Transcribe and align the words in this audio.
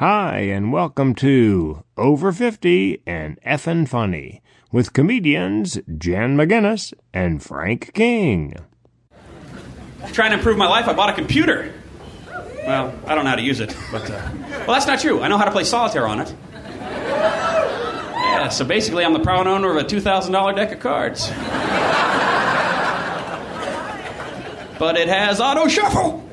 Hi, 0.00 0.38
and 0.38 0.72
welcome 0.72 1.14
to 1.16 1.84
Over 1.98 2.32
50 2.32 3.02
and 3.06 3.38
Effin' 3.42 3.86
Funny 3.86 4.40
with 4.72 4.94
comedians 4.94 5.78
Jan 5.98 6.38
McGinnis 6.38 6.94
and 7.12 7.42
Frank 7.42 7.92
King. 7.92 8.54
Trying 10.12 10.30
to 10.30 10.38
improve 10.38 10.56
my 10.56 10.68
life, 10.68 10.88
I 10.88 10.94
bought 10.94 11.10
a 11.10 11.12
computer. 11.12 11.74
Well, 12.66 12.98
I 13.06 13.14
don't 13.14 13.24
know 13.24 13.30
how 13.30 13.36
to 13.36 13.42
use 13.42 13.60
it, 13.60 13.76
but. 13.92 14.10
Uh, 14.10 14.30
well, 14.66 14.68
that's 14.68 14.86
not 14.86 15.00
true. 15.00 15.20
I 15.20 15.28
know 15.28 15.36
how 15.36 15.44
to 15.44 15.50
play 15.50 15.64
solitaire 15.64 16.08
on 16.08 16.20
it. 16.20 16.34
Yeah, 16.78 18.48
so 18.48 18.64
basically, 18.64 19.04
I'm 19.04 19.12
the 19.12 19.20
proud 19.20 19.46
owner 19.46 19.70
of 19.70 19.84
a 19.84 19.86
$2,000 19.86 20.56
deck 20.56 20.72
of 20.72 20.80
cards. 20.80 21.28
but 24.78 24.96
it 24.96 25.08
has 25.08 25.42
auto 25.42 25.68
shuffle. 25.68 26.26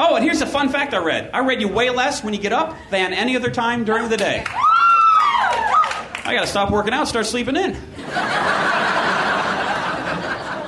Oh, 0.00 0.14
and 0.14 0.24
here's 0.24 0.40
a 0.40 0.46
fun 0.46 0.68
fact 0.68 0.94
I 0.94 0.98
read. 0.98 1.28
I 1.34 1.40
read 1.40 1.60
you 1.60 1.66
way 1.66 1.90
less 1.90 2.22
when 2.22 2.32
you 2.32 2.38
get 2.40 2.52
up 2.52 2.76
than 2.90 3.12
any 3.12 3.34
other 3.34 3.50
time 3.50 3.84
during 3.84 4.08
the 4.08 4.16
day. 4.16 4.44
I 4.46 6.30
gotta 6.34 6.46
stop 6.46 6.70
working 6.70 6.94
out, 6.94 7.08
start 7.08 7.26
sleeping 7.26 7.56
in. 7.56 7.74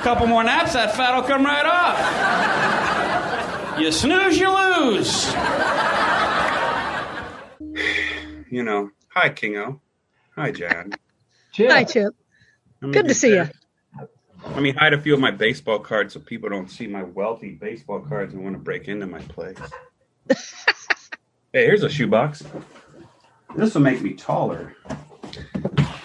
Couple 0.02 0.26
more 0.26 0.42
naps, 0.42 0.72
that 0.72 0.96
fat 0.96 1.14
will 1.14 1.22
come 1.22 1.44
right 1.44 1.66
off. 1.66 2.00
You 3.80 3.92
snooze, 3.92 4.36
you 4.38 4.48
lose. 4.50 5.32
You 8.50 8.64
know, 8.64 8.90
hi 9.08 9.28
Kingo, 9.28 9.80
hi 10.34 10.50
Jan. 10.50 10.92
Chip. 11.52 11.70
Hi, 11.70 11.84
Chip. 11.84 12.14
Let 12.80 12.88
me 12.88 12.92
Good 12.92 13.02
to 13.02 13.08
get 13.08 13.16
see 13.16 13.34
you. 13.34 13.48
That. 14.42 14.50
Let 14.52 14.62
me 14.62 14.72
hide 14.72 14.92
a 14.92 15.00
few 15.00 15.14
of 15.14 15.20
my 15.20 15.30
baseball 15.30 15.78
cards 15.78 16.14
so 16.14 16.20
people 16.20 16.48
don't 16.48 16.70
see 16.70 16.86
my 16.86 17.02
wealthy 17.02 17.52
baseball 17.52 18.00
cards 18.00 18.34
and 18.34 18.42
want 18.42 18.54
to 18.56 18.60
break 18.60 18.88
into 18.88 19.06
my 19.06 19.20
place. 19.20 19.58
hey, 21.52 21.64
here's 21.66 21.82
a 21.82 21.88
shoebox. 21.88 22.42
This 23.56 23.74
will 23.74 23.82
make 23.82 24.00
me 24.00 24.14
taller. 24.14 24.74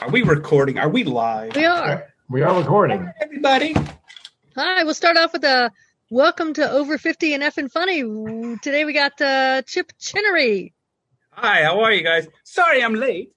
Are 0.02 0.10
we 0.10 0.24
recording? 0.24 0.78
Are 0.78 0.90
we 0.90 1.04
live? 1.04 1.56
We 1.56 1.66
are. 1.66 2.06
We 2.30 2.42
are 2.42 2.58
recording. 2.60 3.12
Everybody. 3.22 3.76
Hi, 4.56 4.84
we'll 4.84 4.94
start 4.94 5.18
off 5.18 5.34
with 5.34 5.44
a 5.44 5.72
welcome 6.10 6.54
to 6.54 6.70
Over 6.70 6.98
50 6.98 7.34
and 7.34 7.44
F 7.44 7.58
and 7.58 7.72
Funny. 7.72 8.02
Today 8.62 8.86
we 8.86 8.94
got 8.94 9.20
uh, 9.22 9.62
Chip 9.64 9.92
Chinnery. 10.00 10.74
Hi, 11.32 11.64
how 11.64 11.82
are 11.82 11.92
you 11.92 12.04
guys? 12.04 12.28
Sorry 12.44 12.84
I'm 12.84 12.96
late. 12.96 13.32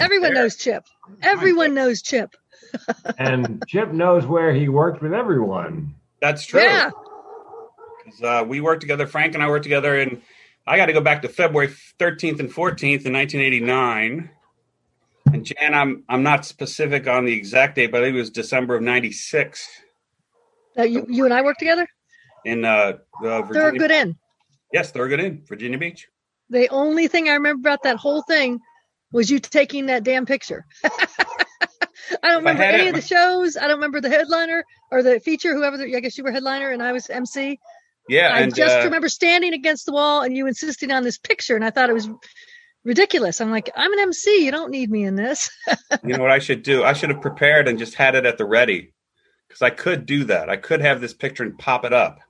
Everyone 0.00 0.32
There. 0.32 0.42
knows 0.44 0.56
Chip. 0.56 0.84
Everyone 1.22 1.74
knows 1.74 2.00
Chip. 2.02 2.34
And 3.18 3.66
Chip 3.66 3.92
knows 3.92 4.26
where 4.26 4.52
he 4.52 4.68
worked 4.68 5.02
with 5.02 5.12
everyone. 5.14 5.94
That's 6.20 6.44
true. 6.46 6.60
Yeah. 6.62 6.90
'Cause, 6.90 8.22
Uh, 8.22 8.44
we 8.46 8.60
worked 8.60 8.80
together. 8.80 9.06
Frank 9.06 9.34
and 9.34 9.42
I 9.42 9.48
worked 9.48 9.62
together, 9.64 9.98
and 9.98 10.22
I 10.66 10.76
got 10.76 10.86
to 10.86 10.92
go 10.92 11.00
back 11.00 11.22
to 11.22 11.28
February 11.28 11.68
13th 11.98 12.40
and 12.40 12.50
14th 12.52 13.06
in 13.06 13.12
1989. 13.12 14.30
And 15.32 15.44
Jan, 15.44 15.74
I'm 15.74 16.04
I'm 16.08 16.22
not 16.22 16.44
specific 16.46 17.06
on 17.06 17.24
the 17.26 17.32
exact 17.34 17.74
date, 17.76 17.90
but 17.92 18.00
I 18.00 18.06
think 18.06 18.14
it 18.16 18.18
was 18.18 18.30
December 18.30 18.74
of 18.76 18.82
'96 18.82 19.68
Uh, 20.78 20.82
you, 20.84 21.04
you 21.08 21.24
and 21.26 21.34
I 21.34 21.42
worked 21.42 21.58
together? 21.58 21.86
in 22.44 22.64
uh, 22.64 22.98
uh, 23.22 23.42
Virginia. 23.42 23.52
They're 23.52 23.68
a 23.68 23.78
good 23.78 23.90
in. 23.90 24.16
Yes, 24.72 24.92
Thurgood 24.92 25.18
in 25.22 25.44
Virginia 25.46 25.76
Beach. 25.76 26.08
The 26.50 26.68
only 26.70 27.08
thing 27.08 27.28
I 27.28 27.32
remember 27.34 27.68
about 27.68 27.82
that 27.82 27.96
whole 27.96 28.22
thing 28.22 28.60
was 29.12 29.28
you 29.30 29.38
taking 29.38 29.86
that 29.86 30.02
damn 30.04 30.24
picture. 30.24 30.64
I 32.22 32.28
don't 32.30 32.42
If 32.42 32.46
I 32.46 32.50
remember 32.50 32.62
had 32.62 32.74
any 32.74 32.84
it- 32.86 32.88
of 32.90 32.94
the 32.96 33.06
shows. 33.06 33.56
I 33.56 33.62
don't 33.62 33.76
remember 33.76 34.00
the 34.00 34.08
headliner 34.10 34.64
or 34.90 35.02
the 35.02 35.20
feature, 35.20 35.54
whoever. 35.54 35.76
The, 35.76 35.94
I 35.96 36.00
guess 36.00 36.16
you 36.18 36.24
were 36.24 36.32
headliner 36.32 36.70
and 36.70 36.82
I 36.82 36.92
was 36.92 37.08
MC. 37.10 37.58
Yeah, 38.08 38.30
I 38.34 38.40
and 38.40 38.54
just 38.54 38.74
uh, 38.78 38.84
remember 38.84 39.08
standing 39.10 39.52
against 39.52 39.84
the 39.86 39.92
wall 39.92 40.22
and 40.22 40.34
you 40.36 40.46
insisting 40.46 40.90
on 40.90 41.02
this 41.04 41.18
picture, 41.18 41.54
and 41.56 41.64
I 41.64 41.70
thought 41.70 41.90
it 41.90 41.94
was 41.94 42.08
ridiculous. 42.84 43.40
I'm 43.40 43.50
like, 43.50 43.70
I'm 43.76 43.92
an 43.92 43.98
MC. 43.98 44.44
You 44.44 44.50
don't 44.50 44.70
need 44.70 44.90
me 44.90 45.04
in 45.04 45.14
this. 45.14 45.50
you 46.04 46.14
know 46.16 46.22
what 46.22 46.30
I 46.30 46.38
should 46.38 46.62
do? 46.62 46.84
I 46.84 46.94
should 46.94 47.10
have 47.10 47.20
prepared 47.20 47.68
and 47.68 47.78
just 47.78 47.94
had 47.94 48.14
it 48.14 48.24
at 48.24 48.38
the 48.38 48.46
ready 48.46 48.94
because 49.46 49.60
I 49.60 49.68
could 49.70 50.06
do 50.06 50.24
that. 50.24 50.48
I 50.48 50.56
could 50.56 50.80
have 50.80 51.00
this 51.02 51.12
picture 51.12 51.42
and 51.42 51.58
pop 51.58 51.84
it 51.84 51.92
up, 51.92 52.20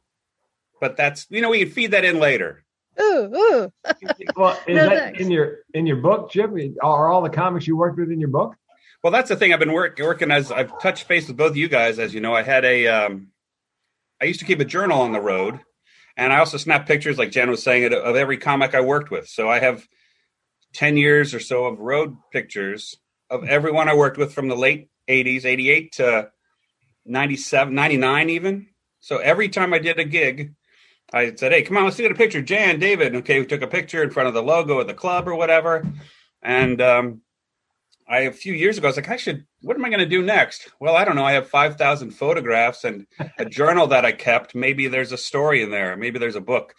but 0.81 0.97
that's 0.97 1.27
you 1.31 1.41
know 1.41 1.51
we 1.51 1.61
can 1.61 1.71
feed 1.71 1.93
that 1.93 2.05
in 2.05 2.19
later. 2.19 2.65
ooh, 3.01 3.31
ooh. 3.37 3.73
Well, 4.37 4.59
is 4.67 4.75
No, 4.77 4.89
that 4.89 4.99
thanks. 4.99 5.21
in 5.21 5.31
your 5.31 5.59
in 5.75 5.87
your 5.87 5.99
book, 5.99 6.31
Chip? 6.33 6.51
Are 6.83 7.09
all 7.09 7.23
the 7.23 7.31
comics 7.31 7.69
you 7.69 7.77
worked 7.77 7.99
with 8.01 8.11
in 8.11 8.19
your 8.19 8.31
book? 8.31 8.55
Well, 9.03 9.13
that's 9.13 9.29
the 9.29 9.37
thing. 9.37 9.53
I've 9.53 9.61
been 9.61 9.73
work, 9.73 9.99
working 10.01 10.31
as 10.31 10.51
I've 10.51 10.79
touched 10.81 11.07
base 11.07 11.29
with 11.29 11.37
both 11.37 11.51
of 11.53 11.57
you 11.57 11.69
guys. 11.69 11.99
As 11.99 12.13
you 12.15 12.21
know, 12.21 12.35
I 12.35 12.43
had 12.43 12.65
a, 12.65 12.89
um, 12.89 13.29
I 14.21 14.25
used 14.25 14.41
to 14.41 14.47
keep 14.47 14.61
a 14.61 14.65
journal 14.65 15.01
on 15.01 15.13
the 15.13 15.21
road, 15.21 15.61
and 16.17 16.33
I 16.33 16.39
also 16.39 16.57
snap 16.57 16.87
pictures, 16.87 17.17
like 17.17 17.31
Jen 17.31 17.49
was 17.51 17.63
saying, 17.63 17.93
of- 17.93 18.17
every 18.17 18.39
comic 18.39 18.75
I 18.75 18.81
worked 18.81 19.11
with. 19.11 19.29
So 19.29 19.49
I 19.49 19.61
have 19.61 19.87
ten 20.73 20.97
years 20.97 21.33
or 21.33 21.41
so 21.41 21.67
of 21.67 21.79
road 21.79 22.17
pictures 22.33 22.97
of 23.31 23.45
everyone 23.45 23.89
I 23.89 23.95
worked 23.95 24.19
with 24.19 24.33
from 24.33 24.49
the 24.49 24.57
late 24.57 24.91
'80s, 25.09 25.45
'88 25.45 25.93
to 25.93 26.31
97, 27.07 27.75
99 27.75 28.31
even. 28.31 28.67
So 29.01 29.19
every 29.19 29.49
time 29.49 29.73
I 29.73 29.79
did 29.79 29.99
a 30.01 30.05
gig, 30.05 30.55
I 31.13 31.35
said, 31.37 31.53
"Hey, 31.53 31.63
come 31.63 31.77
on, 31.77 31.85
let's 31.85 31.97
get 31.97 32.11
a 32.11 32.17
picture." 32.17 32.43
Jan, 32.43 32.81
David, 32.81 33.15
okay, 33.17 33.39
we 33.39 33.47
took 33.47 33.63
a 33.63 33.69
picture 33.69 34.03
in 34.03 34.11
front 34.11 34.27
of 34.29 34.35
the 34.35 34.43
logo 34.43 34.81
of 34.81 34.89
the 34.89 34.95
club 34.95 35.29
or 35.29 35.37
whatever, 35.37 35.87
and 36.43 36.83
um, 36.83 37.23
I 38.09 38.21
a 38.21 38.33
few 38.33 38.55
years 38.55 38.79
ago 38.79 38.87
I 38.87 38.91
was 38.91 38.97
like, 38.97 39.11
I 39.11 39.17
should. 39.17 39.47
What 39.61 39.77
am 39.77 39.85
I 39.85 39.89
going 39.89 40.01
to 40.01 40.07
do 40.07 40.23
next? 40.23 40.71
Well, 40.81 40.97
I 40.97 41.05
don't 41.05 41.17
know. 41.17 41.25
I 41.25 41.33
have 41.33 41.49
five 41.49 41.77
thousand 41.77 42.13
photographs 42.13 42.85
and 42.85 43.07
a 43.39 43.45
journal 43.49 43.89
that 43.89 44.05
I 44.05 44.13
kept. 44.13 44.55
Maybe 44.55 44.89
there's 44.89 45.13
a 45.13 45.19
story 45.19 45.63
in 45.63 45.71
there. 45.71 45.97
Maybe 45.97 46.19
there's 46.19 46.37
a 46.37 46.41
book. 46.41 46.75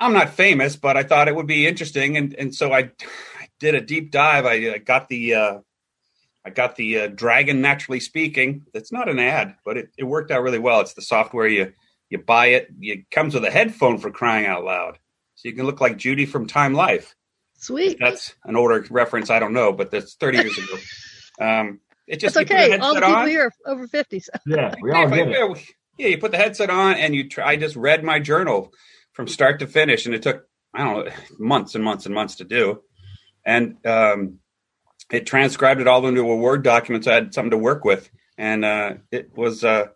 I'm 0.00 0.12
not 0.12 0.30
famous, 0.30 0.76
but 0.76 0.96
I 0.96 1.02
thought 1.02 1.28
it 1.28 1.36
would 1.36 1.46
be 1.46 1.66
interesting, 1.66 2.16
and 2.16 2.34
and 2.34 2.54
so 2.54 2.72
I, 2.72 2.90
I 3.38 3.48
did 3.60 3.74
a 3.74 3.80
deep 3.80 4.10
dive. 4.10 4.46
I, 4.46 4.68
uh 4.68 4.78
got 4.78 5.08
the. 5.08 5.34
Uh, 5.34 5.58
I 6.46 6.50
got 6.50 6.76
the 6.76 7.00
uh, 7.00 7.06
Dragon 7.06 7.62
Naturally 7.62 8.00
Speaking. 8.00 8.66
It's 8.74 8.92
not 8.92 9.08
an 9.08 9.18
ad, 9.18 9.54
but 9.64 9.78
it, 9.78 9.88
it 9.96 10.04
worked 10.04 10.30
out 10.30 10.42
really 10.42 10.58
well. 10.58 10.82
It's 10.82 10.92
the 10.92 11.00
software 11.00 11.48
you 11.48 11.72
you 12.10 12.18
buy 12.18 12.48
it. 12.48 12.68
It 12.80 13.10
comes 13.10 13.32
with 13.32 13.44
a 13.44 13.50
headphone 13.50 13.96
for 13.96 14.10
crying 14.10 14.46
out 14.46 14.64
loud, 14.64 14.98
so 15.36 15.48
you 15.48 15.54
can 15.54 15.64
look 15.64 15.80
like 15.80 15.96
Judy 15.96 16.26
from 16.26 16.46
Time 16.46 16.74
Life 16.74 17.14
Sweet. 17.64 17.98
that's 17.98 18.34
an 18.44 18.56
older 18.56 18.84
reference. 18.90 19.30
I 19.30 19.38
don't 19.38 19.52
know, 19.54 19.72
but 19.72 19.90
that's 19.90 20.14
30 20.14 20.38
years 20.38 20.58
ago. 20.58 20.76
Um, 21.40 21.80
it 22.06 22.20
just 22.20 22.36
That's 22.36 22.48
you 22.48 22.56
put 22.56 22.64
okay. 22.64 22.78
All 22.78 22.94
the 22.94 23.00
people 23.00 23.16
on. 23.16 23.28
here 23.28 23.52
are 23.66 23.72
over 23.72 23.88
50. 23.88 24.20
So. 24.20 24.30
Yeah, 24.46 24.72
we 24.80 24.90
all 24.92 25.06
if 25.06 25.12
I- 25.12 25.16
get 25.16 25.28
it. 25.28 25.32
yeah, 25.36 25.46
we- 25.46 25.66
yeah, 25.98 26.06
you 26.08 26.18
put 26.18 26.30
the 26.30 26.36
headset 26.36 26.70
on 26.70 26.94
and 26.94 27.12
you 27.12 27.28
try. 27.28 27.48
I 27.48 27.56
just 27.56 27.74
read 27.74 28.04
my 28.04 28.20
journal 28.20 28.72
from 29.14 29.26
start 29.26 29.58
to 29.58 29.66
finish, 29.66 30.06
and 30.06 30.14
it 30.14 30.22
took 30.22 30.44
I 30.72 30.84
don't 30.84 31.06
know 31.06 31.12
months 31.40 31.74
and 31.74 31.82
months 31.82 32.06
and 32.06 32.14
months 32.14 32.36
to 32.36 32.44
do, 32.44 32.82
and 33.44 33.84
um, 33.84 34.38
it 35.10 35.26
transcribed 35.26 35.80
it 35.80 35.88
all 35.88 36.06
into 36.06 36.20
a 36.20 36.36
Word 36.36 36.62
document. 36.62 37.04
So 37.04 37.10
I 37.10 37.14
had 37.14 37.34
something 37.34 37.50
to 37.50 37.58
work 37.58 37.84
with, 37.84 38.08
and 38.38 38.64
uh, 38.64 38.94
it 39.10 39.36
was. 39.36 39.64
Uh, 39.64 39.86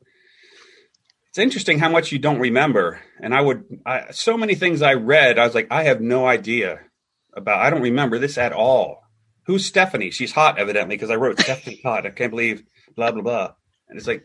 it's 1.30 1.38
interesting 1.38 1.78
how 1.78 1.88
much 1.88 2.10
you 2.10 2.18
don't 2.18 2.40
remember, 2.40 3.00
and 3.22 3.32
I 3.34 3.40
would 3.40 3.64
I, 3.86 4.10
so 4.10 4.36
many 4.36 4.54
things 4.56 4.82
I 4.82 4.94
read. 4.94 5.38
I 5.38 5.44
was 5.46 5.54
like, 5.54 5.68
I 5.70 5.84
have 5.84 6.00
no 6.00 6.26
idea 6.26 6.80
about. 7.38 7.60
I 7.60 7.70
don't 7.70 7.82
remember 7.82 8.18
this 8.18 8.38
at 8.38 8.52
all. 8.52 9.02
Who's 9.46 9.64
Stephanie? 9.64 10.10
She's 10.10 10.32
hot, 10.32 10.58
evidently, 10.58 10.96
because 10.96 11.10
I 11.10 11.16
wrote 11.16 11.40
Stephanie 11.40 11.80
hot. 11.82 12.06
I 12.06 12.10
can't 12.10 12.30
believe 12.30 12.62
blah 12.94 13.12
blah 13.12 13.22
blah. 13.22 13.52
And 13.88 13.98
it's 13.98 14.06
like, 14.06 14.24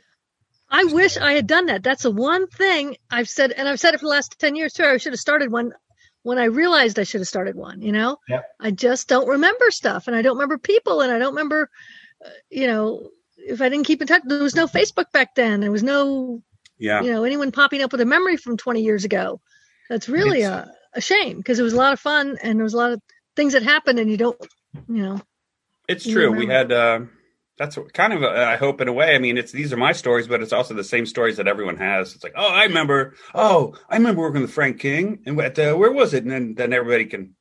I 0.70 0.86
wish 0.86 1.18
I 1.18 1.34
had 1.34 1.48
done 1.48 1.68
that. 1.68 1.84
That's 1.84 2.04
the 2.04 2.12
one 2.12 2.48
thing 2.48 2.98
I've 3.10 3.30
said, 3.30 3.52
and 3.52 3.70
I've 3.70 3.80
said 3.80 3.94
it 3.94 4.00
for 4.00 4.06
the 4.06 4.12
last 4.12 4.40
10 4.40 4.56
years 4.56 4.74
too. 4.74 4.84
I 4.84 4.98
should 4.98 5.14
have 5.14 5.20
started 5.20 5.52
one 5.52 5.72
when 6.24 6.40
I 6.40 6.46
realized 6.46 6.98
I 6.98 7.04
should 7.04 7.22
have 7.22 7.28
started 7.28 7.56
one, 7.56 7.82
you 7.82 7.92
know? 7.92 8.18
Yep. 8.28 8.46
I 8.60 8.72
just 8.72 9.08
don't 9.08 9.28
remember 9.28 9.70
stuff 9.72 10.08
and 10.08 10.16
I 10.16 10.22
don't 10.22 10.38
remember 10.38 10.58
people 10.58 11.02
and 11.02 11.12
I 11.12 11.20
don't 11.20 11.36
remember, 11.36 11.70
uh, 12.26 12.30
you 12.50 12.66
know, 12.66 13.10
if 13.38 13.62
I 13.62 13.70
didn't 13.70 13.86
keep 13.86 14.02
in 14.02 14.08
touch, 14.08 14.24
there 14.26 14.42
was 14.42 14.56
no 14.56 14.68
Facebook 14.68 15.12
back 15.12 15.36
then. 15.36 15.60
There 15.60 15.72
was 15.72 15.84
no, 15.84 16.42
yeah. 16.80 17.02
you 17.02 17.12
know, 17.12 17.26
anyone 17.26 17.52
popping 17.52 17.82
up 17.82 17.92
with 17.92 18.02
a 18.02 18.06
memory 18.06 18.38
from 18.38 18.58
20 18.58 18.82
years 18.82 19.04
ago. 19.04 19.42
That's 19.90 20.10
really 20.10 20.40
It's- 20.40 20.68
a, 20.68 20.72
a 20.96 21.02
shame 21.02 21.38
because 21.38 21.60
it 21.60 21.64
was 21.64 21.74
a 21.74 21.78
lot 21.78 21.94
of 21.94 22.00
fun 22.00 22.38
and 22.44 22.58
there 22.60 22.64
was 22.64 22.74
a 22.74 22.78
lot 22.78 22.92
of 22.92 23.02
things 23.36 23.54
that 23.54 23.64
happened 23.64 24.00
and 24.00 24.10
you 24.12 24.18
don't, 24.18 24.40
you 24.88 25.02
know, 25.04 25.22
It's 25.88 26.06
You 26.06 26.14
true. 26.14 26.32
We 26.32 26.46
had 26.48 26.72
uh, 26.72 27.02
that's 27.58 27.78
kind 27.94 28.14
of 28.14 28.24
a, 28.24 28.28
I 28.48 28.56
hope 28.58 28.82
in 28.82 28.88
a 28.88 28.94
way. 28.94 29.16
I 29.16 29.20
mean, 29.20 29.38
it's 29.38 29.52
these 29.52 29.72
are 29.74 29.78
my 29.78 29.92
stories, 29.92 30.28
but 30.28 30.42
it's 30.42 30.54
also 30.54 30.74
the 30.74 30.84
same 30.84 31.06
stories 31.06 31.38
that 31.38 31.48
everyone 31.48 31.78
has. 31.78 32.16
It's 32.16 32.24
like, 32.24 32.34
oh, 32.36 32.48
I 32.48 32.64
remember. 32.66 33.14
Oh, 33.36 33.76
I 33.90 33.98
remember 33.98 34.22
working 34.22 34.42
with 34.42 34.52
Frank 34.52 34.80
King, 34.80 35.20
and 35.26 35.38
what, 35.38 35.58
uh, 35.60 35.74
where 35.76 35.92
was 35.92 36.14
it? 36.14 36.24
And 36.24 36.32
then 36.32 36.56
then 36.56 36.74
everybody 36.74 37.06
can 37.06 37.36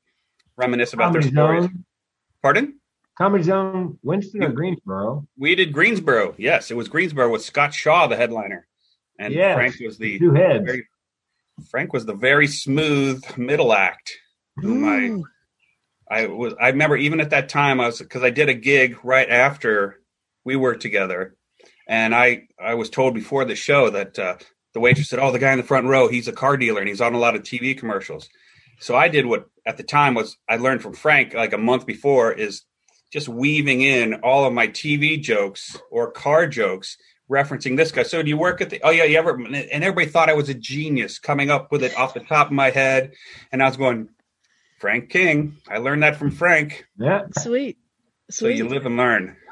reminisce 0.56 0.92
about 0.92 1.06
Comedy 1.14 1.30
their 1.30 1.32
stories. 1.44 1.62
Zone, 1.64 1.84
Pardon? 2.42 2.78
Comedy 3.16 3.44
Zone, 3.44 3.98
Winston 4.02 4.42
or 4.42 4.50
Greensboro? 4.52 5.26
We 5.38 5.54
did 5.54 5.72
Greensboro. 5.72 6.34
Yes, 6.38 6.70
it 6.70 6.76
was 6.76 6.88
Greensboro 6.88 7.30
with 7.30 7.42
Scott 7.42 7.72
Shaw, 7.74 8.06
the 8.06 8.16
headliner, 8.16 8.66
and 9.18 9.32
Yes. 9.34 9.54
Frank 9.54 9.76
was 9.80 9.98
the 9.98 10.18
Two 10.18 10.32
heads. 10.32 10.64
very 10.64 10.86
Frank 11.70 11.92
was 11.92 12.06
the 12.06 12.14
very 12.14 12.46
smooth 12.46 13.22
middle 13.36 13.72
act. 13.72 14.12
Whom 14.56 14.84
I 14.84 14.98
Ooh. 14.98 15.24
I 16.10 16.26
was 16.26 16.54
I 16.60 16.68
remember 16.68 16.96
even 16.96 17.20
at 17.20 17.30
that 17.30 17.48
time 17.48 17.80
I 17.80 17.86
was 17.86 17.98
because 17.98 18.22
I 18.22 18.30
did 18.30 18.48
a 18.48 18.54
gig 18.54 18.98
right 19.02 19.28
after 19.28 20.00
we 20.44 20.56
worked 20.56 20.82
together, 20.82 21.36
And 21.88 22.14
I 22.14 22.48
I 22.60 22.74
was 22.74 22.90
told 22.90 23.14
before 23.14 23.44
the 23.44 23.54
show 23.54 23.90
that 23.90 24.18
uh, 24.18 24.36
the 24.74 24.80
waitress 24.80 25.08
said, 25.08 25.18
"Oh, 25.18 25.32
the 25.32 25.38
guy 25.38 25.52
in 25.52 25.58
the 25.58 25.64
front 25.64 25.86
row, 25.86 26.08
he's 26.08 26.28
a 26.28 26.32
car 26.32 26.56
dealer 26.56 26.80
and 26.80 26.88
he's 26.88 27.00
on 27.00 27.14
a 27.14 27.18
lot 27.18 27.34
of 27.34 27.42
TV 27.42 27.76
commercials." 27.76 28.28
So 28.78 28.94
I 28.94 29.08
did 29.08 29.26
what 29.26 29.46
at 29.66 29.76
the 29.76 29.84
time 29.84 30.14
was 30.14 30.36
I 30.48 30.56
learned 30.56 30.82
from 30.82 30.94
Frank 30.94 31.34
like 31.34 31.52
a 31.52 31.58
month 31.58 31.86
before 31.86 32.32
is 32.32 32.62
just 33.12 33.28
weaving 33.28 33.82
in 33.82 34.14
all 34.22 34.44
of 34.44 34.52
my 34.52 34.68
TV 34.68 35.20
jokes 35.20 35.78
or 35.90 36.10
car 36.10 36.46
jokes 36.46 36.96
referencing 37.32 37.76
this 37.76 37.90
guy. 37.90 38.02
So 38.02 38.22
do 38.22 38.28
you 38.28 38.36
work 38.36 38.60
at 38.60 38.70
the? 38.70 38.80
Oh 38.82 38.90
yeah, 38.90 39.04
you 39.04 39.16
ever? 39.18 39.34
And 39.34 39.54
everybody 39.56 40.06
thought 40.06 40.28
I 40.28 40.34
was 40.34 40.48
a 40.48 40.54
genius 40.54 41.18
coming 41.18 41.50
up 41.50 41.72
with 41.72 41.82
it 41.82 41.96
off 41.96 42.14
the 42.14 42.20
top 42.20 42.48
of 42.48 42.52
my 42.52 42.70
head, 42.70 43.12
and 43.50 43.62
I 43.62 43.66
was 43.66 43.76
going, 43.76 44.08
Frank 44.78 45.10
King. 45.10 45.56
I 45.68 45.78
learned 45.78 46.02
that 46.02 46.16
from 46.16 46.30
Frank. 46.30 46.86
Yeah. 46.98 47.22
Sweet. 47.38 47.78
So 48.30 48.46
you 48.48 48.68
live 48.68 48.86
and 48.86 48.96
learn. 48.96 49.36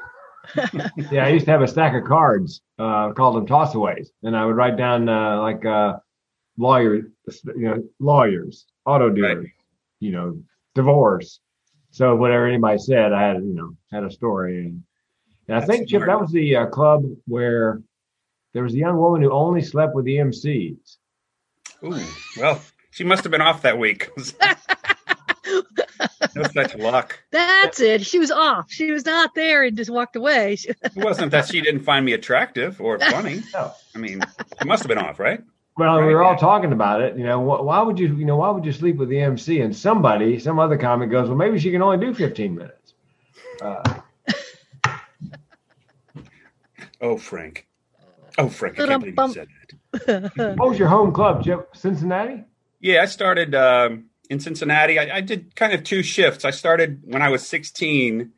Yeah, 1.11 1.25
I 1.25 1.29
used 1.29 1.45
to 1.45 1.51
have 1.51 1.61
a 1.61 1.67
stack 1.67 1.93
of 1.93 2.03
cards, 2.07 2.61
uh, 2.79 3.11
called 3.13 3.35
them 3.35 3.45
tossaways, 3.45 4.07
and 4.23 4.35
I 4.35 4.43
would 4.43 4.55
write 4.55 4.75
down 4.75 5.07
uh, 5.07 5.39
like 5.39 5.63
uh, 5.63 5.97
lawyer, 6.57 6.95
you 6.95 7.03
know, 7.55 7.83
lawyers, 7.99 8.65
auto 8.85 9.11
dealers, 9.11 9.37
Right. 9.37 9.47
you 9.99 10.11
know, 10.11 10.41
divorce. 10.73 11.39
So 11.91 12.15
whatever 12.15 12.47
anybody 12.47 12.79
said, 12.79 13.13
I 13.13 13.27
had 13.27 13.37
you 13.37 13.53
know 13.53 13.75
had 13.91 14.03
a 14.03 14.09
story, 14.11 14.57
and, 14.65 14.83
and 15.51 15.63
I 15.63 15.65
think 15.65 15.89
Chip, 15.89 16.03
that 16.05 16.19
was 16.19 16.31
the 16.31 16.55
uh, 16.55 16.65
club 16.67 17.03
where 17.27 17.81
there 18.53 18.63
was 18.63 18.73
a 18.73 18.77
young 18.77 18.97
woman 18.97 19.21
who 19.21 19.31
only 19.31 19.61
slept 19.61 19.95
with 19.95 20.05
the 20.05 20.17
MCs. 20.17 20.97
Ooh, 21.83 21.99
well, 22.39 22.61
she 22.91 23.03
must 23.03 23.23
have 23.23 23.31
been 23.31 23.41
off 23.41 23.61
that 23.63 23.77
week. 23.77 24.09
no 26.35 26.43
such 26.53 26.75
luck. 26.75 27.19
That's 27.31 27.79
it. 27.79 28.05
She 28.05 28.19
was 28.19 28.31
off. 28.31 28.71
She 28.71 28.91
was 28.91 29.05
not 29.05 29.33
there 29.35 29.63
and 29.63 29.75
just 29.75 29.89
walked 29.89 30.15
away. 30.15 30.55
She- 30.55 30.69
It 30.83 30.95
wasn't 30.95 31.31
that 31.31 31.47
she 31.47 31.61
didn't 31.61 31.81
find 31.81 32.05
me 32.05 32.13
attractive 32.13 32.79
or 32.81 32.99
funny. 32.99 33.41
No. 33.53 33.71
I 33.95 33.97
mean, 33.97 34.21
she 34.61 34.67
must 34.67 34.83
have 34.83 34.87
been 34.89 34.97
off, 34.97 35.19
right? 35.19 35.41
Well, 35.77 35.99
we 36.05 36.13
were 36.13 36.23
all 36.23 36.35
talking 36.37 36.71
about 36.73 37.01
it. 37.01 37.17
You 37.17 37.23
know, 37.23 37.39
wh- 37.41 37.63
why 37.65 37.81
would 37.81 37.97
you, 37.99 38.13
you 38.15 38.25
know, 38.25 38.37
why 38.37 38.49
would 38.49 38.65
you 38.65 38.71
sleep 38.71 38.97
with 38.97 39.09
the 39.09 39.19
MC? 39.19 39.61
And 39.61 39.75
somebody, 39.75 40.37
some 40.39 40.59
other 40.59 40.77
comic 40.77 41.09
goes, 41.09 41.27
well, 41.27 41.37
maybe 41.37 41.59
she 41.59 41.71
can 41.71 41.81
only 41.81 41.97
do 41.97 42.13
15 42.13 42.55
minutes. 42.55 42.93
Uh, 43.61 43.81
Oh, 47.01 47.17
Frank. 47.17 47.67
Oh, 48.37 48.47
Frank, 48.47 48.79
I 48.79 48.87
can't 48.87 49.01
believe 49.01 49.15
you 49.17 49.33
said 49.33 49.47
that. 50.05 50.55
what 50.57 50.69
was 50.69 50.79
your 50.79 50.87
home 50.87 51.11
club, 51.11 51.43
Chip? 51.43 51.75
Cincinnati? 51.75 52.45
Yeah, 52.79 53.01
I 53.01 53.05
started 53.05 53.53
um, 53.55 54.05
in 54.29 54.39
Cincinnati. 54.39 54.97
I, 54.99 55.17
I 55.17 55.21
did 55.21 55.55
kind 55.55 55.73
of 55.73 55.83
two 55.83 56.03
shifts. 56.03 56.45
I 56.45 56.51
started 56.51 57.01
when 57.03 57.21
I 57.21 57.29
was 57.29 57.45
16 57.47 58.31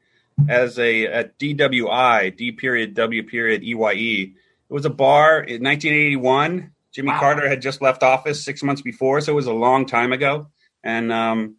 as 0.50 0.80
a 0.80 1.06
at 1.06 1.38
DWI, 1.38 2.36
D 2.36 2.52
period 2.54 2.96
W 2.96 3.24
period 3.24 3.64
EYE. 3.64 4.34
It 4.70 4.74
was 4.74 4.86
a 4.86 4.90
bar 4.90 5.40
in 5.40 5.64
1981. 5.64 6.72
Jimmy 6.94 7.10
Wow. 7.10 7.20
Carter 7.20 7.50
had 7.50 7.62
just 7.62 7.82
left 7.82 8.04
office 8.04 8.44
six 8.44 8.64
months 8.64 8.82
before, 8.82 9.22
so 9.22 9.32
it 9.32 9.36
was 9.36 9.48
a 9.48 9.54
long 9.54 9.86
time 9.86 10.12
ago. 10.12 10.48
And 10.84 11.12
um, 11.12 11.58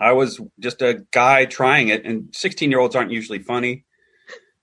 I 0.00 0.12
was 0.12 0.40
just 0.58 0.82
a 0.82 1.04
guy 1.10 1.44
trying 1.44 1.88
it. 1.88 2.04
And 2.06 2.34
16 2.34 2.70
year 2.70 2.80
olds 2.80 2.96
aren't 2.96 3.10
usually 3.10 3.38
funny. 3.40 3.84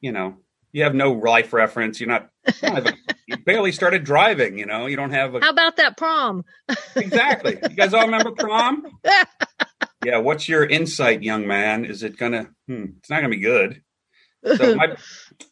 You 0.02 0.12
know, 0.12 0.38
you 0.72 0.84
have 0.84 0.96
no 0.96 1.12
life 1.12 1.54
reference. 1.54 2.00
You're 2.00 2.10
not. 2.10 2.30
You, 2.46 2.54
a, 2.70 2.94
you 3.28 3.38
barely 3.38 3.72
started 3.72 4.04
driving. 4.04 4.58
You 4.58 4.66
know, 4.66 4.86
you 4.86 4.96
don't 4.96 5.12
have 5.12 5.36
a 5.36 5.40
How 5.40 5.50
about 5.50 5.78
that 5.78 5.98
prom? 5.98 6.46
Exactly. 6.96 7.58
You 7.62 7.76
guys 7.76 7.94
all 7.94 8.06
remember 8.06 8.32
prom? 8.32 8.86
yeah. 10.06 10.18
What's 10.18 10.48
your 10.48 10.66
insight, 10.66 11.24
young 11.24 11.48
man? 11.48 11.86
Is 11.86 12.04
it 12.04 12.18
gonna? 12.18 12.50
Hmm, 12.68 12.86
it's 13.00 13.10
not 13.10 13.18
gonna 13.18 13.30
be 13.30 13.38
good. 13.38 13.82
So 14.58 14.76
my 14.76 14.96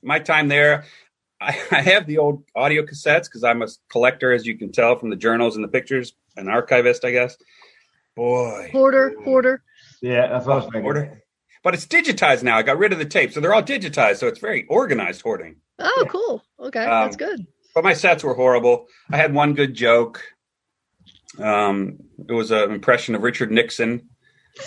my 0.02 0.20
time 0.20 0.48
there, 0.48 0.86
I, 1.42 1.60
I 1.72 1.82
have 1.82 2.08
the 2.08 2.20
old 2.20 2.44
audio 2.56 2.84
cassettes 2.84 3.26
because 3.26 3.44
I'm 3.44 3.62
a 3.62 3.68
collector, 3.90 4.32
as 4.32 4.46
you 4.46 4.58
can 4.58 4.72
tell 4.72 4.98
from 4.98 5.10
the 5.10 5.16
journals 5.16 5.56
and 5.56 5.64
the 5.64 5.70
pictures, 5.70 6.14
an 6.36 6.48
archivist, 6.48 7.04
I 7.06 7.12
guess. 7.12 7.38
Boy, 8.16 8.70
Hoarder, 8.72 9.14
hoarder. 9.24 9.64
Yeah, 10.02 10.28
that's 10.28 10.46
what 10.48 10.54
I 10.54 10.56
was 10.56 10.64
thinking. 10.66 10.82
Hoarder. 10.82 11.24
But 11.64 11.74
it's 11.74 11.86
digitized 11.86 12.44
now. 12.44 12.58
I 12.58 12.64
got 12.64 12.78
rid 12.78 12.94
of 12.94 13.00
the 13.00 13.06
tape, 13.06 13.32
so 13.34 13.40
they're 13.40 13.54
all 13.54 13.64
digitized. 13.64 14.18
So 14.18 14.28
it's 14.28 14.40
very 14.40 14.66
organized 14.70 15.22
hoarding. 15.22 15.58
Oh, 15.80 16.02
Yeah. 16.04 16.10
cool. 16.10 16.44
Okay, 16.60 16.84
Um, 16.86 17.06
that's 17.06 17.16
good. 17.16 17.46
but 17.76 17.84
my 17.84 17.94
sets 17.94 18.24
were 18.24 18.34
horrible. 18.34 18.88
I 19.12 19.18
had 19.18 19.34
one 19.34 19.54
good 19.54 19.74
joke. 19.74 20.24
Um, 21.40 21.98
it 22.28 22.32
was 22.34 22.52
an 22.52 22.72
impression 22.72 23.16
of 23.16 23.22
Richard 23.22 23.52
Nixon. 23.52 24.10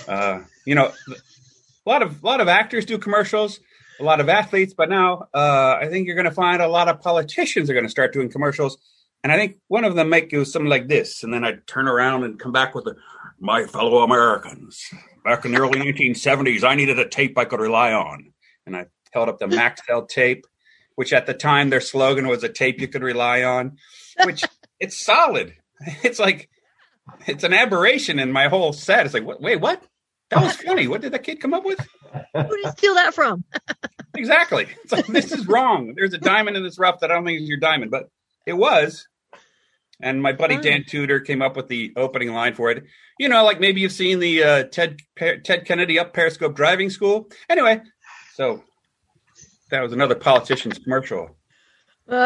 Uh, 0.06 0.40
you 0.64 0.74
know, 0.74 0.92
a 1.08 1.88
lot 1.88 2.02
of 2.02 2.22
a 2.22 2.26
lot 2.26 2.40
of 2.40 2.46
actors 2.48 2.84
do 2.84 2.96
commercials, 2.98 3.58
a 3.98 4.04
lot 4.04 4.20
of 4.20 4.28
athletes, 4.28 4.72
but 4.76 4.88
now 4.88 5.26
uh, 5.34 5.78
I 5.80 5.88
think 5.90 6.06
you're 6.06 6.14
going 6.14 6.26
to 6.26 6.30
find 6.30 6.62
a 6.62 6.68
lot 6.68 6.88
of 6.88 7.00
politicians 7.00 7.68
are 7.68 7.72
going 7.74 7.84
to 7.86 7.90
start 7.90 8.12
doing 8.12 8.30
commercials. 8.30 8.78
And 9.24 9.32
I 9.32 9.36
think 9.36 9.56
one 9.68 9.84
of 9.84 9.96
them 9.96 10.08
might 10.08 10.30
it 10.30 10.44
something 10.44 10.68
like 10.70 10.86
this, 10.88 11.22
and 11.24 11.34
then 11.34 11.44
I'd 11.44 11.66
turn 11.66 11.88
around 11.88 12.24
and 12.24 12.38
come 12.38 12.52
back 12.52 12.74
with 12.74 12.84
the, 12.84 12.94
my 13.40 13.64
fellow 13.64 13.98
Americans. 14.02 14.80
Back 15.24 15.44
in 15.44 15.52
the 15.52 15.58
early 15.58 15.80
1970s, 15.80 16.64
I 16.64 16.74
needed 16.74 16.98
a 16.98 17.08
tape 17.08 17.36
I 17.36 17.44
could 17.44 17.60
rely 17.60 17.92
on, 17.92 18.32
and 18.66 18.76
I 18.76 18.86
held 19.12 19.28
up 19.28 19.38
the 19.38 19.46
Maxell 19.48 20.08
tape, 20.08 20.46
which 20.94 21.12
at 21.12 21.26
the 21.26 21.34
time 21.34 21.70
their 21.70 21.80
slogan 21.80 22.26
was 22.28 22.42
a 22.44 22.48
tape 22.48 22.80
you 22.80 22.88
could 22.88 23.02
rely 23.02 23.42
on, 23.42 23.76
which 24.24 24.44
it's 24.80 25.04
solid. 25.04 25.54
It's 26.02 26.18
like 26.18 26.48
it's 27.26 27.44
an 27.44 27.52
aberration 27.52 28.18
in 28.18 28.32
my 28.32 28.48
whole 28.48 28.72
set. 28.72 29.04
It's 29.04 29.14
like, 29.14 29.24
what, 29.24 29.40
wait, 29.40 29.60
what? 29.60 29.82
That 30.30 30.42
was 30.42 30.54
funny. 30.54 30.86
What 30.86 31.00
did 31.00 31.12
that 31.12 31.24
kid 31.24 31.40
come 31.40 31.54
up 31.54 31.64
with? 31.64 31.80
Who 32.34 32.42
did 32.42 32.64
you 32.64 32.70
steal 32.70 32.94
that 32.94 33.14
from? 33.14 33.44
Exactly. 34.14 34.68
It's 34.84 34.92
like, 34.92 35.06
this 35.06 35.32
is 35.32 35.46
wrong. 35.48 35.94
There's 35.96 36.14
a 36.14 36.18
diamond 36.18 36.56
in 36.56 36.62
this 36.62 36.78
rough 36.78 37.00
that 37.00 37.10
I 37.10 37.14
don't 37.14 37.24
think 37.24 37.40
is 37.40 37.48
your 37.48 37.58
diamond, 37.58 37.90
but 37.90 38.08
it 38.46 38.52
was. 38.52 39.08
And 40.02 40.22
my 40.22 40.32
buddy 40.32 40.54
Fun. 40.54 40.64
Dan 40.64 40.84
Tudor 40.86 41.20
came 41.20 41.42
up 41.42 41.56
with 41.56 41.68
the 41.68 41.92
opening 41.96 42.32
line 42.32 42.54
for 42.54 42.70
it. 42.70 42.84
You 43.18 43.28
know, 43.28 43.44
like 43.44 43.60
maybe 43.60 43.80
you've 43.80 43.92
seen 43.92 44.18
the 44.18 44.42
uh, 44.42 44.62
Ted 44.64 45.00
Ted 45.16 45.66
Kennedy 45.66 45.98
up 45.98 46.14
Periscope 46.14 46.56
driving 46.56 46.90
school. 46.90 47.28
Anyway, 47.48 47.82
so 48.34 48.62
that 49.70 49.82
was 49.82 49.92
another 49.92 50.14
politician's 50.14 50.78
commercial. 50.78 51.36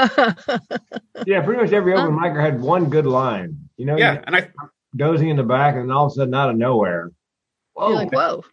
Yeah, 1.27 1.43
pretty 1.43 1.63
much 1.63 1.73
every 1.73 1.95
open 1.95 2.17
micer 2.17 2.43
had 2.43 2.61
one 2.61 2.91
good 2.91 3.07
line. 3.07 3.69
You 3.77 3.87
know, 3.87 3.97
Yeah, 3.97 4.15
you're 4.15 4.25
and 4.27 4.37
I 4.37 4.49
dozing 4.97 5.29
in 5.29 5.37
the 5.37 5.43
back, 5.43 5.77
and 5.77 5.91
all 5.93 6.07
of 6.07 6.13
a 6.13 6.15
sudden, 6.17 6.35
out 6.35 6.51
of 6.51 6.57
nowhere, 6.57 7.13
whoa, 7.73 7.91
like, 7.91 8.13
whoa. 8.13 8.45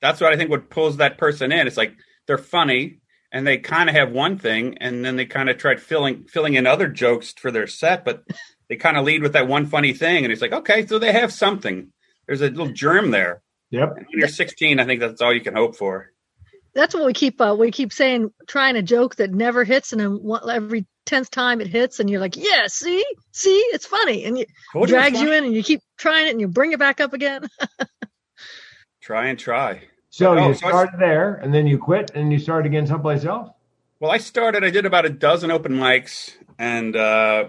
that's 0.00 0.20
what 0.20 0.32
I 0.32 0.36
think 0.36 0.50
what 0.50 0.70
pulls 0.70 0.96
that 0.96 1.18
person 1.18 1.52
in. 1.52 1.66
It's 1.66 1.76
like 1.76 1.94
they're 2.26 2.38
funny 2.38 3.00
and 3.32 3.46
they 3.46 3.58
kind 3.58 3.88
of 3.88 3.94
have 3.94 4.12
one 4.12 4.38
thing, 4.38 4.78
and 4.78 5.04
then 5.04 5.16
they 5.16 5.26
kind 5.26 5.50
of 5.50 5.58
tried 5.58 5.80
filling 5.80 6.24
filling 6.24 6.54
in 6.54 6.66
other 6.66 6.88
jokes 6.88 7.32
for 7.36 7.50
their 7.50 7.66
set, 7.66 8.04
but 8.04 8.22
they 8.68 8.76
kind 8.76 8.96
of 8.96 9.04
lead 9.04 9.22
with 9.22 9.32
that 9.34 9.48
one 9.48 9.66
funny 9.66 9.92
thing, 9.92 10.24
and 10.24 10.32
it's 10.32 10.42
like, 10.42 10.52
okay, 10.52 10.86
so 10.86 10.98
they 10.98 11.12
have 11.12 11.32
something. 11.32 11.92
There's 12.26 12.40
a 12.40 12.48
little 12.48 12.72
germ 12.72 13.10
there. 13.10 13.42
yep. 13.70 13.96
And 13.96 14.06
when 14.08 14.18
you're 14.18 14.28
16, 14.28 14.80
I 14.80 14.84
think 14.84 15.00
that's 15.00 15.20
all 15.22 15.32
you 15.32 15.40
can 15.40 15.54
hope 15.54 15.76
for. 15.76 16.10
That's 16.74 16.92
what 16.94 17.06
we 17.06 17.12
keep. 17.14 17.40
Uh, 17.40 17.56
we 17.58 17.70
keep 17.70 17.92
saying, 17.92 18.32
trying 18.46 18.76
a 18.76 18.82
joke 18.82 19.16
that 19.16 19.30
never 19.32 19.64
hits, 19.64 19.92
and 19.92 20.00
then 20.00 20.10
one, 20.22 20.48
every 20.50 20.84
tenth 21.06 21.30
time 21.30 21.60
it 21.62 21.68
hits, 21.68 22.00
and 22.00 22.10
you're 22.10 22.20
like, 22.20 22.36
"Yeah, 22.36 22.66
see, 22.66 23.02
see, 23.32 23.56
it's 23.72 23.86
funny," 23.86 24.24
and 24.24 24.36
it 24.36 24.48
Told 24.74 24.90
you 24.90 24.96
it's 24.96 25.02
drags 25.10 25.20
you 25.22 25.32
in, 25.32 25.44
and 25.44 25.54
you 25.54 25.62
keep 25.62 25.80
trying 25.96 26.26
it, 26.26 26.30
and 26.32 26.40
you 26.40 26.48
bring 26.48 26.72
it 26.72 26.78
back 26.78 27.00
up 27.00 27.14
again. 27.14 27.48
Try 29.00 29.26
and 29.28 29.38
try. 29.38 29.82
So 30.10 30.36
Oh, 30.36 30.48
you 30.48 30.54
so 30.54 30.66
I- 30.68 30.86
there, 30.98 31.34
and 31.36 31.54
then 31.54 31.66
you 31.66 31.78
quit, 31.78 32.10
and 32.14 32.32
you 32.32 32.38
started 32.38 32.66
again 32.66 32.86
someplace 32.86 33.24
else. 33.24 33.50
Well, 34.00 34.10
I 34.10 34.18
started. 34.18 34.64
I 34.64 34.70
did 34.70 34.84
about 34.84 35.06
a 35.06 35.10
dozen 35.10 35.50
open 35.50 35.72
mics, 35.72 36.32
and 36.58 36.94
uh, 36.96 37.48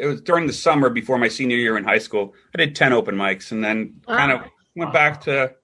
it 0.00 0.06
was 0.06 0.20
during 0.22 0.46
the 0.46 0.52
summer 0.52 0.88
before 0.90 1.18
my 1.18 1.28
senior 1.28 1.56
year 1.56 1.76
in 1.76 1.84
high 1.84 1.98
school. 1.98 2.34
I 2.54 2.58
did 2.58 2.74
ten 2.74 2.92
open 2.92 3.14
mics, 3.16 3.52
and 3.52 3.62
then 3.62 4.00
kind 4.06 4.32
of 4.32 4.40
Wow. 4.40 4.50
went 4.76 4.92
back 4.92 5.20
to 5.22 5.54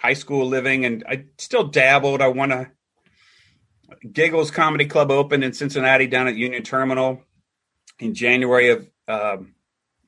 high 0.00 0.14
school 0.14 0.46
living, 0.46 0.84
and 0.84 1.04
I 1.08 1.24
still 1.38 1.64
dabbled. 1.68 2.20
I 2.20 2.28
won 2.28 2.52
a 2.52 2.70
Giggles 4.12 4.50
Comedy 4.50 4.86
Club 4.86 5.10
opened 5.10 5.44
in 5.44 5.52
Cincinnati 5.52 6.06
down 6.06 6.26
at 6.28 6.34
Union 6.34 6.62
Terminal 6.62 7.22
in 7.98 8.14
January 8.14 8.70
of 8.70 8.88
um, 9.08 9.54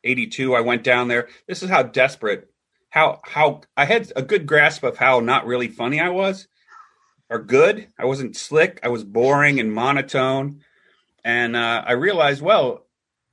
'82. 0.04 0.54
I 0.54 0.60
went 0.60 0.82
down 0.82 1.08
there. 1.08 1.28
This 1.46 1.62
is 1.62 1.70
how 1.70 1.82
desperate, 1.84 2.50
how 2.90 3.20
how 3.24 3.60
I 3.76 3.84
had 3.84 4.12
a 4.16 4.22
good 4.22 4.46
grasp 4.46 4.82
of 4.82 4.96
how 4.96 5.20
not 5.20 5.46
really 5.46 5.68
funny 5.68 6.00
I 6.00 6.08
was 6.08 6.48
or 7.30 7.38
good. 7.38 7.88
I 7.98 8.04
wasn't 8.04 8.36
slick. 8.36 8.80
I 8.82 8.88
was 8.88 9.04
boring 9.04 9.60
and 9.60 9.72
monotone. 9.72 10.62
And 11.24 11.56
uh, 11.56 11.82
I 11.86 11.92
realized, 11.92 12.40
well, 12.40 12.86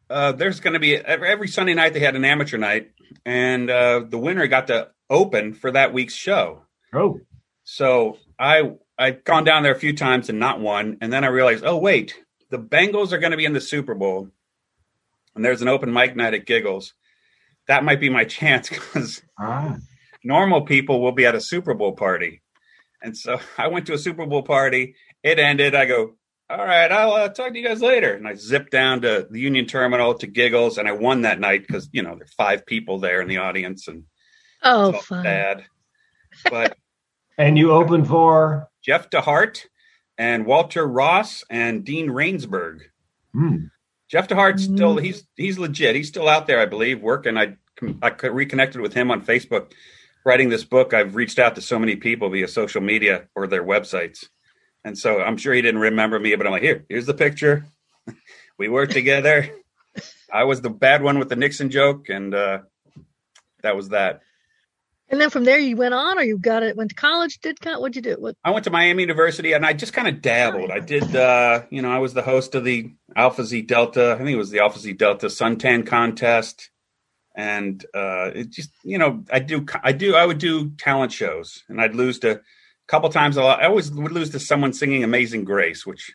uh, 0.10 0.32
there's 0.34 0.60
going 0.60 0.74
to 0.74 0.80
be 0.80 0.96
every, 0.96 1.48
Sunday 1.48 1.74
night 1.74 1.94
they 1.94 2.00
had 2.00 2.16
an 2.16 2.26
amateur 2.26 2.58
night, 2.58 2.92
and 3.26 3.70
uh, 3.70 4.04
the 4.08 4.18
winner 4.18 4.48
got 4.48 4.68
to 4.68 4.90
open 5.10 5.54
for 5.54 5.72
that 5.72 5.94
week's 5.94 6.16
show. 6.16 6.64
Oh, 6.94 7.20
So 7.64 8.18
I 8.40 8.74
I'd 8.98 9.24
gone 9.24 9.44
down 9.44 9.64
there 9.64 9.74
a 9.74 9.80
few 9.80 9.96
times 9.96 10.30
and 10.30 10.40
not 10.40 10.60
won, 10.60 10.98
and 11.02 11.12
then 11.12 11.24
I 11.24 11.28
realized, 11.28 11.64
oh 11.66 11.78
wait, 11.78 12.16
the 12.50 12.60
Bengals 12.60 13.12
are 13.12 13.18
going 13.18 13.32
to 13.32 13.38
be 13.38 13.46
in 13.46 13.54
the 13.54 13.62
Super 13.62 13.96
Bowl, 13.96 14.30
and 15.36 15.44
there's 15.44 15.62
an 15.62 15.68
open 15.68 15.92
mic 15.92 16.16
night 16.16 16.34
at 16.34 16.46
Giggles. 16.46 16.94
That 17.68 17.84
might 17.84 18.00
be 18.00 18.10
my 18.10 18.26
chance 18.38 18.70
because 18.70 19.22
ah, 19.40 19.78
normal 20.24 20.62
people 20.62 21.02
will 21.02 21.12
be 21.12 21.26
at 21.26 21.36
a 21.36 21.42
Super 21.42 21.74
Bowl 21.74 21.94
party. 21.94 22.42
And 23.02 23.18
so 23.18 23.40
I 23.58 23.68
went 23.68 23.88
to 23.88 23.94
a 23.94 23.98
Super 23.98 24.26
Bowl 24.26 24.44
party. 24.44 24.96
It 25.24 25.40
ended. 25.40 25.76
I 25.76 25.86
go, 25.86 26.14
all 26.50 26.66
right, 26.66 26.92
I'll 26.92 27.14
uh, 27.14 27.30
talk 27.30 27.54
to 27.54 27.60
you 27.60 27.68
guys 27.68 27.82
later. 27.82 28.14
And 28.14 28.28
I 28.28 28.36
zipped 28.36 28.72
down 28.72 29.02
to 29.02 29.28
the 29.30 29.40
Union 29.40 29.66
Terminal 29.66 30.14
to 30.16 30.28
Giggles, 30.28 30.78
and 30.78 30.88
I 30.88 30.92
won 30.92 31.22
that 31.24 31.40
night 31.40 31.66
because 31.66 31.90
you 31.92 32.04
know 32.04 32.16
there 32.16 32.24
are 32.24 32.38
five 32.38 32.66
people 32.66 33.00
there 33.00 33.22
in 33.22 33.28
the 33.28 33.38
audience, 33.38 33.88
and 33.88 34.04
Oh, 34.64 34.94
fun. 34.94 35.24
bad. 35.24 35.66
But 36.50 36.78
And 37.38 37.58
you 37.58 37.72
open 37.74 38.06
for 38.06 38.70
Jeff 38.82 39.10
DeHart 39.10 39.66
and 40.18 40.46
Walter 40.46 40.88
Ross 40.88 41.44
and 41.50 41.84
Dean 41.84 42.08
Rainsberg. 42.10 42.80
hmm, 43.34 43.66
Jeff 44.10 44.28
DeHart 44.30 44.60
still 44.60 44.96
Mm. 44.96 45.04
he's 45.04 45.28
he's 45.36 45.60
legit. 45.60 45.96
He's 45.96 46.08
still 46.08 46.30
out 46.30 46.48
there, 46.48 46.60
I 46.60 46.66
believe, 46.66 47.02
working. 47.02 47.38
I 47.38 47.58
I 48.02 48.10
reconnected 48.28 48.80
with 48.82 48.94
him 48.94 49.12
on 49.12 49.26
Facebook. 49.26 49.72
Writing 50.26 50.50
this 50.50 50.64
book, 50.64 50.94
I've 50.94 51.16
reached 51.16 51.38
out 51.40 51.54
to 51.56 51.62
so 51.62 51.78
many 51.78 51.98
people 51.98 52.30
via 52.30 52.48
social 52.48 52.82
media 52.82 53.28
or 53.36 53.46
their 53.48 53.64
websites, 53.64 54.26
and 54.86 54.98
so 54.98 55.20
I'm 55.20 55.36
sure 55.36 55.54
he 55.54 55.64
didn't 55.64 55.82
remember 55.82 56.18
me. 56.20 56.34
But 56.36 56.46
I'm 56.46 56.54
like, 56.54 56.62
here, 56.62 56.86
here's 56.88 57.08
the 57.08 57.14
picture. 57.14 57.66
we 58.58 58.70
worked 58.70 58.94
together. 58.94 59.50
I 60.32 60.44
was 60.44 60.62
the 60.62 60.70
bad 60.70 61.02
one 61.02 61.18
with 61.18 61.28
the 61.28 61.36
Nixon 61.36 61.72
joke, 61.72 62.08
and 62.10 62.34
uh, 62.34 62.60
that 63.64 63.76
was 63.76 63.90
that. 63.90 64.22
And 65.10 65.22
then 65.22 65.30
from 65.30 65.44
there 65.44 65.60
you 65.60 65.76
went 65.76 65.94
on, 65.94 66.18
or 66.18 66.24
you 66.24 66.38
got 66.38 66.64
it, 66.64 66.76
went 66.76 66.90
to 66.90 66.96
college, 66.96 67.40
did 67.40 67.58
what'd 67.64 67.96
you 67.96 68.02
do? 68.02 68.16
What? 68.18 68.36
I 68.44 68.52
went 68.52 68.64
to 68.64 68.72
Miami 68.72 69.04
University 69.04 69.54
and 69.54 69.64
I 69.64 69.74
just 69.74 69.94
kind 69.94 70.08
of 70.08 70.20
dabbled. 70.20 70.72
I 70.72 70.80
did, 70.80 71.16
uh, 71.16 71.62
you 71.70 71.84
know, 71.84 71.92
I 71.92 72.00
was 72.00 72.16
the 72.16 72.24
host 72.24 72.56
of 72.56 72.64
the 72.64 72.92
Alpha 73.16 73.46
Xi 73.46 73.62
Delta. 73.62 74.14
I 74.14 74.18
think 74.18 74.32
it 74.32 74.36
was 74.36 74.50
the 74.50 74.62
Alpha 74.62 74.80
Xi 74.80 74.94
Delta 74.94 75.28
Suntan 75.28 75.86
contest, 75.86 76.72
and 77.36 77.86
uh, 77.94 78.32
it 78.34 78.50
just, 78.50 78.72
you 78.84 78.98
know, 78.98 79.24
I 79.32 79.40
do, 79.40 79.66
I 79.84 79.92
do, 79.92 80.16
I 80.16 80.26
would 80.26 80.40
do 80.40 80.72
talent 80.72 81.12
shows, 81.12 81.64
and 81.70 81.80
I'd 81.80 81.94
lose 81.94 82.18
to 82.20 82.42
couple 82.88 83.10
times. 83.10 83.38
A 83.38 83.44
lot. 83.44 83.62
I 83.62 83.68
always 83.68 83.92
would 83.92 84.12
lose 84.12 84.32
to 84.32 84.40
someone 84.40 84.74
singing 84.74 85.04
"Amazing 85.04 85.46
Grace," 85.46 85.86
which, 85.86 86.14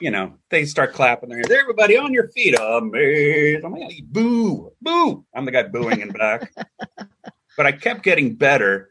you 0.00 0.10
know, 0.10 0.34
they 0.50 0.64
start 0.64 0.92
clapping 0.92 1.28
their 1.28 1.38
hands. 1.38 1.50
Everybody 1.50 1.96
on 1.96 2.12
your 2.12 2.28
feet, 2.28 2.58
amazing! 2.58 3.64
I'm 3.64 3.72
like, 3.72 4.04
boo, 4.04 4.72
boo! 4.80 5.24
I'm 5.34 5.44
the 5.44 5.52
guy 5.52 5.64
booing 5.64 6.00
in 6.00 6.10
back. 6.10 6.52
but 7.56 7.66
I 7.66 7.72
kept 7.72 8.02
getting 8.02 8.34
better 8.34 8.90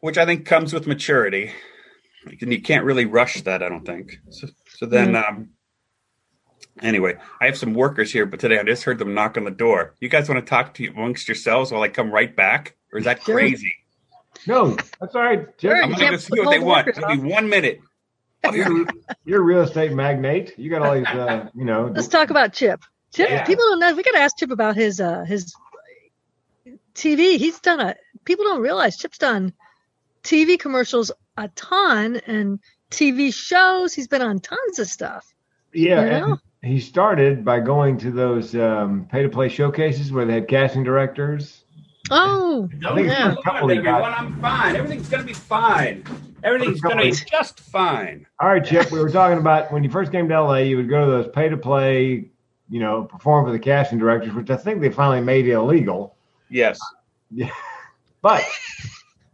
which 0.00 0.18
I 0.18 0.24
think 0.24 0.46
comes 0.46 0.72
with 0.72 0.86
maturity. 0.86 1.52
And 2.40 2.52
you 2.52 2.60
can't 2.60 2.84
really 2.84 3.06
rush 3.06 3.40
that, 3.42 3.62
I 3.62 3.68
don't 3.68 3.84
think. 3.84 4.18
So, 4.30 4.48
so 4.68 4.86
then, 4.86 5.16
um, 5.16 5.50
anyway, 6.82 7.16
I 7.40 7.46
have 7.46 7.56
some 7.56 7.72
workers 7.72 8.12
here, 8.12 8.26
but 8.26 8.40
today 8.40 8.58
I 8.58 8.62
just 8.62 8.84
heard 8.84 8.98
them 8.98 9.14
knock 9.14 9.38
on 9.38 9.44
the 9.44 9.50
door. 9.50 9.94
You 10.00 10.08
guys 10.08 10.28
want 10.28 10.44
to 10.44 10.48
talk 10.48 10.74
to 10.74 10.82
you 10.82 10.90
amongst 10.90 11.28
yourselves 11.28 11.72
while 11.72 11.82
I 11.82 11.88
come 11.88 12.10
right 12.10 12.34
back, 12.34 12.76
or 12.92 12.98
is 12.98 13.04
that 13.06 13.22
crazy? 13.22 13.74
No, 14.46 14.76
that's 15.00 15.14
all 15.14 15.22
right. 15.22 15.56
Jeff, 15.58 15.72
I'm 15.84 15.92
going 15.92 16.12
to 16.12 16.18
see 16.18 16.40
what 16.40 16.50
they 16.50 16.58
want. 16.58 16.86
workers 16.86 17.02
It'll 17.02 17.16
be 17.22 17.28
one 17.30 17.48
minute. 17.48 17.80
you're, 18.52 18.86
you're 19.24 19.40
a 19.40 19.44
real 19.44 19.60
estate 19.62 19.92
magnate. 19.92 20.58
You 20.58 20.70
got 20.70 20.82
all 20.82 20.94
these, 20.94 21.06
uh, 21.06 21.48
you 21.54 21.64
know. 21.64 21.90
Let's 21.94 22.08
talk 22.08 22.30
about 22.30 22.52
Chip. 22.52 22.80
Chip, 23.12 23.28
Yeah. 23.28 23.44
people 23.44 23.64
don't 23.66 23.80
know. 23.80 23.94
We 23.94 24.02
got 24.02 24.12
to 24.12 24.18
ask 24.20 24.38
Chip 24.38 24.50
about 24.50 24.76
his 24.76 25.00
uh 25.00 25.24
his 25.24 25.52
TV. 26.94 27.38
He's 27.38 27.60
done 27.60 27.80
a. 27.80 27.94
People 28.24 28.44
don't 28.44 28.60
realize 28.62 28.96
Chip's 28.96 29.18
done 29.18 29.52
TV 30.22 30.58
commercials 30.58 31.10
a 31.36 31.48
ton 31.48 32.16
and 32.26 32.60
TV 32.90 33.32
shows. 33.32 33.94
He's 33.94 34.08
been 34.08 34.22
on 34.22 34.40
tons 34.40 34.78
of 34.78 34.86
stuff. 34.86 35.32
Yeah, 35.72 36.04
You 36.04 36.10
know? 36.10 36.38
and 36.62 36.72
he 36.72 36.80
started 36.80 37.44
by 37.44 37.60
going 37.60 37.96
to 37.98 38.10
those 38.10 38.54
um, 38.54 39.06
pay 39.10 39.22
to 39.22 39.28
play 39.28 39.48
showcases 39.48 40.12
where 40.12 40.24
they 40.26 40.34
had 40.34 40.48
casting 40.48 40.82
directors. 40.84 41.64
Oh, 42.10 42.68
I 42.84 42.94
think 42.94 43.06
yeah. 43.08 43.30
it's 43.30 43.40
a 43.40 43.42
couple. 43.42 43.70
I'm 43.70 44.40
fine. 44.40 44.76
Everything's 44.76 45.08
going 45.08 45.22
to 45.22 45.26
be 45.26 45.32
fine. 45.32 46.04
Everything's 46.42 46.80
going 46.80 46.96
to 46.98 47.04
be 47.04 47.12
just 47.12 47.60
fine. 47.60 48.26
All 48.40 48.48
right, 48.48 48.64
Chip, 48.64 48.90
we 48.90 48.98
were 48.98 49.10
talking 49.10 49.38
about 49.38 49.72
when 49.72 49.84
you 49.84 49.90
first 49.90 50.10
came 50.10 50.28
to 50.28 50.42
LA, 50.42 50.56
you 50.56 50.76
would 50.76 50.88
go 50.88 51.04
to 51.04 51.10
those 51.10 51.28
pay 51.28 51.48
to 51.48 51.56
play, 51.56 52.28
you 52.68 52.80
know, 52.80 53.04
perform 53.04 53.46
for 53.46 53.52
the 53.52 53.58
casting 53.58 53.98
directors, 53.98 54.34
which 54.34 54.50
I 54.50 54.56
think 54.56 54.80
they 54.80 54.90
finally 54.90 55.20
made 55.20 55.46
illegal. 55.46 56.16
Yes. 56.48 56.78
Yeah. 57.30 57.50
But 58.22 58.44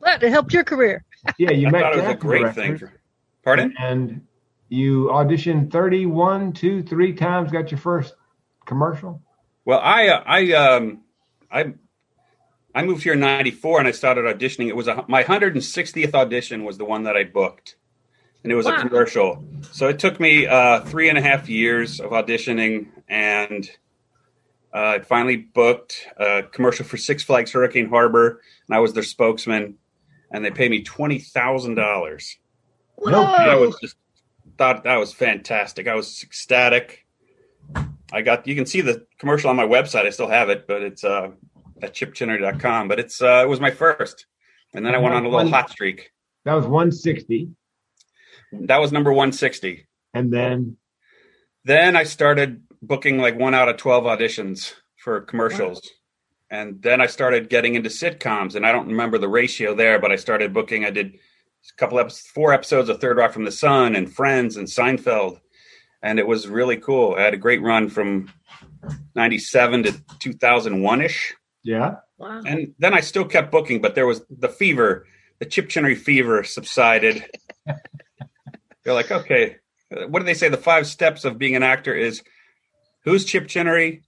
But 0.01 0.23
it 0.23 0.31
helped 0.31 0.53
your 0.53 0.65
career. 0.65 1.05
yeah, 1.39 1.51
you 1.51 1.69
I 1.69 1.71
met 1.71 1.83
thought 1.83 1.97
it 1.97 2.03
was 2.03 2.11
a 2.11 2.15
great 2.15 2.55
thing. 2.55 2.79
For, 2.79 2.93
pardon? 3.43 3.75
and 3.79 4.25
you 4.69 5.07
auditioned 5.07 5.73
31, 5.73 6.53
two, 6.53 6.83
three 6.83 7.13
times, 7.13 7.51
got 7.51 7.71
your 7.71 7.79
first 7.79 8.15
commercial. 8.67 9.21
Well, 9.65 9.81
I 9.81 10.09
uh, 10.09 10.23
I 10.27 10.53
um 10.53 11.01
I 11.51 11.75
I 12.77 12.83
moved 12.85 13.03
here 13.03 13.15
in 13.15 13.21
'94 13.21 13.79
and 13.79 13.89
I 13.89 13.91
started 13.93 14.27
auditioning. 14.27 14.69
It 14.69 14.77
was 14.77 14.87
a, 14.87 15.03
my 15.09 15.25
160th 15.25 16.13
audition 16.15 16.63
was 16.65 16.77
the 16.77 16.85
one 16.85 17.05
that 17.05 17.17
I 17.17 17.25
booked, 17.25 17.77
and 18.43 18.53
it 18.53 18.55
was 18.55 18.67
Wow. 18.67 18.77
a 18.77 18.81
commercial. 18.81 19.43
So 19.73 19.89
it 19.89 19.99
took 19.99 20.21
me 20.21 20.47
uh, 20.47 20.81
three 20.85 21.09
and 21.09 21.17
a 21.17 21.23
half 21.23 21.49
years 21.49 22.01
of 22.01 22.11
auditioning, 22.11 22.89
and 23.09 23.69
uh, 24.75 24.79
I 24.79 24.99
finally 24.99 25.37
booked 25.39 26.07
a 26.19 26.43
commercial 26.43 26.85
for 26.85 26.99
Six 26.99 27.23
Flags 27.25 27.51
Hurricane 27.53 27.89
Harbor, 27.89 28.43
and 28.69 28.77
I 28.77 28.81
was 28.81 28.93
their 28.93 29.03
spokesman, 29.03 29.77
and 30.31 30.45
they 30.45 30.51
paid 30.51 30.71
me 30.71 30.83
twenty 30.83 31.19
thousand 31.19 31.77
dollars. 31.77 32.37
I 33.25 33.55
was 33.57 33.79
just 33.81 33.97
thought 34.59 34.85
that 34.85 34.97
was 34.97 35.15
fantastic. 35.15 35.89
I 35.89 35.95
was 35.95 36.23
ecstatic. 36.23 37.07
I 38.13 38.21
got 38.21 38.47
you 38.47 38.55
can 38.55 38.67
see 38.67 38.83
the 38.83 39.07
commercial 39.19 39.49
on 39.49 39.57
my 39.57 39.67
website. 39.67 40.05
I 40.05 40.11
still 40.11 40.29
have 40.29 40.51
it, 40.51 40.67
but 40.69 40.83
it's 40.83 41.05
uh 41.05 41.31
at 41.83 41.95
chipchinnery.com. 41.95 42.89
But 42.89 43.01
it's 43.01 43.23
uh 43.23 43.43
it 43.43 43.49
was 43.49 43.61
my 43.61 43.71
first. 43.71 44.27
And 44.75 44.85
then 44.85 44.95
I 44.95 44.99
went 44.99 45.15
on 45.15 45.25
a 45.25 45.29
little 45.29 45.49
hot 45.49 45.71
streak. 45.71 46.11
That 46.45 46.55
was 46.55 46.65
160. 46.65 47.51
That 48.53 48.81
was 48.81 48.93
number 48.93 49.13
160. 49.13 49.87
And 50.15 50.33
then, 50.33 50.77
Then 51.65 51.97
I 51.97 52.05
started 52.05 52.63
booking 52.81 53.19
like 53.19 53.39
one 53.39 53.55
out 53.55 53.69
of 53.69 53.77
12 53.77 54.05
auditions 54.05 54.75
for 54.97 55.21
commercials. 55.21 55.81
And 56.51 56.81
then 56.81 57.01
I 57.01 57.07
started 57.07 57.49
getting 57.49 57.75
into 57.75 57.89
sitcoms, 57.89 58.55
and 58.55 58.65
I 58.65 58.71
don't 58.71 58.87
remember 58.87 59.19
the 59.19 59.29
ratio 59.29 59.75
there, 59.75 59.99
but 59.99 60.13
I 60.13 60.17
started 60.17 60.53
booking. 60.53 60.85
I 60.85 60.91
did 60.91 61.15
a 61.15 61.77
couple 61.77 61.99
of 61.99 62.13
four 62.13 62.53
episodes 62.53 62.89
of 62.89 63.01
Third 63.01 63.17
Rock 63.17 63.33
from 63.33 63.45
the 63.45 63.51
Sun 63.51 63.97
and 63.97 64.13
Friends 64.13 64.57
and 64.57 64.69
Seinfeld, 64.69 65.41
and 66.03 66.21
it 66.21 66.27
was 66.27 66.47
really 66.47 66.77
cool. 66.77 67.17
I 67.19 67.23
had 67.23 67.35
a 67.35 67.39
great 67.39 67.63
run 67.63 67.89
from 67.89 68.31
'97 69.17 69.83
to 69.85 70.03
2001 70.21 71.03
ish, 71.03 71.35
yeah, 71.67 71.97
Wow. 72.19 72.43
and 72.47 72.75
then 72.79 72.95
I 72.95 73.01
still 73.01 73.25
kept 73.25 73.51
booking, 73.53 73.81
but 73.83 73.95
there 73.95 74.07
was 74.07 74.23
the 74.31 74.49
fever, 74.49 75.07
the 75.39 75.45
Chip 75.47 75.69
Chinnery 75.69 75.95
fever 75.97 76.45
subsided. 76.45 77.25
They're 78.85 78.95
like, 78.95 79.11
okay, 79.11 79.57
what 80.09 80.21
do 80.21 80.25
they 80.25 80.35
say? 80.35 80.49
The 80.49 80.57
five 80.57 80.87
steps 80.87 81.25
of 81.25 81.39
being 81.39 81.57
an 81.57 81.63
actor 81.63 81.93
is 81.95 82.23
who's 83.05 83.25
Chip 83.25 83.49
Chinnery? 83.49 84.03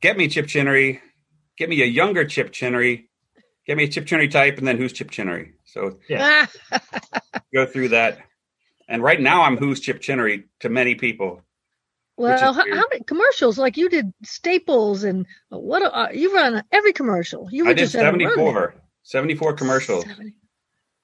Get 0.00 0.16
me 0.16 0.28
Chip 0.28 0.46
Chinnery. 0.46 1.00
Get 1.58 1.68
me 1.68 1.82
a 1.82 1.86
younger 1.86 2.24
Chip 2.24 2.52
Chinnery. 2.52 3.08
Get 3.66 3.76
me 3.76 3.84
a 3.84 3.88
Chip 3.88 4.06
Chinnery 4.06 4.28
type, 4.28 4.58
and 4.58 4.66
then 4.68 4.76
who's 4.78 4.92
Chip 4.92 5.10
Chinnery? 5.10 5.54
So 5.64 5.98
Yeah. 6.08 6.46
Ah, 6.70 6.80
go 7.54 7.66
through 7.66 7.88
that. 7.88 8.18
And 8.88 9.02
right 9.02 9.20
now, 9.20 9.42
I'm 9.42 9.56
who's 9.56 9.80
Chip 9.80 10.00
Chinnery 10.00 10.44
to 10.60 10.68
many 10.68 10.94
people. 10.94 11.42
Well, 12.16 12.38
how, 12.38 12.52
how 12.52 12.84
many 12.90 13.02
commercials? 13.06 13.58
Like 13.58 13.76
you 13.76 13.88
did 13.88 14.12
Staples 14.22 15.04
and 15.04 15.26
what? 15.50 15.82
Uh, 15.82 16.08
you 16.12 16.34
run 16.34 16.62
every 16.72 16.92
commercial. 16.92 17.48
You 17.50 17.64
were 17.64 17.70
I 17.70 17.74
did 17.74 17.90
just 17.90 17.96
on 17.96 18.02
a 18.02 18.10
run 18.10 18.18
there. 18.18 18.28
74, 18.28 18.74
74 19.02 19.52
commercials. 19.54 20.04
70. 20.04 20.34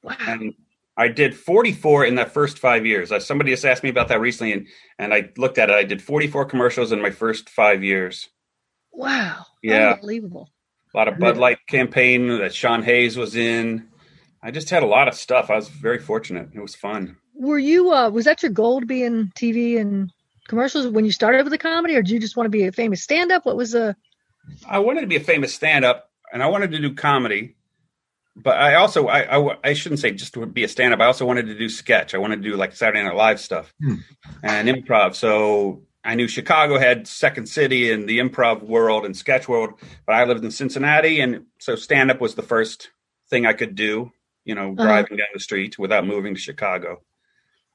Wow. 0.02 0.16
and 0.26 0.54
I 0.96 1.08
did 1.08 1.36
44 1.36 2.06
in 2.06 2.16
that 2.16 2.32
first 2.32 2.58
five 2.58 2.84
years. 2.84 3.12
Uh, 3.12 3.20
somebody 3.20 3.50
just 3.50 3.64
asked 3.64 3.82
me 3.82 3.88
about 3.88 4.08
that 4.08 4.20
recently, 4.20 4.52
and, 4.52 4.66
and 4.98 5.14
I 5.14 5.30
looked 5.36 5.58
at 5.58 5.70
it. 5.70 5.74
I 5.74 5.84
did 5.84 6.02
44 6.02 6.46
commercials 6.46 6.92
in 6.92 7.00
my 7.00 7.10
first 7.10 7.48
five 7.48 7.82
years. 7.82 8.28
Wow. 8.92 9.46
Yeah. 9.62 9.92
Unbelievable. 9.92 10.50
A 10.94 10.98
lot 10.98 11.08
of 11.08 11.18
Bud 11.18 11.38
Light 11.38 11.58
campaign 11.68 12.28
that 12.38 12.54
Sean 12.54 12.82
Hayes 12.82 13.16
was 13.16 13.34
in. 13.34 13.88
I 14.42 14.50
just 14.50 14.68
had 14.68 14.82
a 14.82 14.86
lot 14.86 15.08
of 15.08 15.14
stuff. 15.14 15.48
I 15.48 15.56
was 15.56 15.68
very 15.68 15.98
fortunate. 15.98 16.50
It 16.52 16.60
was 16.60 16.74
fun. 16.74 17.16
Were 17.34 17.58
you? 17.58 17.92
Uh, 17.92 18.10
was 18.10 18.26
that 18.26 18.42
your 18.42 18.52
goal 18.52 18.80
to 18.80 18.86
be 18.86 19.02
in 19.02 19.32
TV 19.34 19.80
and 19.80 20.12
commercials 20.48 20.86
when 20.88 21.04
you 21.04 21.12
started 21.12 21.42
with 21.44 21.52
the 21.52 21.58
comedy, 21.58 21.96
or 21.96 22.02
did 22.02 22.10
you 22.10 22.20
just 22.20 22.36
want 22.36 22.46
to 22.46 22.50
be 22.50 22.64
a 22.66 22.72
famous 22.72 23.02
stand-up? 23.02 23.46
What 23.46 23.56
was 23.56 23.72
the? 23.72 23.96
I 24.68 24.80
wanted 24.80 25.02
to 25.02 25.06
be 25.06 25.16
a 25.16 25.20
famous 25.20 25.54
stand-up, 25.54 26.10
and 26.32 26.42
I 26.42 26.46
wanted 26.48 26.70
to 26.72 26.78
do 26.78 26.94
comedy. 26.94 27.56
But 28.34 28.56
I 28.58 28.76
also, 28.76 29.08
I, 29.08 29.36
I, 29.38 29.56
I 29.62 29.72
shouldn't 29.74 30.00
say 30.00 30.10
just 30.12 30.32
to 30.34 30.46
be 30.46 30.64
a 30.64 30.68
stand-up. 30.68 31.00
I 31.00 31.04
also 31.04 31.26
wanted 31.26 31.46
to 31.48 31.58
do 31.58 31.68
sketch. 31.68 32.14
I 32.14 32.18
wanted 32.18 32.42
to 32.42 32.48
do 32.50 32.56
like 32.56 32.74
Saturday 32.74 33.02
Night 33.02 33.14
Live 33.14 33.38
stuff 33.38 33.74
Hmm. 33.82 33.96
and 34.42 34.68
improv. 34.68 35.14
So 35.14 35.82
I 36.02 36.14
knew 36.14 36.26
Chicago 36.26 36.78
had 36.78 37.06
Second 37.06 37.46
City 37.46 37.92
and 37.92 38.08
the 38.08 38.20
improv 38.20 38.62
world 38.62 39.04
and 39.04 39.14
sketch 39.14 39.48
world, 39.48 39.74
but 40.06 40.14
I 40.14 40.24
lived 40.24 40.42
in 40.44 40.50
Cincinnati, 40.50 41.20
and 41.20 41.44
so 41.60 41.76
stand-up 41.76 42.20
was 42.22 42.34
the 42.34 42.42
first 42.42 42.88
thing 43.28 43.44
I 43.44 43.52
could 43.52 43.74
do. 43.74 44.10
You 44.44 44.54
know, 44.54 44.72
Uh-huh. 44.72 44.82
driving 44.86 45.18
down 45.18 45.28
the 45.34 45.38
street 45.40 45.78
without 45.78 46.06
moving 46.06 46.34
to 46.34 46.40
Chicago. 46.40 47.02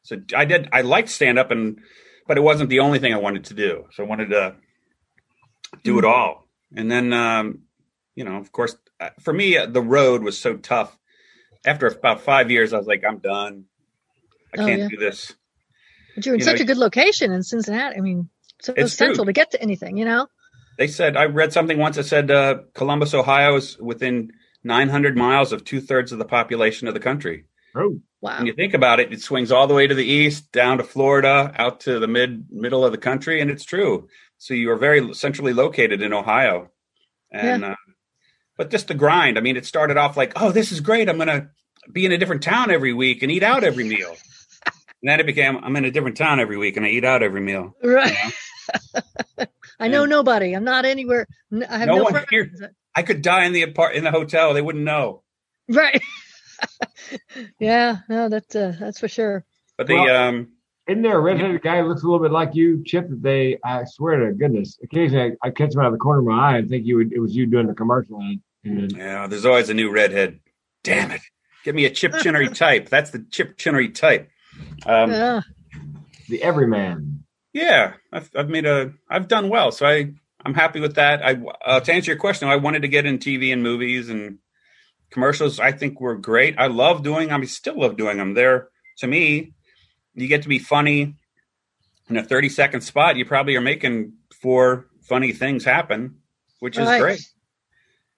So 0.03 0.17
I 0.35 0.45
did. 0.45 0.69
I 0.73 0.81
liked 0.81 1.09
stand-up, 1.09 1.51
and 1.51 1.79
but 2.27 2.37
it 2.37 2.41
wasn't 2.41 2.69
the 2.69 2.79
only 2.79 2.99
thing 2.99 3.13
I 3.13 3.17
wanted 3.17 3.45
to 3.45 3.53
do. 3.53 3.85
So 3.93 4.03
I 4.03 4.07
wanted 4.07 4.29
to 4.29 4.55
do 5.83 5.99
it 5.99 6.05
all. 6.05 6.47
And 6.75 6.91
then, 6.91 7.13
um, 7.13 7.59
you 8.15 8.23
know, 8.23 8.35
of 8.37 8.51
course, 8.51 8.75
uh, 8.99 9.09
for 9.21 9.33
me, 9.33 9.57
uh, 9.57 9.65
the 9.67 9.81
road 9.81 10.23
was 10.23 10.37
so 10.37 10.55
tough. 10.57 10.97
After 11.65 11.87
about 11.87 12.21
five 12.21 12.51
years, 12.51 12.73
I 12.73 12.77
was 12.77 12.87
like, 12.87 13.03
I'm 13.07 13.19
done. 13.19 13.65
I 14.57 14.61
Oh, 14.61 14.65
can't 14.65 14.81
yeah. 14.81 14.87
do 14.89 14.97
this. 14.97 15.33
But 16.15 16.25
you're 16.25 16.35
in 16.35 16.39
You 16.39 16.45
such 16.45 16.57
know, 16.59 16.63
a 16.63 16.67
good 16.67 16.77
location 16.77 17.31
in 17.31 17.43
Cincinnati. 17.43 17.97
I 17.97 18.01
mean, 18.01 18.29
so 18.61 18.73
It's 18.75 18.93
central 18.93 19.17
true. 19.25 19.25
to 19.25 19.33
get 19.33 19.51
to 19.51 19.61
anything, 19.61 19.97
you 19.97 20.05
know? 20.05 20.27
They 20.77 20.87
said 20.87 21.17
I 21.17 21.25
read 21.25 21.53
something 21.53 21.77
once 21.77 21.95
that 21.95 22.03
said 22.05 22.29
uh, 22.31 22.59
Columbus, 22.73 23.13
Ohio, 23.13 23.55
is 23.55 23.77
within 23.79 24.31
900 24.63 25.17
miles 25.17 25.51
of 25.51 25.63
two 25.63 25.81
thirds 25.81 26.11
of 26.11 26.19
the 26.19 26.25
population 26.25 26.87
of 26.87 26.93
the 26.93 26.99
country. 26.99 27.45
Oh, 27.79 27.99
Wow. 28.19 28.37
When 28.39 28.47
you 28.47 28.53
think 28.53 28.73
about 28.73 28.99
it, 28.99 29.13
it 29.13 29.21
swings 29.21 29.51
all 29.51 29.67
the 29.67 29.75
way 29.75 29.85
to 29.85 29.93
the 29.93 30.03
east, 30.03 30.51
down 30.51 30.79
to 30.79 30.83
Florida, 30.83 31.53
out 31.55 31.81
to 31.81 31.99
the 31.99 32.07
mid 32.07 32.47
middle 32.49 32.83
of 32.83 32.91
the 32.91 32.97
country, 32.97 33.41
and 33.41 33.51
it's 33.51 33.63
true. 33.63 34.07
So 34.39 34.55
you 34.55 34.71
are 34.71 34.75
very 34.75 35.13
centrally 35.13 35.53
located 35.53 36.01
in 36.01 36.13
Ohio, 36.13 36.71
and 37.31 37.63
uh, 37.63 37.75
but 38.57 38.71
just 38.71 38.87
the 38.87 38.95
grind. 38.95 39.37
I 39.37 39.41
mean, 39.41 39.55
it 39.55 39.67
started 39.67 39.97
off 39.97 40.17
like, 40.17 40.33
oh, 40.41 40.51
this 40.51 40.71
is 40.71 40.79
great. 40.81 41.09
I'm 41.09 41.19
gonna 41.19 41.49
be 41.91 42.05
in 42.07 42.11
a 42.11 42.17
different 42.17 42.41
town 42.41 42.71
every 42.71 42.91
week 42.91 43.21
and 43.21 43.31
eat 43.31 43.43
out 43.43 43.63
every 43.63 43.83
meal. 43.83 44.09
and 44.65 45.09
then 45.11 45.19
it 45.19 45.27
became, 45.27 45.57
I'm 45.63 45.75
in 45.75 45.85
a 45.85 45.91
different 45.91 46.17
town 46.17 46.39
every 46.39 46.57
week 46.57 46.75
and 46.75 46.85
I 46.87 46.89
eat 46.89 47.05
out 47.05 47.21
every 47.21 47.41
meal. 47.41 47.75
Right. 47.83 48.15
I 49.79 49.87
know 49.89 50.03
And- 50.03 50.09
nobody. 50.09 50.53
I'm 50.55 50.63
not 50.63 50.85
anywhere. 50.85 51.27
I 51.69 51.77
have 51.77 51.87
No 51.87 51.97
no, 51.97 52.03
one 52.03 52.11
friends. 52.13 52.27
here. 52.31 52.51
I 52.95 53.03
could 53.03 53.21
die 53.21 53.45
in 53.45 53.53
the 53.53 53.61
apart 53.61 53.93
in 53.95 54.03
the 54.03 54.11
hotel. 54.11 54.53
They 54.55 54.61
wouldn't 54.61 54.83
know. 54.83 55.21
Right. 55.69 56.01
yeah, 57.59 57.97
no, 58.09 58.29
that's 58.29 58.55
uh, 58.55 58.75
that's 58.79 58.99
for 58.99 59.07
sure. 59.07 59.45
But 59.77 59.87
the 59.87 59.95
Well- 59.95 60.15
um, 60.15 60.47
isn't 60.87 61.01
there 61.01 61.17
a 61.17 61.21
redheaded 61.21 61.61
guy 61.61 61.81
who 61.81 61.87
looks 61.89 62.03
a 62.03 62.05
little 62.05 62.21
bit 62.21 62.31
like 62.31 62.55
you, 62.55 62.81
Chip? 62.85 63.09
That 63.09 63.21
they, 63.21 63.57
I 63.63 63.83
swear 63.83 64.25
to 64.25 64.33
goodness, 64.33 64.79
occasionally 64.81 65.35
I, 65.43 65.47
I 65.47 65.51
catch 65.51 65.73
him 65.73 65.81
out 65.81 65.87
of 65.87 65.91
the 65.91 65.97
corner 65.97 66.19
of 66.19 66.25
my 66.25 66.51
eye 66.53 66.57
and 66.59 66.69
think 66.69 66.85
you 66.85 66.95
would, 66.95 67.11
it 67.11 67.19
was 67.19 67.35
you 67.35 67.45
doing 67.45 67.67
the 67.67 67.73
commercial. 67.73 68.19
And, 68.19 68.39
and 68.63 68.91
yeah, 68.93 69.27
there's 69.27 69.45
always 69.45 69.69
a 69.69 69.73
new 69.73 69.91
redhead. 69.91 70.39
Damn 70.83 71.11
it! 71.11 71.21
Give 71.65 71.75
me 71.75 71.83
a 71.83 71.89
Chip 71.89 72.13
Chinnery 72.21 72.49
type. 72.49 72.87
That's 72.87 73.11
the 73.11 73.25
Chip 73.29 73.57
Chinnery 73.57 73.89
type. 73.89 74.29
Um, 74.85 75.11
yeah. 75.11 75.41
the 76.29 76.41
everyman. 76.41 77.25
Yeah, 77.51 77.93
I've, 78.13 78.29
I've 78.35 78.49
made 78.49 78.65
a, 78.65 78.93
I've 79.09 79.27
done 79.27 79.49
well, 79.49 79.71
so 79.71 79.85
I, 79.85 80.13
I'm 80.45 80.53
happy 80.53 80.79
with 80.79 80.95
that. 80.95 81.25
I, 81.25 81.37
uh, 81.65 81.79
to 81.81 81.93
answer 81.93 82.11
your 82.11 82.19
question, 82.19 82.47
I 82.47 82.55
wanted 82.55 82.83
to 82.83 82.87
get 82.87 83.05
in 83.05 83.17
TV 83.17 83.51
and 83.51 83.63
movies 83.63 84.09
and 84.09 84.37
commercials. 85.11 85.59
I 85.59 85.71
think 85.71 85.99
were 86.01 86.15
great. 86.15 86.55
I 86.57 86.67
love 86.67 87.03
doing. 87.03 87.31
I 87.31 87.37
mean, 87.37 87.47
still 87.47 87.79
love 87.79 87.97
doing 87.97 88.17
them. 88.17 88.33
They're 88.33 88.69
to 88.99 89.07
me, 89.07 89.53
you 90.15 90.27
get 90.27 90.41
to 90.43 90.49
be 90.49 90.59
funny 90.59 91.15
in 92.09 92.17
a 92.17 92.23
30 92.23 92.49
second 92.49 92.81
spot. 92.81 93.15
You 93.17 93.25
probably 93.25 93.55
are 93.55 93.61
making 93.61 94.13
four 94.41 94.87
funny 95.01 95.31
things 95.33 95.63
happen, 95.65 96.17
which 96.59 96.77
is 96.77 96.87
Right. 96.87 97.01
great. 97.01 97.21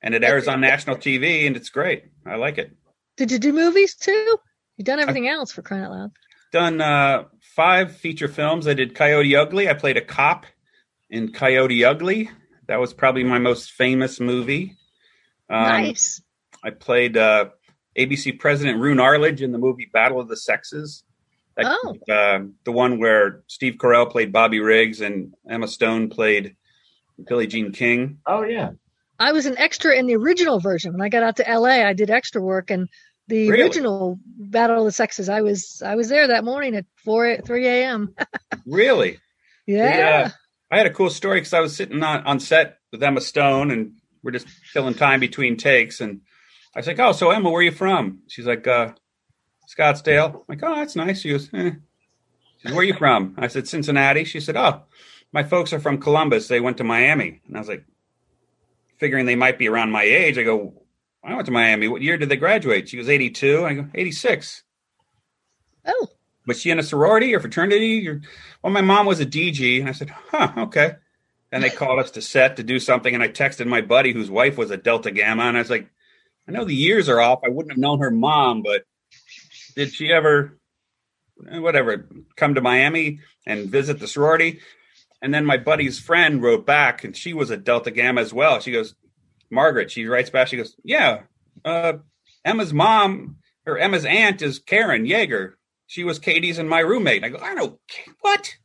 And 0.02 0.14
it 0.16 0.24
airs 0.24 0.48
on 0.48 0.62
national 0.62 0.96
TV, 0.96 1.46
and 1.46 1.58
it's 1.58 1.70
great. 1.70 2.06
I 2.26 2.36
like 2.36 2.58
it. 2.58 2.72
Did 3.18 3.32
you 3.32 3.40
do 3.40 3.52
movies 3.52 3.96
too? 3.96 4.38
You've 4.78 4.86
done 4.86 5.00
everything 5.00 5.28
else 5.28 5.52
for 5.52 5.62
crying 5.62 5.84
out 5.84 5.92
loud. 5.92 6.12
done 6.54 6.80
uh, 6.80 7.26
five 7.42 7.96
feature 7.98 8.30
films. 8.30 8.66
I 8.66 8.74
did 8.74 8.96
Coyote 8.96 9.36
Ugly. 9.36 9.68
I 9.70 9.74
played 9.74 9.98
a 9.98 10.02
cop 10.02 10.46
in 11.10 11.34
Coyote 11.34 11.84
Ugly. 11.84 12.30
That 12.68 12.80
was 12.80 12.94
probably 12.94 13.24
my 13.26 13.40
most 13.40 13.72
famous 13.72 14.20
movie. 14.22 14.78
Um, 15.50 15.64
nice. 15.64 16.22
I 16.64 16.70
played 16.72 17.18
uh, 17.18 17.50
ABC 17.98 18.38
President 18.40 18.80
Roone 18.80 19.00
Arledge 19.00 19.42
in 19.42 19.52
the 19.52 19.58
movie 19.58 19.90
Battle 19.92 20.20
of 20.20 20.28
the 20.28 20.38
Sexes. 20.38 21.04
That, 21.58 21.66
Oh. 21.84 21.96
uh, 22.14 22.40
the 22.64 22.72
one 22.72 23.00
where 23.00 23.44
Steve 23.48 23.76
Carell 23.76 24.10
played 24.10 24.32
Bobby 24.32 24.60
Riggs 24.60 25.02
and 25.02 25.34
Emma 25.50 25.68
Stone 25.68 26.10
played 26.10 26.56
Billie 27.28 27.48
Jean 27.48 27.72
King. 27.74 28.20
Oh 28.26 28.44
yeah, 28.44 28.72
I 29.20 29.32
was 29.34 29.46
an 29.46 29.58
extra 29.58 29.94
in 29.96 30.08
the 30.08 30.16
original 30.16 30.60
version. 30.60 30.94
When 30.94 31.02
I 31.02 31.10
got 31.10 31.24
out 31.24 31.36
to 31.38 31.44
LA, 31.44 31.86
I 31.86 31.94
did 31.94 32.10
extra 32.10 32.42
work 32.42 32.72
and 32.72 32.88
the 33.28 33.50
Really? 33.50 33.64
original 33.64 34.20
Battle 34.26 34.80
of 34.80 34.86
the 34.86 34.92
Sexes. 34.92 35.28
I 35.30 35.42
was 35.42 35.82
I 35.86 35.96
was 35.96 36.08
there 36.10 36.28
that 36.28 36.44
morning 36.46 36.76
at 36.76 36.86
four 37.04 37.28
at 37.28 37.46
three 37.46 37.68
a.m. 37.68 38.16
Really? 38.66 39.20
yeah. 39.66 39.98
Yeah. 39.98 40.32
I 40.72 40.78
had 40.78 40.86
a 40.88 40.94
cool 40.94 41.10
story 41.10 41.40
because 41.40 41.54
I 41.54 41.60
was 41.62 41.76
sitting 41.76 42.02
on, 42.04 42.24
on 42.26 42.40
set 42.40 42.78
with 42.92 43.02
Emma 43.04 43.22
Stone 43.22 43.72
and 43.72 43.94
we're 44.24 44.32
just 44.32 44.48
filling 44.48 44.94
time 44.94 45.20
between 45.20 45.58
takes. 45.58 46.00
And 46.00 46.22
I 46.76 46.80
was 46.80 46.88
like, 46.88 47.00
Oh, 47.00 47.12
so 47.12 47.32
Emma, 47.32 47.50
where 47.50 47.60
are 47.60 47.64
you 47.64 47.72
from? 47.72 48.20
She's 48.28 48.46
like, 48.46 48.68
uh, 48.68 48.94
Scottsdale. 49.70 50.36
I'm 50.36 50.42
like, 50.48 50.64
Oh, 50.64 50.76
that's 50.76 50.96
nice. 50.96 51.22
She 51.22 51.32
goes, 51.32 51.50
eh. 51.54 51.72
She 52.58 52.68
said, 52.68 52.72
Where 52.72 52.82
are 52.82 52.84
you 52.84 52.94
from? 52.94 53.36
I 53.38 53.48
said, 53.48 53.68
Cincinnati. 53.68 54.24
She 54.24 54.40
said, 54.40 54.56
Oh, 54.58 54.84
my 55.32 55.44
folks 55.44 55.74
are 55.74 55.80
from 55.80 56.00
Columbus. 56.00 56.48
They 56.48 56.60
went 56.60 56.78
to 56.78 56.84
Miami. 56.84 57.42
And 57.48 57.56
I 57.56 57.60
was 57.60 57.70
like, 57.70 57.86
figuring 58.98 59.26
they 59.26 59.36
might 59.36 59.58
be 59.58 59.70
around 59.70 59.92
my 59.92 60.04
age. 60.04 60.38
I 60.38 60.44
go, 60.44 60.74
I 61.24 61.34
went 61.34 61.46
to 61.46 61.52
Miami. 61.52 61.88
What 61.88 62.02
year 62.02 62.18
did 62.18 62.30
they 62.30 62.36
graduate? 62.38 62.90
She 62.90 62.98
goes, 62.98 63.10
82. 63.10 63.66
I 63.66 63.74
go, 63.74 63.88
86 63.94 64.64
Oh, 65.86 66.08
was 66.46 66.60
she 66.62 66.72
in 66.72 66.80
a 66.80 66.84
sorority 66.84 67.34
or 67.34 67.40
fraternity? 67.40 68.08
Or, 68.08 68.22
well, 68.64 68.74
my 68.74 68.82
mom 68.82 69.06
was 69.06 69.20
a 69.20 69.26
DG, 69.26 69.80
and 69.80 69.90
I 69.90 69.92
said, 69.94 70.10
huh, 70.10 70.52
okay. 70.58 70.96
And 71.52 71.64
they 71.64 71.70
called 71.70 72.00
us 72.00 72.12
to 72.12 72.22
set 72.22 72.58
to 72.58 72.64
do 72.64 72.80
something, 72.80 73.14
and 73.14 73.24
I 73.24 73.30
texted 73.30 73.66
my 73.68 73.82
buddy 73.82 74.14
whose 74.14 74.30
wife 74.30 74.58
was 74.58 74.72
a 74.72 74.78
Delta 74.78 75.12
Gamma, 75.12 75.44
and 75.44 75.58
I 75.58 75.62
was 75.62 75.70
like, 75.70 75.90
I 76.50 76.52
know 76.52 76.66
the 76.66 76.76
years 76.76 77.08
are 77.08 77.22
off. 77.22 77.42
I 77.46 77.50
wouldn't 77.50 77.72
have 77.72 77.80
known 77.80 78.00
her 78.00 78.12
mom, 78.12 78.64
but 78.64 78.84
did 79.76 79.94
she 79.94 80.12
ever, 80.12 80.58
eh, 81.50 81.60
whatever, 81.60 82.10
come 82.36 82.56
to 82.56 82.62
Miami 82.62 83.20
and 83.46 83.70
visit 83.70 84.00
the 84.00 84.08
sorority? 84.08 84.60
And 85.22 85.34
then 85.34 85.46
my 85.46 85.58
buddy's 85.58 86.00
friend 86.00 86.42
wrote 86.42 86.66
back, 86.66 87.04
and 87.04 87.16
she 87.16 87.34
was 87.34 87.52
a 87.52 87.58
Delta 87.58 87.92
Gamma 87.92 88.22
as 88.22 88.34
well. 88.34 88.60
She 88.60 88.72
goes, 88.72 88.96
Margaret, 89.52 89.92
she 89.92 90.06
writes 90.06 90.30
back, 90.30 90.48
she 90.48 90.58
goes, 90.58 90.76
yeah, 90.84 91.22
uh, 91.64 91.94
Emma's 92.44 92.74
mom 92.74 93.38
or 93.66 93.78
Emma's 93.78 94.06
aunt 94.06 94.42
is 94.42 94.60
Karen 94.60 95.06
Yeager 95.06 95.54
she 95.90 96.04
was 96.04 96.20
Katie's 96.20 96.60
and 96.60 96.70
my 96.70 96.82
roommate. 96.82 97.24
And 97.24 97.26
I 97.26 97.30
go, 97.30 97.44
I 97.44 97.56
know 97.56 97.80
what? 98.22 98.56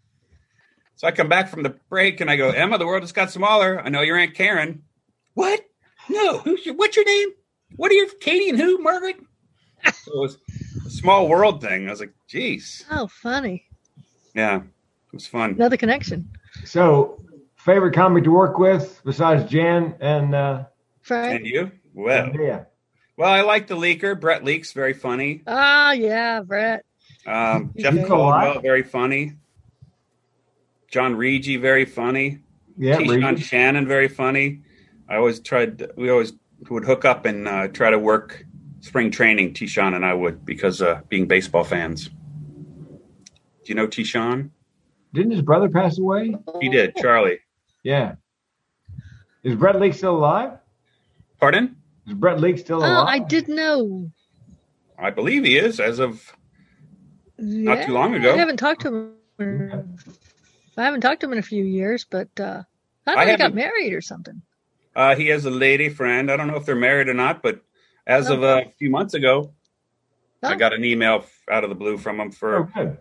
So 0.97 1.09
I 1.09 1.11
come 1.11 1.31
back 1.31 1.49
from 1.49 1.63
the 1.63 1.75
break 1.89 2.21
and 2.21 2.31
I 2.31 2.37
go, 2.37 2.51
Emma, 2.51 2.77
the 2.77 2.87
world 2.87 3.03
has 3.03 3.13
got 3.13 3.31
smaller. 3.31 3.81
I 3.81 3.89
know 3.89 4.03
your 4.03 4.19
Aunt 4.19 4.35
Karen. 4.35 4.83
What? 5.33 5.65
No. 6.11 6.39
Who's 6.39 6.67
your, 6.67 6.75
what's 6.75 6.97
your 6.97 7.07
name? 7.07 7.31
What 7.77 7.91
are 7.91 7.95
your 7.95 8.09
Katie 8.21 8.51
and 8.51 8.59
who? 8.59 8.79
Margaret? 8.79 9.17
So 9.93 10.13
it 10.15 10.21
was 10.21 10.39
a 10.87 10.91
small 10.91 11.29
world 11.29 11.61
thing. 11.61 11.87
I 11.87 11.91
was 11.91 12.01
like, 12.01 12.15
geez. 12.29 12.85
oh, 12.91 13.07
funny. 13.07 13.65
Yeah. 14.35 14.57
It 14.59 14.63
was 15.13 15.27
fun. 15.27 15.51
Another 15.51 15.77
connection. 15.77 16.29
So, 16.65 17.23
favorite 17.57 17.95
comic 17.95 18.25
to 18.25 18.31
work 18.31 18.59
with 18.59 19.01
besides 19.05 19.51
Jan 19.51 19.95
and 20.01 20.35
uh, 20.35 20.65
Frank. 21.03 21.37
And 21.37 21.47
you? 21.47 21.71
Well, 21.93 22.31
yeah. 22.35 22.65
well, 23.17 23.31
I 23.31 23.43
like 23.43 23.67
the 23.69 23.77
leaker. 23.77 24.19
Brett 24.21 24.43
Leake, 24.45 24.67
very 24.73 24.93
funny. 24.93 25.43
Ah, 25.47 25.93
yeah, 25.93 26.41
Brett. 26.41 26.85
Um, 27.27 27.73
Jeff 27.77 27.95
Okay. 27.95 28.05
Caldwell, 28.05 28.61
very 28.61 28.83
funny. 28.83 29.35
John 30.91 31.17
Regi, 31.17 31.57
very 31.57 31.85
funny. 31.85 32.41
Yeah, 32.77 32.99
Keyshawn 32.99 33.39
Shannon, 33.43 33.87
very 33.87 34.09
funny. 34.09 34.63
I 35.09 35.17
always 35.17 35.41
tried. 35.41 35.91
We 35.97 36.11
always 36.11 36.33
would 36.71 36.85
hook 36.85 37.05
up 37.05 37.27
and 37.27 37.47
uh, 37.49 37.69
try 37.69 37.91
to 37.91 37.99
work 37.99 38.45
spring 38.81 39.11
training. 39.11 39.55
Tishawn 39.55 39.95
and 39.95 40.05
I 40.05 40.15
would 40.15 40.45
because 40.45 40.81
uh, 40.83 41.01
being 41.09 41.27
baseball 41.27 41.65
fans. 41.65 42.09
Do 42.09 42.13
you 43.67 43.75
know 43.75 43.87
Tishawn? 43.87 44.51
Didn't 45.13 45.33
his 45.33 45.43
brother 45.43 45.69
pass 45.69 45.99
away? 45.99 46.35
He 46.61 46.69
did. 46.69 46.97
Charlie. 46.97 47.39
Yeah. 47.83 48.17
Is 49.43 49.55
Brett 49.55 49.79
Leake 49.81 49.95
still 49.95 50.17
alive? 50.17 50.59
Pardon? 51.39 51.77
Is 52.07 52.15
Brett 52.15 52.41
Leake 52.41 52.59
still 52.59 52.83
Oh, 52.83 52.87
alive? 52.87 53.07
I 53.09 53.19
did 53.21 53.49
know. 53.49 54.11
I 54.99 55.11
believe 55.11 55.45
he 55.45 55.57
is 55.57 55.81
as 55.81 55.99
of. 55.99 56.35
Not 57.39 57.85
too 57.87 57.93
long 57.93 58.15
ago. 58.15 58.33
I 58.33 58.37
haven't 58.37 58.57
talked 58.59 58.83
to 58.83 58.89
him. 58.89 59.13
in- 59.39 59.99
I 60.77 60.83
haven't 60.85 61.03
talked 61.03 61.21
to 61.21 61.27
him 61.27 61.33
in 61.33 61.39
a 61.39 61.43
few 61.43 61.63
years, 61.65 62.05
but 62.09 62.29
uh, 62.41 62.63
I 63.07 63.13
I 63.13 63.15
thought 63.15 63.29
he 63.29 63.37
got 63.37 63.55
married 63.55 63.93
or 63.93 64.01
something. 64.01 64.43
Uh, 64.97 65.15
he 65.17 65.29
has 65.29 65.45
a 65.45 65.51
lady 65.51 65.89
friend. 65.89 66.31
I 66.31 66.37
don't 66.37 66.47
know 66.47 66.57
if 66.57 66.65
they're 66.67 66.77
married 66.77 67.09
or 67.09 67.15
not, 67.15 67.43
but 67.43 67.61
as 68.07 68.29
of 68.31 68.43
uh, 68.45 68.63
a 68.67 68.73
few 68.79 68.91
months 68.91 69.15
ago, 69.15 69.53
I 70.43 70.55
Oh. 70.55 70.57
got 70.57 70.73
an 70.75 70.85
email 70.85 71.17
f- 71.17 71.33
out 71.51 71.65
of 71.65 71.71
the 71.71 71.77
blue 71.77 71.97
from 71.99 72.21
him 72.21 72.29
oh, 72.29 72.33
for. 72.33 72.71
good. 72.75 72.99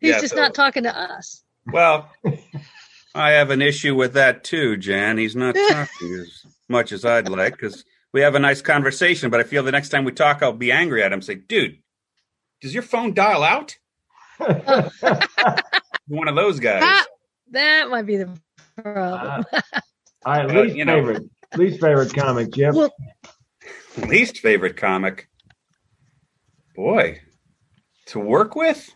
He's 0.00 0.10
yeah, 0.10 0.20
just 0.20 0.34
so- 0.34 0.40
not 0.40 0.54
talking 0.54 0.82
to 0.84 0.96
us. 0.96 1.42
Well, 1.72 2.10
I 3.14 3.30
have 3.32 3.50
an 3.50 3.62
issue 3.62 3.94
with 3.94 4.14
that 4.14 4.44
too, 4.44 4.76
Jan. 4.76 5.16
He's 5.18 5.34
not 5.36 5.54
talking 5.68 6.14
as 6.14 6.44
much 6.68 6.92
as 6.92 7.04
I'd 7.04 7.28
like 7.28 7.52
because 7.54 7.84
we 8.12 8.20
have 8.20 8.34
a 8.34 8.38
nice 8.38 8.60
conversation, 8.62 9.30
but 9.30 9.40
I 9.40 9.44
feel 9.44 9.62
the 9.62 9.72
next 9.72 9.88
time 9.88 10.04
we 10.04 10.12
talk, 10.12 10.42
I'll 10.42 10.52
be 10.52 10.70
angry 10.72 11.02
at 11.02 11.12
him. 11.12 11.22
Say, 11.22 11.34
dude, 11.36 11.78
does 12.60 12.74
your 12.74 12.82
phone 12.82 13.14
dial 13.14 13.42
out? 13.42 13.76
One 16.08 16.28
of 16.28 16.34
those 16.36 16.60
guys. 16.60 16.80
That, 16.80 17.06
that 17.52 17.90
might 17.90 18.06
be 18.06 18.16
the 18.18 18.38
problem. 18.76 19.44
Ah. 19.52 19.80
All 20.24 20.32
right, 20.34 20.50
Uh, 20.50 20.60
least 20.62 20.76
you 20.76 20.84
know. 20.84 20.94
favorite, 20.96 21.22
least 21.56 21.80
favorite 21.80 22.14
comic, 22.14 22.50
Jeff. 22.52 22.74
well, 22.74 22.92
Least 24.08 24.38
favorite 24.38 24.76
comic. 24.76 25.28
Boy, 26.74 27.20
to 28.06 28.18
work 28.18 28.54
with? 28.56 28.90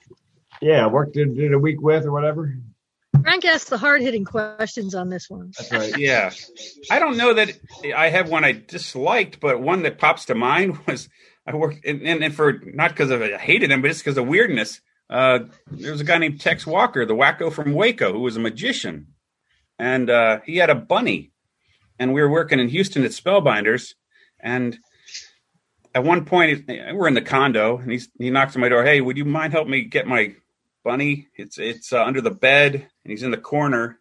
yeah, 0.62 0.86
worked 0.86 1.12
did, 1.14 1.36
did 1.36 1.52
a 1.52 1.58
week 1.58 1.80
with 1.82 2.06
or 2.06 2.12
whatever. 2.12 2.56
Frank 3.22 3.44
asked 3.44 3.68
the 3.70 3.76
hard 3.78 4.00
hitting 4.00 4.24
questions 4.24 4.94
on 4.94 5.10
this 5.10 5.28
one. 5.28 5.52
That's 5.58 5.72
right. 5.72 5.98
Yeah. 5.98 6.30
I 6.90 6.98
don't 6.98 7.16
know 7.18 7.34
that 7.34 7.52
I 7.94 8.08
have 8.08 8.30
one 8.30 8.44
I 8.44 8.52
disliked, 8.52 9.40
but 9.40 9.60
one 9.60 9.82
that 9.82 9.98
pops 9.98 10.26
to 10.26 10.34
mind 10.34 10.78
was 10.86 11.08
I 11.46 11.54
worked, 11.54 11.84
and, 11.84 12.00
and, 12.02 12.24
and 12.24 12.34
for 12.34 12.60
not 12.64 12.90
because 12.90 13.10
of 13.10 13.20
I 13.22 13.36
hated 13.36 13.70
him, 13.70 13.82
but 13.82 13.88
just 13.88 14.02
because 14.04 14.16
of 14.18 14.26
weirdness. 14.26 14.80
uh, 15.10 15.40
there 15.70 15.92
was 15.92 16.00
a 16.00 16.04
guy 16.04 16.18
named 16.18 16.40
Tex 16.40 16.66
Walker, 16.66 17.04
the 17.04 17.14
wacko 17.14 17.52
from 17.52 17.74
Waco, 17.74 18.12
who 18.12 18.20
was 18.20 18.36
a 18.36 18.40
magician, 18.40 19.08
and 19.78 20.10
uh, 20.10 20.40
he 20.44 20.56
had 20.56 20.70
a 20.70 20.74
bunny, 20.74 21.32
and 21.98 22.12
we 22.12 22.20
were 22.20 22.30
working 22.30 22.60
in 22.60 22.68
Houston 22.68 23.04
at 23.04 23.10
Spellbinders, 23.10 23.94
and 24.40 24.78
at 25.94 26.04
one 26.04 26.24
point 26.24 26.64
we're 26.68 27.08
in 27.08 27.14
the 27.14 27.22
condo, 27.22 27.78
and 27.78 27.90
he's 27.90 28.08
he 28.18 28.30
knocks 28.30 28.54
on 28.54 28.60
my 28.60 28.68
door. 28.68 28.84
Hey, 28.84 29.00
would 29.00 29.16
you 29.16 29.24
mind 29.24 29.52
helping 29.52 29.72
me 29.72 29.82
get 29.82 30.06
my 30.06 30.34
bunny? 30.84 31.28
It's 31.36 31.58
it's 31.58 31.92
uh, 31.92 32.04
under 32.04 32.20
the 32.20 32.30
bed, 32.30 32.74
and 32.74 33.10
he's 33.10 33.22
in 33.22 33.30
the 33.30 33.36
corner, 33.36 33.98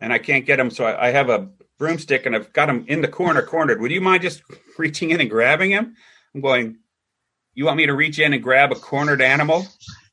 and 0.00 0.12
I 0.12 0.18
can't 0.18 0.46
get 0.46 0.60
him, 0.60 0.70
so 0.70 0.84
I, 0.84 1.08
I 1.08 1.10
have 1.10 1.28
a 1.28 1.50
broomstick, 1.78 2.26
and 2.26 2.36
I've 2.36 2.52
got 2.52 2.68
him 2.68 2.84
in 2.88 3.00
the 3.00 3.08
corner, 3.08 3.42
cornered. 3.42 3.80
Would 3.80 3.90
you 3.90 4.00
mind 4.00 4.22
just 4.22 4.42
reaching 4.78 5.10
in 5.10 5.20
and 5.20 5.30
grabbing 5.30 5.70
him? 5.70 5.96
I'm 6.34 6.40
going. 6.40 6.76
You 7.56 7.66
want 7.66 7.76
me 7.76 7.86
to 7.86 7.94
reach 7.94 8.18
in 8.18 8.32
and 8.32 8.42
grab 8.42 8.72
a 8.72 8.74
cornered 8.74 9.22
animal? 9.22 9.64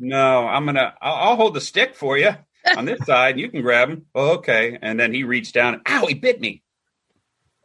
no, 0.00 0.48
I'm 0.48 0.66
gonna. 0.66 0.94
I'll, 1.00 1.30
I'll, 1.30 1.36
hold 1.36 1.54
the 1.54 1.60
stick 1.60 1.94
for 1.94 2.18
you 2.18 2.34
on 2.76 2.84
this 2.84 3.04
side. 3.06 3.38
You 3.38 3.50
can 3.50 3.62
grab 3.62 3.88
him. 3.88 4.06
Oh, 4.14 4.34
okay. 4.34 4.78
And 4.80 4.98
then 4.98 5.12
he 5.12 5.24
reached 5.24 5.54
down. 5.54 5.74
And, 5.74 5.82
Ow! 5.88 6.06
He 6.06 6.14
bit 6.14 6.40
me. 6.40 6.62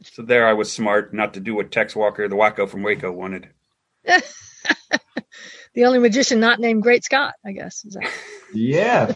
So 0.03 0.21
there, 0.21 0.47
I 0.47 0.53
was 0.53 0.71
smart 0.71 1.13
not 1.13 1.33
to 1.33 1.39
do 1.39 1.55
what 1.55 1.71
Tex 1.71 1.95
Walker, 1.95 2.27
the 2.27 2.35
Waco 2.35 2.67
from 2.67 2.83
Waco, 2.83 3.11
wanted. 3.11 3.49
the 4.03 5.85
only 5.85 5.99
magician 5.99 6.39
not 6.39 6.59
named 6.59 6.83
Great 6.83 7.03
Scott, 7.03 7.33
I 7.45 7.51
guess. 7.51 7.83
Is 7.85 7.93
that... 7.93 8.09
Yeah. 8.53 9.13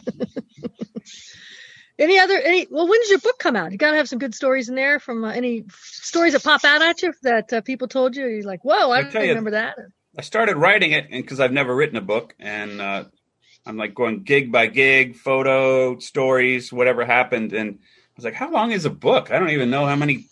any 2.00 2.20
other 2.20 2.38
any? 2.38 2.68
Well, 2.70 2.86
when 2.86 3.00
does 3.00 3.10
your 3.10 3.20
book 3.20 3.40
come 3.40 3.56
out? 3.56 3.72
You 3.72 3.78
got 3.78 3.92
to 3.92 3.98
have 3.98 4.10
some 4.10 4.20
good 4.20 4.36
stories 4.36 4.68
in 4.68 4.76
there. 4.76 5.00
From 5.00 5.24
uh, 5.24 5.32
any 5.32 5.64
stories 5.70 6.34
that 6.34 6.44
pop 6.44 6.66
out 6.66 6.82
at 6.82 7.02
you 7.02 7.14
that 7.22 7.54
uh, 7.54 7.62
people 7.62 7.88
told 7.88 8.18
you. 8.18 8.28
You're 8.28 8.44
like, 8.44 8.66
whoa, 8.66 8.92
I, 8.92 8.98
I 8.98 9.04
don't 9.04 9.22
remember 9.22 9.52
you, 9.52 9.56
that. 9.56 9.78
I 10.18 10.22
started 10.22 10.58
writing 10.58 10.92
it, 10.92 11.10
because 11.10 11.40
I've 11.40 11.54
never 11.54 11.74
written 11.74 11.96
a 11.96 12.02
book, 12.02 12.36
and 12.40 12.82
uh, 12.82 13.06
I'm 13.66 13.78
like 13.78 13.94
going 13.94 14.24
gig 14.24 14.52
by 14.52 14.68
gig, 14.68 15.16
photo 15.16 16.00
stories, 16.00 16.74
whatever 16.74 17.06
happened, 17.06 17.54
and 17.54 17.80
I 17.80 18.14
was 18.16 18.26
like, 18.26 18.34
how 18.34 18.52
long 18.52 18.72
is 18.72 18.86
a 18.86 18.90
book? 18.90 19.32
I 19.32 19.40
don't 19.40 19.52
even 19.52 19.70
know 19.70 19.86
how 19.86 19.96
many 19.96 20.26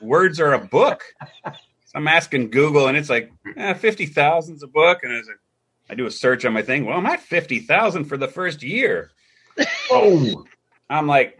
words 0.00 0.40
are 0.40 0.52
a 0.52 0.64
book. 0.64 1.02
so 1.44 1.52
I'm 1.94 2.08
asking 2.08 2.50
Google, 2.50 2.88
and 2.88 2.96
it's 2.96 3.10
like 3.10 3.32
eh, 3.56 3.74
fifty 3.74 4.06
thousand's 4.06 4.62
a 4.62 4.68
book, 4.68 5.00
and 5.02 5.12
I 5.12 5.16
was 5.18 5.26
like, 5.26 5.40
I 5.88 5.94
do 5.94 6.06
a 6.06 6.10
search 6.10 6.44
on 6.44 6.52
my 6.52 6.62
thing. 6.62 6.84
Well, 6.84 6.98
I'm 6.98 7.06
at 7.06 7.20
fifty 7.20 7.58
thousand 7.58 8.04
for 8.04 8.16
the 8.16 8.28
first 8.28 8.62
year. 8.62 9.10
oh, 9.90 10.44
I'm 10.88 11.06
like, 11.06 11.38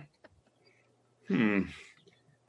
hmm. 1.29 1.63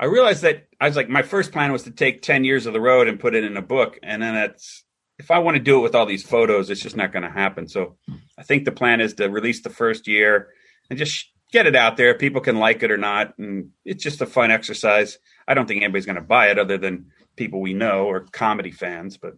I 0.02 0.06
realized 0.06 0.42
that 0.42 0.68
I 0.80 0.88
was 0.88 0.96
like, 0.96 1.10
my 1.10 1.22
first 1.22 1.52
plan 1.52 1.72
was 1.72 1.84
to 1.84 1.92
take 1.92 2.24
10 2.24 2.44
years 2.44 2.66
of 2.66 2.74
the 2.74 2.82
road 2.82 3.08
and 3.08 3.20
put 3.20 3.36
it 3.36 3.44
in 3.44 3.56
a 3.56 3.62
book. 3.62 4.00
And 4.02 4.20
then 4.20 4.34
that's, 4.34 4.84
if 5.22 5.30
I 5.30 5.38
want 5.38 5.56
to 5.56 5.62
do 5.62 5.78
it 5.78 5.82
with 5.82 5.94
all 5.94 6.08
these 6.08 6.24
photos, 6.24 6.72
it's 6.72 6.82
just 6.82 6.98
not 6.98 7.12
going 7.12 7.22
to 7.22 7.30
happen. 7.30 7.68
So 7.68 7.96
I 8.40 8.44
think 8.44 8.66
the 8.66 8.72
plan 8.72 9.02
is 9.02 9.14
to 9.16 9.30
release 9.30 9.62
the 9.62 9.70
first 9.70 10.08
year 10.08 10.50
and 10.90 10.98
just 10.98 11.30
get 11.52 11.68
it 11.68 11.76
out 11.76 11.96
there. 11.96 12.18
People 12.18 12.42
can 12.42 12.58
like 12.58 12.82
it 12.82 12.90
or 12.90 12.98
not. 12.98 13.38
And 13.38 13.70
it's 13.86 14.04
just 14.04 14.22
a 14.22 14.26
fun 14.26 14.50
exercise. 14.50 15.20
I 15.48 15.54
don't 15.54 15.68
think 15.68 15.84
anybody's 15.84 16.08
going 16.08 16.16
to 16.16 16.24
buy 16.24 16.48
it 16.48 16.58
other 16.58 16.80
than 16.80 17.12
people 17.36 17.62
we 17.62 17.74
know 17.74 18.06
or 18.06 18.22
comedy 18.32 18.72
fans, 18.72 19.18
but 19.18 19.34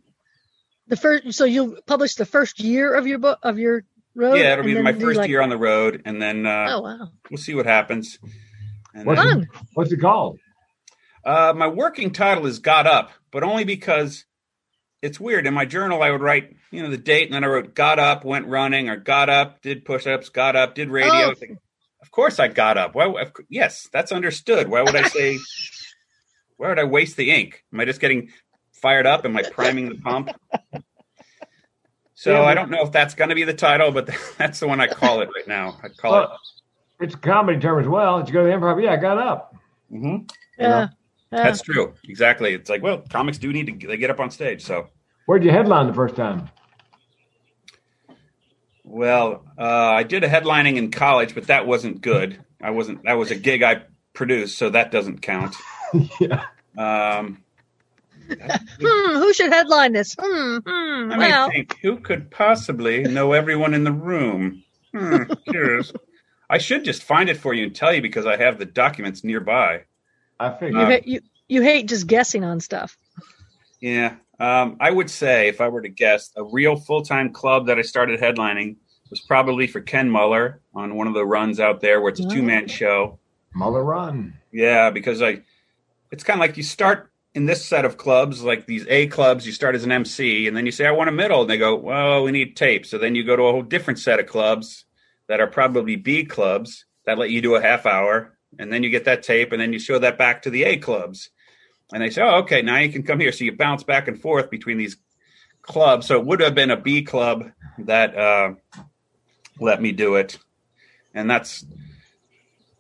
the 0.88 0.96
first, 0.96 1.34
so 1.34 1.44
you'll 1.44 1.78
publish 1.86 2.16
the 2.16 2.26
first 2.26 2.62
year 2.62 2.94
of 2.94 3.06
your 3.06 3.20
book, 3.20 3.40
of 3.44 3.60
your 3.60 3.84
road? 4.16 4.36
Yeah, 4.36 4.54
it'll 4.54 4.66
be 4.66 4.82
my 4.82 4.94
first 4.94 5.18
like, 5.18 5.30
year 5.30 5.42
on 5.42 5.50
the 5.50 5.58
road. 5.58 6.02
And 6.06 6.22
then, 6.22 6.46
uh, 6.46 6.68
oh, 6.70 6.82
wow. 6.82 7.10
we'll 7.30 7.38
see 7.38 7.56
what 7.56 7.66
happens. 7.66 8.20
And 8.94 9.06
what's, 9.06 9.22
Fun. 9.22 9.42
It, 9.42 9.50
what's 9.74 9.92
it 9.92 10.00
called? 10.00 10.40
Uh, 11.26 11.54
my 11.56 11.68
working 11.68 12.12
title 12.12 12.46
is 12.46 12.60
Got 12.60 12.88
Up, 12.88 13.12
but 13.32 13.44
only 13.44 13.66
because 13.66 14.26
it's 15.04 15.20
weird. 15.20 15.46
In 15.46 15.54
my 15.54 15.66
journal, 15.66 16.02
I 16.02 16.10
would 16.10 16.22
write, 16.22 16.56
you 16.72 16.82
know, 16.82 16.90
the 16.90 16.98
date, 16.98 17.26
and 17.26 17.36
then 17.36 17.44
I 17.44 17.48
wrote 17.48 17.76
got 17.76 18.00
up, 18.00 18.24
went 18.24 18.48
running, 18.48 18.88
or 18.88 18.96
got 18.96 19.30
up, 19.30 19.62
did 19.62 19.84
push 19.84 20.08
ups, 20.08 20.30
got 20.30 20.56
up, 20.56 20.76
did 20.76 20.90
radio. 20.90 21.32
Oh. 21.32 21.34
Thinking, 21.36 21.58
of 22.02 22.10
course, 22.10 22.40
I 22.40 22.48
got 22.48 22.78
up. 22.78 22.96
Why? 22.96 23.14
Yes, 23.50 23.90
that's 23.92 24.14
understood. 24.14 24.70
Why 24.70 24.82
would 24.82 24.96
I 24.96 25.10
say? 25.10 25.38
why 26.58 26.70
would 26.70 26.80
I 26.80 26.86
waste 26.86 27.18
the 27.18 27.32
ink? 27.32 27.66
Am 27.74 27.82
I 27.82 27.86
just 27.86 28.00
getting 28.00 28.30
fired 28.72 29.06
up? 29.06 29.26
Am 29.26 29.36
I 29.36 29.44
priming 29.44 29.90
the 29.90 29.96
pump? 29.96 30.30
So 32.14 32.32
yeah, 32.32 32.44
I 32.44 32.54
don't 32.54 32.72
know 32.72 32.84
if 32.84 32.94
that's 32.94 33.16
going 33.16 33.30
to 33.30 33.36
be 33.36 33.44
the 33.44 33.54
title, 33.54 33.92
but 33.92 34.10
that's 34.38 34.62
the 34.62 34.68
one 34.68 34.80
I 34.80 34.88
call 34.88 35.20
it 35.20 35.30
right 35.36 35.48
now. 35.48 35.78
I 35.84 35.90
call 35.90 36.12
well, 36.14 36.40
it. 37.02 37.06
It's 37.06 37.16
a 37.16 37.18
comedy 37.18 37.60
term 37.60 37.82
as 37.82 37.88
well. 37.90 38.20
It's 38.20 38.32
go 38.32 38.44
to 38.44 38.50
the 38.50 38.56
improv. 38.56 38.82
Yeah, 38.82 38.94
I 38.94 38.96
got 38.96 39.18
up. 39.18 39.54
Mm-hmm. 39.92 40.28
Yeah. 40.58 40.88
That's 41.30 41.62
true. 41.62 41.94
Exactly. 42.08 42.54
It's 42.54 42.70
like, 42.70 42.82
well, 42.82 43.00
comics 43.10 43.38
do 43.38 43.52
need 43.52 43.68
to 43.82 43.88
they 43.88 43.98
get 43.98 44.10
up 44.10 44.20
on 44.20 44.30
stage. 44.30 44.64
So, 44.64 44.88
where'd 45.26 45.44
you 45.44 45.52
headline 45.52 45.88
the 45.88 45.94
first 45.94 46.16
time? 46.16 46.50
Well, 48.84 49.46
uh, 49.58 49.64
I 49.64 50.04
did 50.04 50.24
a 50.24 50.30
headlining 50.30 50.78
in 50.78 50.92
college, 50.92 51.34
but 51.34 51.48
that 51.48 51.66
wasn't 51.66 52.02
good. 52.02 52.44
I 52.62 52.72
wasn't. 52.72 53.04
That 53.04 53.14
was 53.14 53.32
a 53.32 53.36
gig 53.36 53.64
I 53.64 53.84
produced, 54.14 54.58
so 54.58 54.70
that 54.70 54.92
doesn't 54.92 55.22
count. 55.22 55.56
yeah. 56.20 56.46
Um, 56.78 57.44
hmm, 58.30 59.18
who 59.18 59.34
should 59.34 59.52
headline 59.52 59.94
this? 59.94 60.16
Hmm, 60.20 60.58
hmm, 60.58 61.12
I 61.12 61.18
well. 61.18 61.50
think 61.50 61.78
who 61.82 61.98
could 61.98 62.30
possibly 62.30 63.04
know 63.04 63.34
everyone 63.34 63.74
in 63.74 63.84
the 63.84 63.92
room. 63.92 64.64
Hmm, 64.94 65.24
cheers. 65.52 65.92
I 66.50 66.60
should 66.60 66.84
just 66.84 67.04
find 67.04 67.30
it 67.30 67.38
for 67.38 67.54
you 67.54 67.64
and 67.66 67.76
tell 67.76 67.94
you 67.94 68.02
because 68.02 68.26
I 68.26 68.38
have 68.38 68.60
the 68.60 68.66
documents 68.66 69.24
nearby. 69.24 69.86
I 70.40 70.52
figured. 70.52 70.82
You, 70.82 70.86
hate, 70.86 71.08
you, 71.08 71.22
you 71.48 71.62
hate 71.62 71.88
just 71.88 72.06
guessing 72.06 72.44
on 72.44 72.60
stuff. 72.60 72.98
Yeah. 73.82 74.16
Um, 74.44 74.76
I 74.82 74.92
would 74.92 75.10
say, 75.10 75.48
if 75.48 75.62
I 75.62 75.70
were 75.70 75.82
to 75.82 75.88
guess, 75.88 76.30
a 76.36 76.44
real 76.44 76.76
full 76.76 77.02
time 77.02 77.32
club 77.32 77.68
that 77.68 77.80
I 77.80 77.82
started 77.82 78.20
headlining 78.20 78.76
was 79.10 79.22
probably 79.22 79.68
for 79.68 79.80
Ken 79.80 80.10
Muller 80.10 80.60
on 80.76 80.96
one 80.96 81.08
of 81.08 81.14
the 81.14 81.26
runs 81.26 81.62
out 81.62 81.80
there 81.80 82.02
where 82.02 82.10
it's 82.10 82.20
a 82.20 82.28
two 82.28 82.44
man 82.44 82.68
show. 82.68 83.20
Muller 83.56 83.84
Run. 83.84 84.34
Yeah, 84.52 84.90
because 84.90 85.22
I, 85.22 85.44
it's 86.12 86.26
kind 86.26 86.38
of 86.38 86.42
like 86.42 86.58
you 86.58 86.64
start 86.64 87.10
in 87.34 87.46
this 87.46 87.64
set 87.64 87.86
of 87.86 87.96
clubs, 87.96 88.44
like 88.44 88.66
these 88.66 88.86
A 88.90 89.08
clubs, 89.08 89.46
you 89.46 89.54
start 89.54 89.76
as 89.76 89.86
an 89.86 89.94
MC 89.94 90.46
and 90.46 90.58
then 90.58 90.66
you 90.66 90.74
say, 90.74 90.86
I 90.86 90.92
want 90.92 91.08
a 91.08 91.14
middle. 91.14 91.42
And 91.42 91.50
they 91.50 91.58
go, 91.58 91.78
well, 91.78 92.24
we 92.24 92.32
need 92.32 92.58
tape. 92.58 92.86
So 92.86 92.98
then 92.98 93.16
you 93.16 93.24
go 93.24 93.38
to 93.38 93.44
a 93.44 93.52
whole 93.52 93.62
different 93.62 94.00
set 94.00 94.20
of 94.20 94.28
clubs 94.28 94.84
that 95.30 95.40
are 95.40 95.48
probably 95.48 95.96
B 95.96 96.26
clubs 96.26 96.84
that 97.06 97.18
let 97.18 97.30
you 97.30 97.42
do 97.42 97.56
a 97.56 97.62
half 97.62 97.86
hour 97.86 98.38
and 98.60 98.74
then 98.74 98.84
you 98.84 98.90
get 98.90 99.06
that 99.06 99.24
tape 99.24 99.54
and 99.54 99.62
then 99.62 99.72
you 99.72 99.80
show 99.80 100.00
that 100.00 100.18
back 100.18 100.42
to 100.42 100.50
the 100.50 100.66
A 100.66 100.76
clubs. 100.78 101.30
And 101.92 102.02
they 102.02 102.10
say, 102.10 102.22
"Oh, 102.22 102.40
okay, 102.40 102.62
now 102.62 102.78
you 102.78 102.92
can 102.92 103.04
come 103.04 103.20
here." 103.20 103.32
So 103.32 103.44
you 103.44 103.56
bounce 103.56 103.84
back 103.84 104.08
and 104.08 104.20
forth 104.20 104.50
between 104.50 104.78
these 104.78 104.98
clubs. 105.62 106.08
So 106.08 106.20
it 106.20 106.26
would 106.26 106.40
have 106.40 106.56
been 106.56 106.72
a 106.72 106.78
B 106.78 107.04
club 107.04 107.52
that 107.80 108.18
uh, 108.18 108.54
let 109.60 109.82
me 109.82 109.92
do 109.92 110.16
it, 110.16 110.38
and 111.14 111.30
that's 111.30 111.66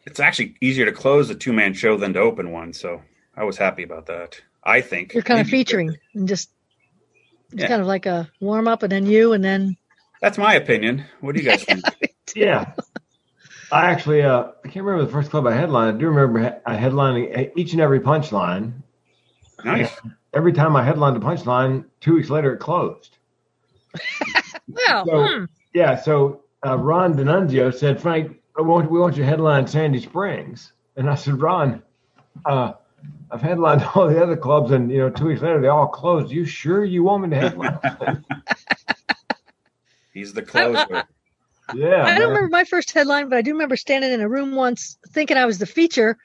it's 0.05 0.19
actually 0.19 0.55
easier 0.61 0.85
to 0.85 0.91
close 0.91 1.29
a 1.29 1.35
two 1.35 1.53
man 1.53 1.73
show 1.73 1.97
than 1.97 2.13
to 2.13 2.19
open 2.19 2.51
one. 2.51 2.73
So 2.73 3.01
I 3.35 3.43
was 3.43 3.57
happy 3.57 3.83
about 3.83 4.07
that. 4.07 4.41
I 4.63 4.81
think 4.81 5.13
you're 5.13 5.23
kind 5.23 5.41
of 5.41 5.47
featuring 5.47 5.95
and 6.13 6.27
just 6.27 6.49
it's 7.51 7.61
yeah. 7.61 7.67
kind 7.67 7.81
of 7.81 7.87
like 7.87 8.05
a 8.05 8.29
warm 8.39 8.67
up, 8.67 8.83
and 8.83 8.91
then 8.91 9.05
you, 9.05 9.33
and 9.33 9.43
then 9.43 9.77
that's 10.21 10.37
my 10.37 10.55
opinion. 10.55 11.05
What 11.21 11.35
do 11.35 11.41
you 11.41 11.49
guys 11.49 11.63
think? 11.65 11.83
yeah. 12.35 12.73
I 13.71 13.91
actually, 13.91 14.21
uh, 14.21 14.49
I 14.63 14.67
can't 14.67 14.85
remember 14.85 15.05
the 15.05 15.11
first 15.11 15.31
club 15.31 15.47
I 15.47 15.53
headlined. 15.53 15.97
I 15.97 15.99
do 15.99 16.07
remember 16.07 16.61
I 16.65 16.75
headlining 16.75 17.51
each 17.55 17.73
and 17.73 17.81
every 17.81 17.99
punchline. 17.99 18.83
Nice. 19.63 19.91
Every 20.34 20.54
time 20.54 20.76
I 20.76 20.84
headlined 20.84 21.17
a 21.17 21.19
punchline, 21.19 21.86
two 22.02 22.15
weeks 22.15 22.30
later 22.30 22.54
it 22.54 22.60
closed. 22.60 23.17
well, 24.67 25.06
so, 25.06 25.28
hmm. 25.28 25.45
yeah. 25.73 25.95
So 25.95 26.43
uh, 26.65 26.78
Ron 26.78 27.15
D'Annunzio 27.15 27.73
said, 27.73 28.02
Frank, 28.02 28.39
we 28.58 28.63
want, 28.63 28.89
we 28.89 28.99
want 28.99 29.15
you 29.15 29.23
to 29.23 29.30
headline 29.30 29.67
Sandy 29.67 29.99
Springs. 29.99 30.73
And 30.95 31.10
I 31.10 31.15
said, 31.15 31.41
Ron, 31.41 31.82
uh, 32.45 32.73
I've 33.32 33.41
headlined 33.41 33.84
all 33.95 34.08
the 34.08 34.21
other 34.21 34.38
clubs, 34.38 34.71
and 34.71 34.91
you 34.91 34.99
know, 34.99 35.10
two 35.10 35.26
weeks 35.26 35.41
later 35.41 35.62
they 35.62 35.67
all 35.67 35.88
closed. 35.88 36.32
You 36.32 36.45
sure 36.45 36.86
you 36.86 37.04
want 37.04 37.23
me 37.23 37.30
to 37.30 37.36
headline? 37.36 38.26
He's 40.13 40.34
the 40.34 40.43
closer. 40.43 41.04
Yeah. 41.73 42.04
I 42.06 42.17
don't 42.19 42.30
remember 42.30 42.49
my 42.49 42.65
first 42.65 42.91
headline, 42.91 43.30
but 43.30 43.38
I 43.38 43.41
do 43.41 43.52
remember 43.52 43.76
standing 43.76 44.12
in 44.12 44.21
a 44.21 44.30
room 44.30 44.54
once 44.54 44.97
thinking 45.10 45.38
I 45.38 45.45
was 45.45 45.58
the 45.58 45.65
feature. 45.65 46.17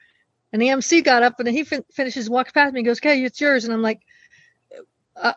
And 0.51 0.61
the 0.61 0.69
MC 0.69 1.01
got 1.01 1.23
up 1.23 1.35
and 1.39 1.47
then 1.47 1.53
he 1.53 1.63
fin- 1.63 1.85
finishes, 1.91 2.29
walks 2.29 2.51
past 2.51 2.73
me, 2.73 2.79
and 2.79 2.85
goes, 2.85 2.99
"Okay, 2.99 3.23
it's 3.23 3.39
yours." 3.39 3.65
And 3.65 3.73
I'm 3.73 3.81
like, 3.81 4.01
uh, 5.15 5.33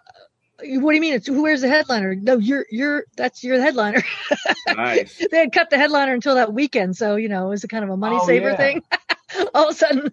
"What 0.59 0.91
do 0.91 0.95
you 0.95 1.01
mean? 1.01 1.15
It's 1.15 1.29
where's 1.29 1.61
the 1.61 1.69
headliner?" 1.69 2.15
No, 2.15 2.39
you're 2.39 2.67
you're 2.71 3.05
that's 3.17 3.45
your 3.45 3.61
headliner. 3.61 4.03
nice. 4.69 5.23
they 5.31 5.39
had 5.39 5.53
cut 5.53 5.71
the 5.71 5.77
headliner 5.77 6.15
until 6.15 6.35
that 6.37 6.55
weekend, 6.55 6.97
so 6.97 7.17
you 7.17 7.29
know 7.29 7.47
it 7.47 7.51
was 7.51 7.65
a 7.65 7.69
kind 7.69 7.85
of 7.85 7.91
a 7.91 7.97
money 7.97 8.19
oh, 8.21 8.27
saver 8.27 8.51
yeah. 8.51 8.57
thing. 8.57 8.83
All 9.55 9.69
of 9.69 9.75
a 9.75 9.79
sudden, 9.79 10.11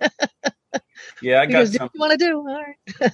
yeah, 1.22 1.42
I 1.42 1.46
got 1.46 1.60
goes, 1.60 1.76
some. 1.76 1.84
"What 1.84 1.94
you 1.94 2.00
want 2.00 2.20
to 2.20 2.26
do?" 2.26 2.38
All 2.40 2.64
right. 2.64 3.12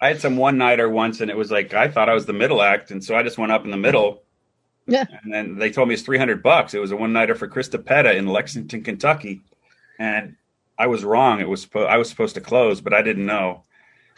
I 0.00 0.08
had 0.08 0.20
some 0.20 0.36
one 0.36 0.58
nighter 0.58 0.88
once, 0.88 1.20
and 1.20 1.30
it 1.30 1.36
was 1.36 1.50
like 1.50 1.74
I 1.74 1.88
thought 1.88 2.08
I 2.08 2.14
was 2.14 2.26
the 2.26 2.32
middle 2.32 2.60
act, 2.60 2.90
and 2.90 3.02
so 3.02 3.14
I 3.14 3.22
just 3.22 3.38
went 3.38 3.52
up 3.52 3.64
in 3.64 3.70
the 3.70 3.76
middle. 3.76 4.22
Yeah. 4.86 5.04
And 5.22 5.32
then 5.32 5.58
they 5.58 5.70
told 5.70 5.88
me 5.88 5.94
it's 5.94 6.02
three 6.02 6.18
hundred 6.18 6.42
bucks. 6.42 6.74
It 6.74 6.80
was 6.80 6.90
a 6.90 6.96
one 6.96 7.12
nighter 7.12 7.34
for 7.34 7.46
Krista 7.46 7.82
Petta 7.82 8.16
in 8.16 8.26
Lexington, 8.26 8.82
Kentucky, 8.82 9.42
and 9.98 10.34
I 10.78 10.86
was 10.86 11.04
wrong. 11.04 11.40
It 11.40 11.48
was 11.48 11.62
supposed 11.62 11.88
I 11.90 11.96
was 11.98 12.08
supposed 12.08 12.34
to 12.36 12.40
close, 12.40 12.80
but 12.80 12.94
I 12.94 13.02
didn't 13.02 13.26
know. 13.26 13.64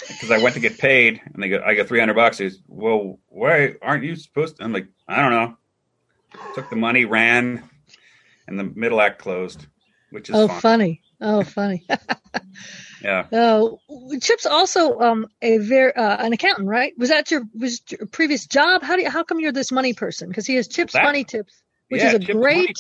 because 0.09 0.31
I 0.31 0.39
went 0.43 0.55
to 0.55 0.61
get 0.61 0.79
paid, 0.79 1.21
and 1.33 1.43
they 1.43 1.49
go, 1.49 1.63
I 1.65 1.75
got 1.75 1.89
three 1.89 2.01
hundred 2.01 2.15
bucks. 2.15 2.39
He's, 2.39 2.59
well, 2.67 3.19
why 3.29 3.75
aren't 3.83 4.05
you 4.05 4.17
supposed 4.17 4.57
to? 4.57 4.65
I'm 4.65 4.73
like, 4.73 4.87
I 5.09 5.17
don't 5.17 5.31
know. 5.33 5.57
Took 6.55 6.71
the 6.71 6.77
money, 6.77 7.05
ran, 7.05 7.69
and 8.47 8.59
the 8.59 8.65
middle 8.65 9.01
act 9.01 9.19
closed, 9.21 9.67
which 10.11 10.31
is 10.31 10.37
Oh, 10.37 10.49
fun. 10.49 10.61
funny. 10.61 11.03
Oh, 11.21 11.43
funny. 11.45 11.87
Yeah, 13.03 13.25
Oh, 13.33 13.81
Chip's 14.21 14.45
also 14.45 14.99
um 15.01 15.27
a 15.41 15.57
very 15.57 15.95
uh, 15.95 16.23
an 16.25 16.35
accountant, 16.35 16.69
right? 16.69 16.93
Was 16.99 17.09
that 17.09 17.31
your 17.31 17.43
was 17.59 17.81
your 17.89 18.07
previous 18.07 18.47
job? 18.47 18.83
How 18.83 18.97
do 18.97 19.03
you, 19.03 19.11
how 19.11 19.23
come 19.23 19.41
you're 19.41 19.53
this 19.53 19.73
money 19.73 19.95
person? 19.95 20.29
Because 20.29 20.47
he 20.47 20.57
has 20.57 20.69
Chip's 20.69 20.93
That- 20.93 21.05
Money 21.05 21.25
Tips, 21.25 21.55
which 21.89 22.03
Yeah, 22.03 22.09
is 22.09 22.15
a 22.15 22.19
Chip's 22.19 22.35
Money. 22.35 22.75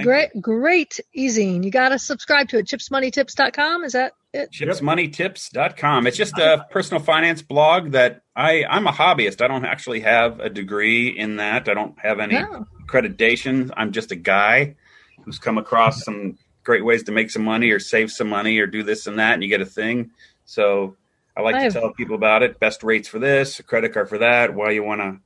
Great, 0.00 0.30
Thank 0.32 0.42
great, 0.44 0.60
great 0.60 1.00
e-zine. 1.12 1.64
You 1.64 1.70
got 1.70 1.90
to 1.90 1.98
subscribe 1.98 2.48
to 2.50 2.58
it. 2.58 2.66
Chipsmoneytips.com. 2.66 3.84
Is 3.84 3.92
that 3.92 4.12
it? 4.32 4.50
chipsmoneytips.com. 4.52 6.06
It's 6.06 6.16
just 6.16 6.38
a 6.38 6.66
personal 6.70 7.02
finance 7.02 7.42
blog 7.42 7.92
that 7.92 8.22
I 8.34 8.64
I'm 8.64 8.86
a 8.86 8.92
hobbyist. 8.92 9.42
I 9.42 9.48
don't 9.48 9.64
actually 9.64 10.00
have 10.00 10.40
a 10.40 10.48
degree 10.48 11.08
in 11.08 11.36
that. 11.36 11.68
I 11.68 11.74
don't 11.74 11.98
have 11.98 12.20
any 12.20 12.34
No. 12.34 12.66
accreditation. 12.86 13.70
I'm 13.76 13.92
just 13.92 14.10
a 14.12 14.16
guy 14.16 14.76
who's 15.24 15.38
come 15.38 15.58
across 15.58 16.04
some 16.04 16.38
great 16.64 16.84
ways 16.84 17.02
to 17.04 17.12
make 17.12 17.30
some 17.30 17.44
money 17.44 17.70
or 17.70 17.78
save 17.78 18.10
some 18.10 18.28
money 18.28 18.58
or 18.58 18.66
do 18.66 18.82
this 18.82 19.06
and 19.06 19.18
that, 19.18 19.34
and 19.34 19.42
you 19.42 19.48
get 19.48 19.60
a 19.60 19.66
thing. 19.66 20.10
So 20.44 20.96
I 21.36 21.42
like 21.42 21.54
I 21.54 21.58
to 21.58 21.64
have- 21.64 21.72
tell 21.74 21.92
people 21.92 22.14
about 22.14 22.42
it. 22.42 22.58
Best 22.60 22.82
rates 22.82 23.08
for 23.08 23.18
this, 23.18 23.58
a 23.58 23.62
credit 23.62 23.92
card 23.92 24.08
for 24.08 24.18
that, 24.18 24.54
why 24.54 24.70
you 24.70 24.82
want 24.82 25.00
to 25.00 25.18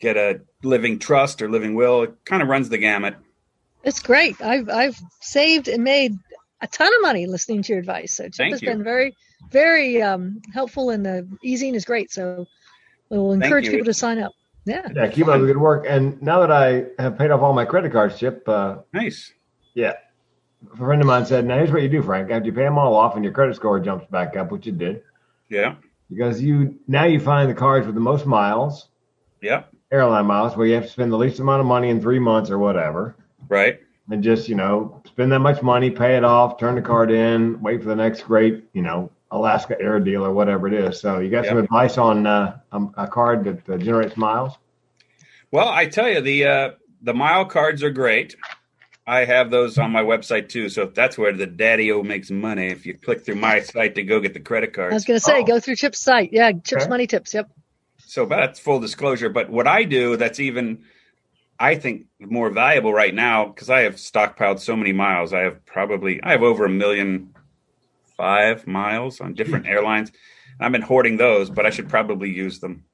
get 0.00 0.16
a 0.16 0.40
living 0.62 0.98
trust 0.98 1.42
or 1.42 1.48
living 1.50 1.74
will. 1.74 2.02
It 2.04 2.14
kind 2.24 2.42
of 2.42 2.48
runs 2.48 2.68
the 2.70 2.78
gamut. 2.78 3.16
It's 3.84 4.00
great. 4.00 4.40
I've 4.40 4.68
I've 4.68 4.98
saved 5.20 5.68
and 5.68 5.82
made 5.84 6.14
a 6.60 6.66
ton 6.66 6.88
of 6.94 7.02
money 7.02 7.26
listening 7.26 7.62
to 7.62 7.72
your 7.72 7.80
advice. 7.80 8.14
So 8.14 8.24
Chip 8.24 8.34
Thank 8.34 8.52
has 8.52 8.62
you. 8.62 8.68
been 8.68 8.84
very, 8.84 9.16
very 9.50 10.02
um, 10.02 10.42
helpful, 10.52 10.90
and 10.90 11.04
the 11.04 11.26
e-zine 11.42 11.74
is 11.74 11.84
great. 11.84 12.10
So 12.12 12.46
we'll 13.08 13.32
encourage 13.32 13.68
people 13.68 13.86
to 13.86 13.94
sign 13.94 14.18
up. 14.18 14.32
Yeah. 14.66 14.86
Yeah, 14.94 15.08
keep 15.08 15.26
up 15.26 15.40
the 15.40 15.46
good 15.46 15.56
work. 15.56 15.86
And 15.88 16.20
now 16.20 16.40
that 16.40 16.52
I 16.52 16.84
have 17.02 17.16
paid 17.16 17.30
off 17.30 17.40
all 17.40 17.54
my 17.54 17.64
credit 17.64 17.92
cards, 17.92 18.18
Chip, 18.18 18.46
uh, 18.46 18.76
Nice. 18.92 19.32
yeah, 19.72 19.94
a 20.70 20.76
friend 20.76 21.00
of 21.00 21.06
mine 21.06 21.24
said, 21.24 21.46
"Now 21.46 21.56
here's 21.56 21.72
what 21.72 21.80
you 21.80 21.88
do, 21.88 22.02
Frank. 22.02 22.30
After 22.30 22.44
you 22.46 22.52
pay 22.52 22.64
them 22.64 22.76
all 22.76 22.94
off 22.94 23.14
and 23.16 23.24
your 23.24 23.32
credit 23.32 23.56
score 23.56 23.80
jumps 23.80 24.06
back 24.10 24.36
up, 24.36 24.52
which 24.52 24.66
it 24.66 24.76
did, 24.76 25.02
Yeah. 25.48 25.76
because 26.10 26.42
you 26.42 26.78
now 26.86 27.04
you 27.04 27.18
find 27.18 27.48
the 27.48 27.54
cards 27.54 27.86
with 27.86 27.94
the 27.94 28.00
most 28.02 28.26
miles, 28.26 28.90
Yeah. 29.40 29.62
airline 29.90 30.26
miles, 30.26 30.54
where 30.54 30.66
you 30.66 30.74
have 30.74 30.84
to 30.84 30.90
spend 30.90 31.10
the 31.10 31.16
least 31.16 31.40
amount 31.40 31.60
of 31.60 31.66
money 31.66 31.88
in 31.88 32.02
three 32.02 32.18
months 32.18 32.50
or 32.50 32.58
whatever." 32.58 33.16
Right. 33.50 33.80
and 34.10 34.22
just 34.24 34.48
you 34.48 34.54
know 34.54 35.02
spend 35.06 35.30
that 35.32 35.40
much 35.40 35.60
money, 35.62 35.90
pay 35.90 36.16
it 36.16 36.24
off, 36.24 36.58
turn 36.58 36.74
the 36.76 36.82
card 36.82 37.10
in, 37.10 37.60
wait 37.60 37.82
for 37.82 37.88
the 37.88 37.96
next 37.96 38.22
great 38.22 38.64
you 38.72 38.80
know 38.82 39.10
Alaska 39.30 39.76
Air 39.80 40.00
deal 40.00 40.24
or 40.24 40.32
whatever 40.32 40.66
it 40.66 40.72
is. 40.74 40.98
So 41.00 41.18
you 41.18 41.30
got 41.30 41.44
some 41.46 41.58
advice 41.58 41.98
on 41.98 42.26
uh, 42.26 42.58
um, 42.72 42.94
a 42.96 43.06
card 43.06 43.44
that 43.44 43.68
uh, 43.68 43.76
generates 43.76 44.16
miles? 44.16 44.54
Well, 45.52 45.68
I 45.68 45.86
tell 45.86 46.08
you, 46.08 46.20
the 46.20 46.46
uh, 46.46 46.70
the 47.02 47.14
mile 47.14 47.44
cards 47.44 47.82
are 47.82 47.90
great. 47.90 48.36
I 49.06 49.24
have 49.24 49.50
those 49.50 49.76
on 49.78 49.90
my 49.90 50.02
website 50.02 50.48
too. 50.48 50.68
So 50.68 50.82
if 50.82 50.94
that's 50.94 51.18
where 51.18 51.32
the 51.32 51.46
daddy 51.46 51.90
o 51.90 52.02
makes 52.02 52.30
money. 52.30 52.68
If 52.68 52.86
you 52.86 52.94
click 52.96 53.24
through 53.24 53.36
my 53.36 53.60
site 53.60 53.96
to 53.96 54.04
go 54.04 54.20
get 54.20 54.34
the 54.34 54.40
credit 54.40 54.72
card, 54.72 54.92
I 54.92 54.94
was 54.94 55.04
going 55.04 55.18
to 55.18 55.24
say, 55.24 55.40
Oh. 55.40 55.44
go 55.44 55.58
through 55.58 55.76
Chip's 55.76 55.98
site. 55.98 56.32
Yeah, 56.32 56.52
Chip's 56.52 56.82
Okay. 56.82 56.88
Money 56.88 57.06
Tips. 57.08 57.34
Yep. 57.34 57.50
So 57.98 58.26
that's 58.26 58.60
full 58.60 58.78
disclosure. 58.78 59.28
But 59.28 59.50
what 59.50 59.66
I 59.66 59.82
do 59.84 60.16
that's 60.16 60.38
even, 60.38 60.84
I 61.60 61.74
think, 61.74 62.06
more 62.18 62.50
valuable 62.50 62.92
right 62.92 63.14
now 63.14 63.46
because 63.46 63.68
I 63.68 63.80
have 63.82 63.96
stockpiled 63.96 64.60
so 64.60 64.74
many 64.74 64.92
miles. 64.92 65.34
I 65.34 65.40
have 65.40 65.64
probably 65.66 66.22
I 66.22 66.32
have 66.32 66.42
over 66.42 66.64
a 66.64 66.70
million 66.70 67.34
five 68.16 68.66
miles 68.66 69.20
on 69.20 69.34
different 69.34 69.66
hmm. 69.66 69.72
airlines. 69.72 70.10
And 70.58 70.66
I've 70.66 70.72
been 70.72 70.82
hoarding 70.82 71.18
those, 71.18 71.50
but 71.50 71.66
I 71.66 71.70
should 71.70 71.88
probably 71.88 72.30
use 72.30 72.60
them 72.60 72.84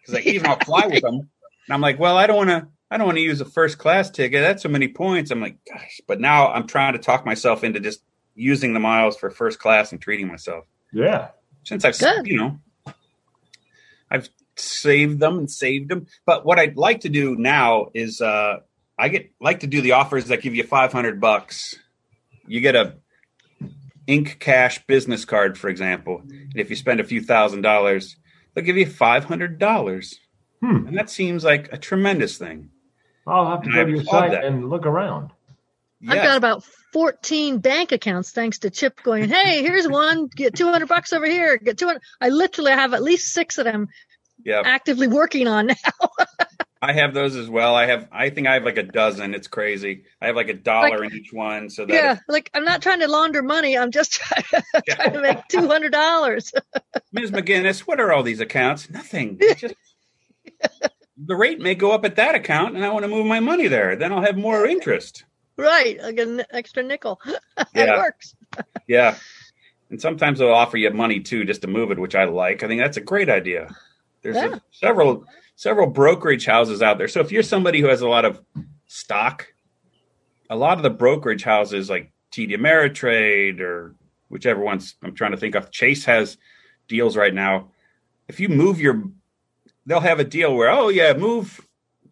because 0.00 0.14
like, 0.14 0.26
even 0.26 0.46
I'll 0.46 0.58
fly 0.58 0.86
with 0.86 1.02
them. 1.02 1.14
And 1.14 1.74
I'm 1.74 1.80
like, 1.80 1.98
well, 1.98 2.16
I 2.16 2.26
don't 2.26 2.36
want 2.36 2.50
to. 2.50 2.68
I 2.90 2.96
don't 2.96 3.06
want 3.06 3.16
to 3.16 3.22
use 3.22 3.40
a 3.40 3.44
first 3.44 3.78
class 3.78 4.10
ticket. 4.10 4.42
That's 4.42 4.62
so 4.62 4.68
many 4.68 4.88
points. 4.88 5.30
I'm 5.30 5.40
like, 5.40 5.58
gosh. 5.70 6.00
But 6.06 6.20
now 6.20 6.52
I'm 6.52 6.66
trying 6.66 6.92
to 6.92 6.98
talk 6.98 7.26
myself 7.26 7.64
into 7.64 7.80
just 7.80 8.02
using 8.34 8.72
the 8.72 8.80
miles 8.80 9.16
for 9.16 9.30
first 9.30 9.58
class 9.58 9.92
and 9.92 10.00
treating 10.00 10.28
myself 10.28 10.64
Yeah, 10.92 11.28
since 11.62 11.84
I've 11.84 11.98
Good. 11.98 12.26
you 12.26 12.36
know 12.36 12.46
I've 12.46 12.73
saved 14.56 15.20
them 15.20 15.38
and 15.38 15.50
saved 15.50 15.90
them. 15.90 16.06
But 16.26 16.44
what 16.46 16.58
I'd 16.58 16.76
like 16.76 17.00
to 17.00 17.08
do 17.08 17.36
now 17.36 17.88
is 17.94 18.20
uh, 18.20 18.60
I 18.98 19.08
get 19.08 19.30
like 19.40 19.60
to 19.60 19.66
do 19.66 19.80
the 19.80 19.92
offers 19.92 20.26
that 20.26 20.42
give 20.42 20.54
you 20.54 20.64
five 20.64 20.92
hundred 20.92 21.20
bucks. 21.20 21.74
You 22.46 22.60
get 22.60 22.76
a 22.76 22.94
Ink 24.06 24.36
Cash 24.38 24.86
business 24.86 25.24
card, 25.24 25.56
for 25.56 25.68
example, 25.68 26.22
and 26.28 26.52
if 26.56 26.68
you 26.70 26.76
spend 26.76 27.00
a 27.00 27.04
few 27.04 27.22
thousand 27.22 27.62
dollars, 27.62 28.16
they'll 28.54 28.64
give 28.64 28.76
you 28.76 28.86
five 28.86 29.24
hundred 29.24 29.58
dollars, 29.58 30.18
Hmm. 30.60 30.86
and 30.88 30.98
that 30.98 31.08
seems 31.10 31.42
like 31.44 31.72
a 31.72 31.78
tremendous 31.78 32.36
thing. 32.38 32.70
I'll 33.26 33.50
have 33.50 33.62
to 33.62 33.66
And 33.68 33.74
go 33.74 33.80
I 33.80 33.84
to 33.84 33.90
your 33.90 34.04
site 34.04 34.30
that. 34.32 34.44
and 34.44 34.68
look 34.68 34.84
around. 34.84 35.30
I've 36.06 36.22
got 36.22 36.36
about 36.36 36.62
14 36.92 37.58
bank 37.60 37.90
accounts 37.90 38.30
thanks 38.30 38.58
to 38.58 38.68
Chip 38.68 39.02
going, 39.02 39.30
hey, 39.30 39.62
here's 39.62 39.88
one, 39.88 40.26
get 40.26 40.54
200 40.54 40.86
bucks 40.86 41.14
over 41.14 41.24
here, 41.24 41.56
get 41.56 41.78
200. 41.78 42.02
I 42.20 42.28
literally 42.28 42.72
have 42.72 42.92
at 42.92 43.02
least 43.02 43.32
six 43.32 43.56
of 43.56 43.64
them 43.64 43.88
yeah, 44.44 44.62
actively 44.64 45.06
working 45.08 45.46
on 45.48 45.66
now. 45.68 45.74
I 46.82 46.92
have 46.92 47.14
those 47.14 47.34
as 47.34 47.48
well. 47.48 47.74
I 47.74 47.86
have, 47.86 48.08
I 48.12 48.28
think 48.28 48.46
I 48.46 48.52
have 48.54 48.64
like 48.64 48.76
a 48.76 48.82
dozen. 48.82 49.32
It's 49.34 49.48
crazy. 49.48 50.04
I 50.20 50.26
have 50.26 50.36
like 50.36 50.50
a 50.50 50.54
dollar 50.54 50.98
Like- 50.98 51.12
in 51.12 51.16
each 51.18 51.32
one, 51.32 51.70
so 51.70 51.86
that 51.86 51.94
yeah, 51.94 52.18
like 52.28 52.50
I'm 52.52 52.64
not 52.66 52.82
trying 52.82 53.00
to 53.00 53.08
launder 53.08 53.42
money. 53.42 53.78
I'm 53.78 53.90
just 53.90 54.12
trying, 54.20 54.62
trying 54.86 55.12
to 55.14 55.20
make 55.22 55.38
$200. 55.50 56.52
Ms. 57.12 57.30
McGinnis, 57.30 57.80
what 57.80 58.00
are 58.00 58.12
all 58.12 58.22
these 58.22 58.40
accounts? 58.40 58.90
Nothing. 58.90 59.40
Just 59.56 59.74
the 61.16 61.36
rate 61.36 61.60
may 61.60 61.74
go 61.74 61.92
up 61.92 62.04
at 62.04 62.16
that 62.16 62.34
account, 62.34 62.74
and 62.76 62.84
I 62.84 62.90
want 62.90 63.04
to 63.04 63.08
move 63.08 63.24
my 63.26 63.40
money 63.40 63.66
there. 63.68 63.96
Then 63.96 64.12
I'll 64.12 64.22
have 64.22 64.36
more 64.36 64.66
interest. 64.66 65.24
right, 65.56 65.98
like 66.02 66.18
an 66.18 66.42
extra 66.50 66.82
nickel. 66.82 67.18
it 67.26 67.66
Yeah. 67.74 67.96
works. 67.98 68.34
Yeah, 68.86 69.16
and 69.90 70.00
sometimes 70.00 70.38
they'll 70.38 70.52
offer 70.52 70.76
you 70.76 70.90
money 70.90 71.20
too 71.20 71.44
just 71.44 71.62
to 71.62 71.68
move 71.68 71.90
it, 71.92 71.98
which 71.98 72.14
I 72.14 72.24
like. 72.24 72.62
I 72.62 72.68
think 72.68 72.82
that's 72.82 72.96
a 72.98 73.00
great 73.00 73.30
idea. 73.30 73.74
There's 74.24 74.36
a- 74.54 74.62
several 74.72 75.24
several 75.54 75.86
brokerage 75.86 76.46
houses 76.46 76.82
out 76.82 76.98
there. 76.98 77.06
So 77.06 77.20
if 77.20 77.30
you're 77.30 77.44
somebody 77.44 77.80
who 77.80 77.86
has 77.86 78.00
a 78.00 78.08
lot 78.08 78.24
of 78.24 78.42
stock, 78.86 79.46
a 80.50 80.56
lot 80.56 80.78
of 80.78 80.82
the 80.82 80.90
brokerage 80.90 81.44
houses 81.44 81.88
like 81.88 82.10
TD 82.32 82.56
Ameritrade 82.56 83.60
or 83.60 83.94
whichever 84.28 84.60
ones 84.60 84.96
I'm 85.02 85.14
trying 85.14 85.30
to 85.30 85.36
think 85.36 85.54
of, 85.54 85.70
Chase 85.70 86.04
has 86.06 86.36
deals 86.88 87.16
right 87.16 87.32
now. 87.32 87.70
If 88.26 88.40
you 88.40 88.48
move 88.48 88.80
your, 88.80 89.04
they'll 89.86 90.00
have 90.00 90.18
a 90.18 90.24
deal 90.24 90.54
where 90.56 90.70
oh 90.70 90.88
yeah, 90.88 91.12
move 91.12 91.60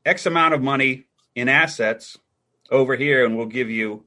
X 0.04 0.26
amount 0.26 0.54
of 0.54 0.62
money 0.62 1.06
in 1.34 1.48
assets 1.48 2.18
over 2.70 2.94
here, 2.96 3.24
and 3.24 3.36
we'll 3.36 3.46
give 3.46 3.70
you 3.70 4.04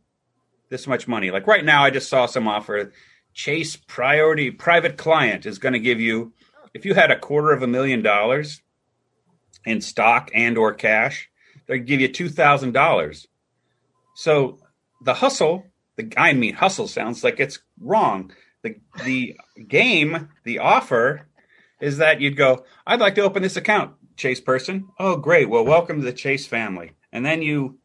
this 0.70 0.88
much 0.88 1.08
money. 1.08 1.32
Like 1.32 1.48
right 1.48 1.63
now, 1.65 1.84
I 1.84 1.89
just 1.89 2.10
saw 2.10 2.26
some 2.26 2.48
offer. 2.48 2.91
Chase 3.34 3.76
Priority 3.76 4.52
Private 4.52 4.98
Client 4.98 5.46
is 5.46 5.60
going 5.60 5.74
to 5.74 5.80
give 5.80 6.00
you, 6.00 6.34
if 6.76 6.86
you 6.86 6.94
had 6.94 7.10
a 7.10 7.18
quarter 7.18 7.54
of 7.54 7.64
a 7.64 7.68
million 7.68 8.02
dollars 8.04 8.62
in 9.66 9.80
stock 9.80 10.30
and 10.34 10.58
or 10.58 10.74
cash, 10.74 11.30
they'd 11.68 11.88
give 11.88 12.02
you 12.02 12.10
two 12.10 12.28
thousand 12.28 12.74
dollars. 12.74 13.28
So 14.14 14.60
the 15.02 15.16
hustle, 15.16 15.66
the 15.96 16.12
I 16.18 16.34
mean 16.34 16.56
hustle 16.56 16.90
sounds 16.90 17.24
like 17.24 17.40
it's 17.40 17.60
wrong. 17.80 18.34
The 18.62 18.76
the 19.06 19.38
game, 19.68 20.30
the 20.44 20.60
offer 20.60 21.28
is 21.80 21.98
that 21.98 22.20
you'd 22.20 22.36
go, 22.36 22.66
I'd 22.86 23.00
like 23.00 23.16
to 23.16 23.22
open 23.22 23.42
this 23.42 23.56
account, 23.56 23.94
Chase 24.18 24.42
person. 24.42 24.90
Oh, 25.00 25.16
great. 25.16 25.50
Well, 25.50 25.66
welcome 25.66 26.00
to 26.00 26.06
the 26.06 26.14
Chase 26.14 26.46
family. 26.46 26.92
And 27.12 27.26
then 27.26 27.42
you 27.42 27.80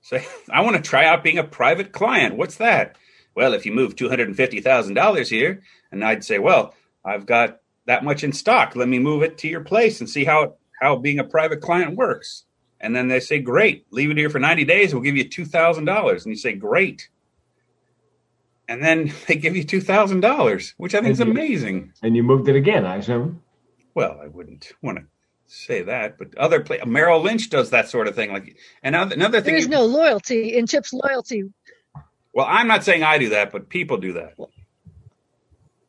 say, 0.00 0.26
I 0.50 0.62
want 0.62 0.76
to 0.76 0.82
try 0.82 1.04
out 1.04 1.22
being 1.22 1.38
a 1.38 1.44
private 1.44 1.92
client. 1.92 2.36
What's 2.36 2.56
that? 2.56 2.96
Well, 3.34 3.54
if 3.54 3.64
you 3.64 3.72
move 3.72 3.96
$250,000 3.96 5.28
here, 5.28 5.62
and 5.92 6.04
I'd 6.04 6.24
say, 6.24 6.38
well, 6.38 6.74
I've 7.04 7.26
got 7.26 7.59
that 7.90 8.04
much 8.04 8.22
in 8.22 8.32
stock. 8.32 8.76
Let 8.76 8.86
me 8.86 9.00
move 9.00 9.24
it 9.24 9.36
to 9.38 9.48
your 9.48 9.62
place 9.62 9.98
and 9.98 10.08
see 10.08 10.24
how, 10.24 10.54
how 10.80 10.94
being 10.94 11.18
a 11.18 11.24
private 11.24 11.60
client 11.60 11.96
works. 11.96 12.44
And 12.80 12.94
then 12.94 13.08
they 13.08 13.18
say, 13.18 13.40
great, 13.40 13.84
leave 13.90 14.12
it 14.12 14.16
here 14.16 14.30
for 14.30 14.38
90 14.38 14.64
days. 14.64 14.94
We'll 14.94 15.02
give 15.02 15.16
you 15.16 15.24
$2,000. 15.24 16.12
And 16.22 16.26
you 16.26 16.36
say, 16.36 16.52
great. 16.52 17.08
And 18.68 18.80
then 18.80 19.12
they 19.26 19.34
give 19.34 19.56
you 19.56 19.64
$2,000, 19.64 20.74
which 20.76 20.94
I 20.94 21.00
think 21.00 21.10
is 21.10 21.18
Thank 21.18 21.26
you. 21.26 21.32
amazing. 21.32 21.92
And 22.00 22.14
you 22.14 22.22
moved 22.22 22.48
it 22.48 22.54
again, 22.54 22.86
I 22.86 22.98
assume. 22.98 23.42
Well, 23.92 24.20
I 24.22 24.28
wouldn't 24.28 24.70
want 24.80 24.98
to 24.98 25.04
say 25.48 25.82
that, 25.82 26.16
but 26.16 26.38
other 26.38 26.60
play 26.60 26.78
Merrill 26.86 27.20
Lynch 27.20 27.50
does 27.50 27.70
that 27.70 27.88
sort 27.88 28.06
of 28.06 28.14
thing. 28.14 28.32
Like, 28.32 28.56
and 28.84 28.94
another, 28.94 29.16
another 29.16 29.40
thing. 29.40 29.54
There 29.54 29.60
is 29.60 29.66
no 29.66 29.84
loyalty 29.84 30.56
in 30.56 30.68
Chip's 30.68 30.92
loyalty. 30.92 31.42
well, 32.32 32.46
I'm 32.48 32.68
not 32.68 32.84
saying 32.84 33.02
I 33.02 33.18
do 33.18 33.30
that, 33.30 33.50
but 33.50 33.68
people 33.68 33.96
do 33.96 34.12
that. 34.12 34.36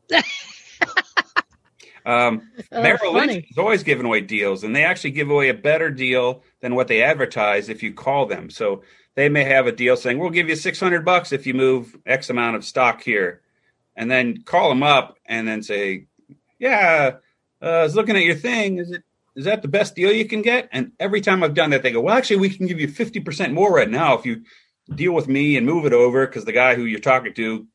um, 2.06 2.50
Oh, 2.72 2.82
Merrill 2.82 3.14
funny. 3.14 3.34
Lynch 3.34 3.52
is 3.52 3.58
always 3.58 3.84
giving 3.84 4.06
away 4.06 4.22
deals, 4.22 4.64
and 4.64 4.76
they 4.76 4.84
actually 4.84 5.12
give 5.12 5.30
away 5.30 5.50
a 5.50 5.54
better 5.54 5.90
deal 5.90 6.44
than 6.62 6.76
what 6.76 6.88
they 6.88 7.04
advertise 7.04 7.70
if 7.70 7.84
you 7.84 7.94
call 7.94 8.26
them. 8.26 8.50
So 8.50 8.84
they 9.16 9.30
may 9.30 9.44
have 9.44 9.68
a 9.68 9.72
deal 9.72 9.98
saying, 9.98 10.20
"We'll 10.20 10.30
give 10.30 10.50
you 10.50 10.56
600 10.56 11.04
bucks 11.06 11.32
if 11.32 11.46
you 11.46 11.54
move 11.54 11.98
X 12.06 12.30
amount 12.30 12.56
of 12.56 12.66
stock 12.66 13.02
here," 13.04 13.42
and 13.96 14.10
then 14.10 14.44
call 14.44 14.70
them 14.70 14.84
up 14.84 15.18
and 15.26 15.48
then 15.48 15.64
say, 15.64 16.06
yeah, 16.62 17.18
uh, 17.62 17.66
I 17.66 17.84
was 17.84 17.96
looking 17.96 18.16
at 18.16 18.24
your 18.24 18.36
thing. 18.36 18.78
Is 18.78 18.92
it 18.92 19.04
is 19.36 19.46
that 19.46 19.62
the 19.62 19.68
best 19.68 19.96
deal 19.96 20.12
you 20.12 20.26
can 20.26 20.42
get? 20.42 20.70
And 20.72 20.92
every 21.00 21.22
time 21.22 21.44
I've 21.44 21.54
done 21.54 21.72
that, 21.72 21.84
they 21.84 21.92
go, 21.92 22.02
well, 22.02 22.16
actually, 22.16 22.38
we 22.38 22.50
can 22.50 22.68
give 22.68 22.80
you 22.80 22.88
50% 22.88 23.54
more 23.54 23.74
right 23.74 23.90
now 23.90 24.18
if 24.18 24.26
you 24.26 24.44
deal 24.94 25.14
with 25.14 25.28
me 25.28 25.58
and 25.58 25.66
move 25.66 25.86
it 25.86 25.94
over 25.94 26.28
because 26.28 26.46
the 26.46 26.52
guy 26.52 26.76
who 26.76 26.84
you're 26.84 27.00
talking 27.00 27.34
to 27.34 27.66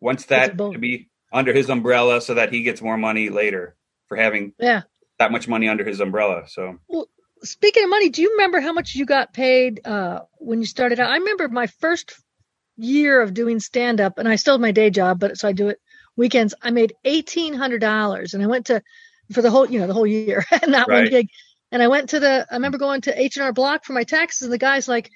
wants 0.00 0.26
that 0.26 0.56
to 0.56 0.78
be 0.78 1.08
under 1.32 1.52
his 1.52 1.68
umbrella 1.70 2.20
so 2.20 2.34
that 2.34 2.52
he 2.52 2.62
gets 2.62 2.82
more 2.82 2.96
money 2.96 3.28
later 3.28 3.76
for 4.08 4.16
having 4.16 4.52
yeah. 4.58 4.82
that 5.18 5.32
much 5.32 5.48
money 5.48 5.68
under 5.68 5.84
his 5.84 6.00
umbrella. 6.00 6.44
So, 6.48 6.78
well, 6.88 7.08
speaking 7.42 7.84
of 7.84 7.90
money, 7.90 8.08
do 8.10 8.22
you 8.22 8.32
remember 8.32 8.60
how 8.60 8.72
much 8.72 8.94
you 8.94 9.06
got 9.06 9.32
paid 9.32 9.86
uh, 9.86 10.20
when 10.38 10.60
you 10.60 10.66
started 10.66 11.00
out? 11.00 11.10
I 11.10 11.16
remember 11.16 11.48
my 11.48 11.66
first 11.66 12.12
year 12.76 13.20
of 13.20 13.34
doing 13.34 13.60
stand 13.60 14.00
up, 14.00 14.18
and 14.18 14.28
I 14.28 14.36
still 14.36 14.54
have 14.54 14.60
my 14.60 14.72
day 14.72 14.90
job, 14.90 15.20
but 15.20 15.38
so 15.38 15.48
I 15.48 15.52
do 15.52 15.68
it 15.68 15.80
weekends. 16.16 16.54
I 16.60 16.70
made 16.70 16.94
eighteen 17.04 17.54
hundred 17.54 17.80
dollars, 17.80 18.34
and 18.34 18.42
I 18.42 18.46
went 18.46 18.66
to 18.66 18.82
for 19.32 19.42
the 19.42 19.50
whole 19.50 19.70
you 19.70 19.78
know 19.78 19.86
the 19.86 19.94
whole 19.94 20.06
year, 20.06 20.44
not 20.66 20.88
right. 20.88 21.02
one 21.02 21.10
gig. 21.10 21.28
And 21.72 21.82
I 21.82 21.88
went 21.88 22.10
to 22.10 22.20
the 22.20 22.46
I 22.50 22.54
remember 22.54 22.78
going 22.78 23.02
to 23.02 23.20
H 23.20 23.36
and 23.36 23.44
R 23.44 23.52
Block 23.52 23.84
for 23.84 23.92
my 23.92 24.04
taxes, 24.04 24.42
and 24.42 24.52
the 24.52 24.58
guy's 24.58 24.88
like, 24.88 25.10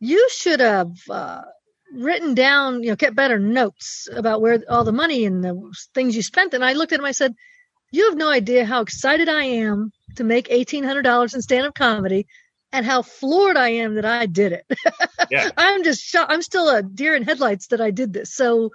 "You 0.00 0.28
should 0.30 0.60
have." 0.60 0.92
Uh, 1.10 1.42
written 1.92 2.34
down, 2.34 2.82
you 2.82 2.90
know, 2.90 2.96
kept 2.96 3.16
better 3.16 3.38
notes 3.38 4.08
about 4.14 4.40
where 4.40 4.62
all 4.68 4.84
the 4.84 4.92
money 4.92 5.24
and 5.24 5.42
the 5.42 5.74
things 5.94 6.16
you 6.16 6.22
spent. 6.22 6.54
And 6.54 6.64
I 6.64 6.72
looked 6.72 6.92
at 6.92 6.98
him, 6.98 7.04
I 7.04 7.12
said, 7.12 7.34
You 7.90 8.06
have 8.08 8.16
no 8.16 8.30
idea 8.30 8.64
how 8.64 8.80
excited 8.80 9.28
I 9.28 9.44
am 9.44 9.92
to 10.16 10.24
make 10.24 10.48
$1,800 10.48 11.34
in 11.34 11.42
stand 11.42 11.66
up 11.66 11.74
comedy 11.74 12.26
and 12.72 12.84
how 12.84 13.02
floored 13.02 13.56
I 13.56 13.70
am 13.70 13.94
that 13.94 14.04
I 14.04 14.26
did 14.26 14.52
it. 14.52 14.66
Yeah. 15.28 15.50
I'm 15.56 15.82
just 15.82 16.04
shocked. 16.04 16.30
I'm 16.30 16.40
still 16.40 16.68
a 16.68 16.84
deer 16.84 17.16
in 17.16 17.24
headlights 17.24 17.68
that 17.68 17.80
I 17.80 17.90
did 17.90 18.12
this. 18.12 18.32
So 18.32 18.70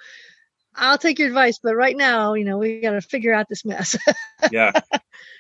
I'll 0.76 0.98
take 0.98 1.18
your 1.18 1.30
advice, 1.30 1.60
but 1.64 1.76
right 1.76 1.96
now, 1.96 2.34
you 2.34 2.44
know, 2.44 2.58
we 2.58 2.82
got 2.82 2.92
to 2.92 3.00
figure 3.00 3.34
out 3.34 3.48
this 3.48 3.64
mess. 3.64 3.98
yeah. 4.52 4.74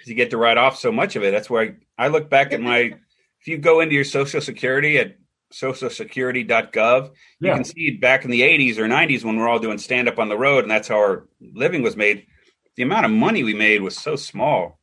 You 0.05 0.15
get 0.15 0.29
to 0.29 0.37
write 0.37 0.57
off 0.57 0.77
so 0.77 0.89
much 0.89 1.17
of 1.17 1.23
it. 1.23 1.31
That's 1.31 1.49
why 1.49 1.63
I, 1.97 2.05
I 2.05 2.07
look 2.07 2.29
back 2.29 2.53
at 2.53 2.61
my, 2.61 2.93
if 3.41 3.47
you 3.47 3.57
go 3.57 3.81
into 3.81 3.93
your 3.93 4.05
social 4.05 4.39
security 4.39 4.99
at 4.99 5.17
socialsecurity.gov, 5.51 7.05
you 7.39 7.47
yeah. 7.47 7.55
can 7.55 7.63
see 7.63 7.91
back 7.91 8.25
in 8.25 8.31
the 8.31 8.41
80s 8.41 8.77
or 8.77 8.87
90s 8.87 9.23
when 9.23 9.37
we're 9.37 9.49
all 9.49 9.59
doing 9.59 9.77
stand 9.77 10.07
up 10.07 10.19
on 10.19 10.29
the 10.29 10.37
road 10.37 10.63
and 10.63 10.71
that's 10.71 10.87
how 10.87 10.95
our 10.95 11.27
living 11.39 11.81
was 11.81 11.95
made. 11.95 12.25
The 12.75 12.83
amount 12.83 13.05
of 13.05 13.11
money 13.11 13.43
we 13.43 13.53
made 13.53 13.81
was 13.81 13.97
so 13.97 14.15
small 14.15 14.79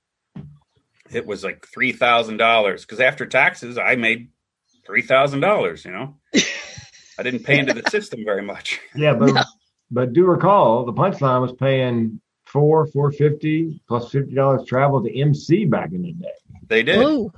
it 1.10 1.26
was 1.26 1.44
like 1.44 1.66
three 1.66 1.92
thousand 1.92 2.36
dollars 2.36 2.84
because 2.84 3.00
after 3.00 3.26
taxes 3.26 3.78
I 3.78 3.96
made 3.96 4.28
three 4.86 5.02
thousand 5.02 5.40
dollars. 5.40 5.84
You 5.84 5.92
know, 5.92 6.16
I 7.18 7.22
didn't 7.22 7.44
pay 7.44 7.58
into 7.58 7.74
the 7.74 7.82
system 7.90 8.24
very 8.24 8.42
much. 8.42 8.80
Yeah, 8.94 9.14
but 9.14 9.32
no. 9.32 9.42
but 9.90 10.12
do 10.12 10.24
recall 10.24 10.84
the 10.84 10.92
punchline 10.92 11.42
was 11.42 11.52
paying 11.52 12.20
four 12.46 12.86
four 12.86 13.12
fifty 13.12 13.80
plus 13.88 14.10
fifty 14.10 14.34
dollars 14.34 14.66
travel 14.66 15.02
to 15.02 15.20
MC 15.20 15.64
back 15.64 15.92
in 15.92 16.02
the 16.02 16.12
day. 16.12 16.28
They 16.66 16.82
did. 16.82 16.98
Ooh. 16.98 17.32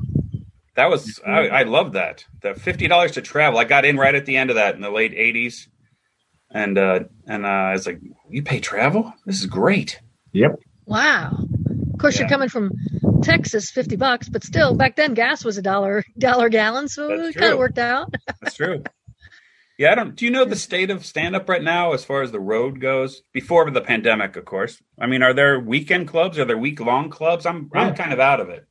That 0.80 0.88
was 0.88 1.20
I, 1.26 1.48
I 1.48 1.62
love 1.64 1.92
that. 1.92 2.24
The 2.40 2.54
fifty 2.54 2.88
dollars 2.88 3.12
to 3.12 3.20
travel. 3.20 3.58
I 3.58 3.64
got 3.64 3.84
in 3.84 3.98
right 3.98 4.14
at 4.14 4.24
the 4.24 4.38
end 4.38 4.48
of 4.48 4.56
that 4.56 4.76
in 4.76 4.80
the 4.80 4.88
late 4.88 5.12
eighties, 5.12 5.68
and 6.50 6.78
uh 6.78 7.00
and 7.26 7.44
uh, 7.44 7.48
I 7.48 7.72
was 7.72 7.86
like, 7.86 8.00
"You 8.30 8.42
pay 8.42 8.60
travel? 8.60 9.12
This 9.26 9.40
is 9.40 9.46
great." 9.46 10.00
Yep. 10.32 10.58
Wow. 10.86 11.36
Of 11.92 11.98
course, 11.98 12.14
yeah. 12.14 12.22
you're 12.22 12.30
coming 12.30 12.48
from 12.48 12.72
Texas, 13.22 13.70
fifty 13.70 13.96
bucks, 13.96 14.30
but 14.30 14.42
still 14.42 14.74
back 14.74 14.96
then 14.96 15.12
gas 15.12 15.44
was 15.44 15.58
a 15.58 15.62
dollar 15.62 16.02
dollar 16.16 16.48
gallon, 16.48 16.88
so 16.88 17.08
That's 17.08 17.36
it 17.36 17.38
kind 17.38 17.52
of 17.52 17.58
worked 17.58 17.78
out. 17.78 18.14
That's 18.40 18.54
true. 18.54 18.82
Yeah, 19.76 19.92
I 19.92 19.96
don't. 19.96 20.16
Do 20.16 20.24
you 20.24 20.30
know 20.30 20.46
the 20.46 20.56
state 20.56 20.90
of 20.90 21.04
stand 21.04 21.36
up 21.36 21.46
right 21.46 21.62
now 21.62 21.92
as 21.92 22.06
far 22.06 22.22
as 22.22 22.32
the 22.32 22.40
road 22.40 22.80
goes? 22.80 23.20
Before 23.34 23.70
the 23.70 23.82
pandemic, 23.82 24.36
of 24.36 24.46
course. 24.46 24.80
I 24.98 25.06
mean, 25.06 25.22
are 25.22 25.34
there 25.34 25.60
weekend 25.60 26.08
clubs? 26.08 26.38
Are 26.38 26.46
there 26.46 26.56
week 26.56 26.80
long 26.80 27.10
clubs? 27.10 27.44
I'm 27.44 27.70
yeah. 27.74 27.82
I'm 27.82 27.94
kind 27.94 28.14
of 28.14 28.18
out 28.20 28.40
of 28.40 28.48
it. 28.48 28.66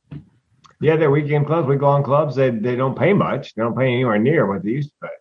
Yeah, 0.80 0.96
they're 0.96 1.10
weekend 1.10 1.46
clubs, 1.46 1.68
We 1.68 1.76
go 1.76 1.86
on 1.86 2.02
clubs. 2.02 2.36
They 2.36 2.50
they 2.50 2.74
don't 2.74 2.98
pay 2.98 3.12
much. 3.12 3.54
They 3.54 3.62
don't 3.62 3.76
pay 3.76 3.86
anywhere 3.86 4.18
near 4.18 4.46
what 4.46 4.62
they 4.62 4.70
used 4.70 4.90
to 4.90 5.08
pay. 5.08 5.14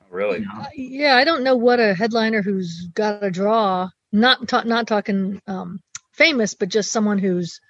Oh, 0.00 0.04
really? 0.10 0.44
Uh, 0.50 0.64
yeah, 0.74 1.16
I 1.16 1.24
don't 1.24 1.44
know 1.44 1.56
what 1.56 1.80
a 1.80 1.94
headliner 1.94 2.40
who's 2.40 2.88
got 2.94 3.22
a 3.22 3.30
draw. 3.30 3.90
Not 4.10 4.48
ta- 4.48 4.64
not 4.64 4.86
talking 4.86 5.40
um, 5.46 5.80
famous, 6.12 6.54
but 6.54 6.70
just 6.70 6.92
someone 6.92 7.18
who's 7.18 7.60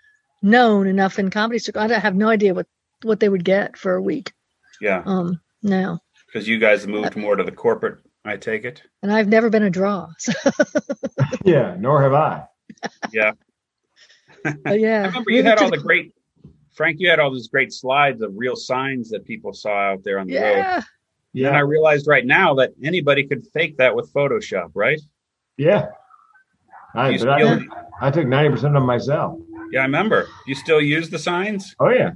known 0.40 0.86
enough 0.86 1.18
in 1.18 1.30
comedy 1.30 1.58
circle. 1.58 1.82
I 1.82 1.98
have 1.98 2.14
no 2.14 2.28
idea 2.28 2.54
what 2.54 2.66
what 3.02 3.18
they 3.18 3.28
would 3.28 3.44
get 3.44 3.76
for 3.76 3.94
a 3.94 4.02
week. 4.02 4.32
Yeah. 4.80 5.02
Um. 5.04 5.40
Now. 5.62 6.00
Because 6.26 6.46
you 6.46 6.58
guys 6.58 6.86
moved 6.86 7.16
more 7.16 7.34
to 7.34 7.42
the 7.42 7.50
corporate, 7.50 7.98
I 8.24 8.36
take 8.36 8.64
it. 8.64 8.82
And 9.02 9.12
I've 9.12 9.26
never 9.26 9.50
been 9.50 9.64
a 9.64 9.70
draw. 9.70 10.08
So. 10.18 10.32
yeah, 11.44 11.74
nor 11.76 12.02
have 12.02 12.12
I. 12.12 12.44
Yeah. 13.12 13.32
yeah. 14.66 15.02
I 15.02 15.06
remember 15.06 15.32
you 15.32 15.42
had 15.42 15.58
all 15.58 15.70
the 15.70 15.76
great 15.76 16.14
Frank. 16.80 16.96
You 16.98 17.10
had 17.10 17.20
all 17.20 17.30
those 17.30 17.48
great 17.48 17.74
slides 17.74 18.22
of 18.22 18.32
real 18.34 18.56
signs 18.56 19.10
that 19.10 19.26
people 19.26 19.52
saw 19.52 19.92
out 19.92 20.02
there 20.02 20.18
on 20.18 20.26
the 20.26 20.32
yeah. 20.32 20.76
road. 20.76 20.84
Yeah. 21.34 21.48
And 21.48 21.56
I 21.58 21.60
realized 21.60 22.06
right 22.06 22.24
now 22.24 22.54
that 22.54 22.72
anybody 22.82 23.26
could 23.26 23.46
fake 23.52 23.76
that 23.76 23.94
with 23.94 24.10
Photoshop, 24.14 24.70
right? 24.72 24.98
Yeah. 25.58 25.88
I, 26.94 27.18
I, 27.18 27.60
I 28.00 28.10
took 28.10 28.26
ninety 28.26 28.48
percent 28.48 28.74
of 28.74 28.80
them 28.80 28.86
myself. 28.86 29.38
Yeah, 29.70 29.80
I 29.80 29.82
remember. 29.82 30.26
You 30.46 30.54
still 30.54 30.80
use 30.80 31.10
the 31.10 31.18
signs? 31.18 31.76
Oh 31.80 31.90
yeah. 31.90 32.12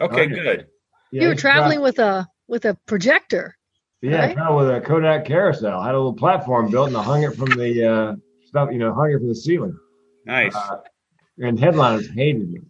Okay, 0.00 0.22
oh, 0.22 0.22
yeah. 0.22 0.42
good. 0.42 0.66
Yeah, 1.12 1.22
you 1.22 1.28
were 1.28 1.34
traveling 1.34 1.82
with 1.82 1.98
a 1.98 2.26
with 2.48 2.64
a 2.64 2.78
projector. 2.86 3.58
Yeah, 4.00 4.32
right? 4.32 4.54
with 4.54 4.70
a 4.70 4.80
Kodak 4.80 5.26
carousel. 5.26 5.80
I 5.80 5.84
had 5.84 5.94
a 5.94 5.98
little 5.98 6.14
platform 6.14 6.70
built 6.70 6.88
and 6.88 6.96
I 6.96 7.02
hung 7.02 7.24
it 7.24 7.36
from 7.36 7.50
the 7.50 7.92
uh, 7.92 8.16
stuff, 8.46 8.70
you 8.72 8.78
know, 8.78 8.94
hung 8.94 9.10
it 9.10 9.18
from 9.18 9.28
the 9.28 9.34
ceiling. 9.34 9.78
Nice. 10.24 10.54
Uh, 10.56 10.78
and 11.40 11.60
headliners 11.60 12.08
hated 12.08 12.50
me. 12.50 12.60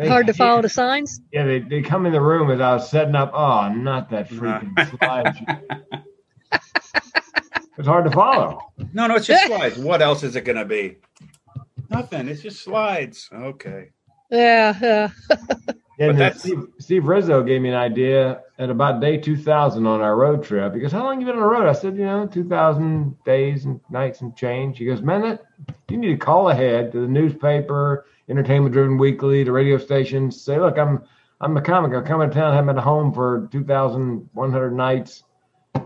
They 0.00 0.08
Hard 0.08 0.28
to 0.28 0.32
follow 0.32 0.62
the 0.62 0.70
signs. 0.70 1.20
Yeah, 1.30 1.44
they 1.44 1.58
they 1.58 1.82
come 1.82 2.06
in 2.06 2.12
the 2.12 2.22
room 2.22 2.50
as 2.50 2.58
I 2.58 2.72
was 2.72 2.88
setting 2.88 3.14
up. 3.14 3.32
Oh, 3.34 3.68
not 3.68 4.08
that 4.08 4.30
freaking 4.30 4.72
slide. 4.98 5.36
it's 7.76 7.86
hard 7.86 8.06
to 8.06 8.10
follow. 8.10 8.60
No, 8.94 9.08
no, 9.08 9.16
it's 9.16 9.26
just 9.26 9.46
slides. 9.46 9.76
What 9.76 10.00
else 10.00 10.22
is 10.22 10.36
it 10.36 10.46
going 10.46 10.56
to 10.56 10.64
be? 10.64 10.96
Nothing. 11.90 12.28
It's 12.28 12.40
just 12.40 12.62
slides. 12.62 13.28
Okay. 13.30 13.90
Yeah. 14.30 14.78
Yeah. 14.80 15.10
and 15.98 16.34
Steve, 16.40 16.68
Steve 16.78 17.06
Rizzo 17.06 17.42
gave 17.42 17.60
me 17.60 17.68
an 17.68 17.74
idea 17.74 18.40
at 18.58 18.70
about 18.70 19.02
day 19.02 19.18
2000 19.18 19.86
on 19.86 20.00
our 20.00 20.16
road 20.16 20.42
trip. 20.42 20.72
Because 20.72 20.92
how 20.92 21.04
long 21.04 21.20
you 21.20 21.26
been 21.26 21.34
on 21.36 21.42
the 21.42 21.46
road? 21.46 21.68
I 21.68 21.74
said, 21.74 21.94
you 21.98 22.06
know, 22.06 22.26
2000 22.26 23.22
days 23.24 23.66
and 23.66 23.80
nights 23.90 24.22
and 24.22 24.34
change. 24.34 24.78
He 24.78 24.86
goes, 24.86 25.02
man, 25.02 25.20
that, 25.20 25.42
you 25.90 25.98
need 25.98 26.08
to 26.08 26.16
call 26.16 26.50
ahead 26.50 26.92
to 26.92 27.00
the 27.00 27.08
newspaper, 27.08 28.06
Entertainment 28.28 28.72
Driven 28.72 28.98
Weekly, 28.98 29.44
the 29.44 29.52
radio 29.52 29.78
stations. 29.78 30.40
Say, 30.40 30.58
look, 30.58 30.78
I'm 30.78 31.02
I'm 31.40 31.56
a 31.56 31.62
comic. 31.62 31.92
I'm 31.92 32.04
coming 32.04 32.28
to 32.28 32.34
town. 32.34 32.56
I'm 32.56 32.68
at 32.68 32.78
home 32.78 33.12
for 33.12 33.48
2,100 33.50 34.70
nights, 34.72 35.24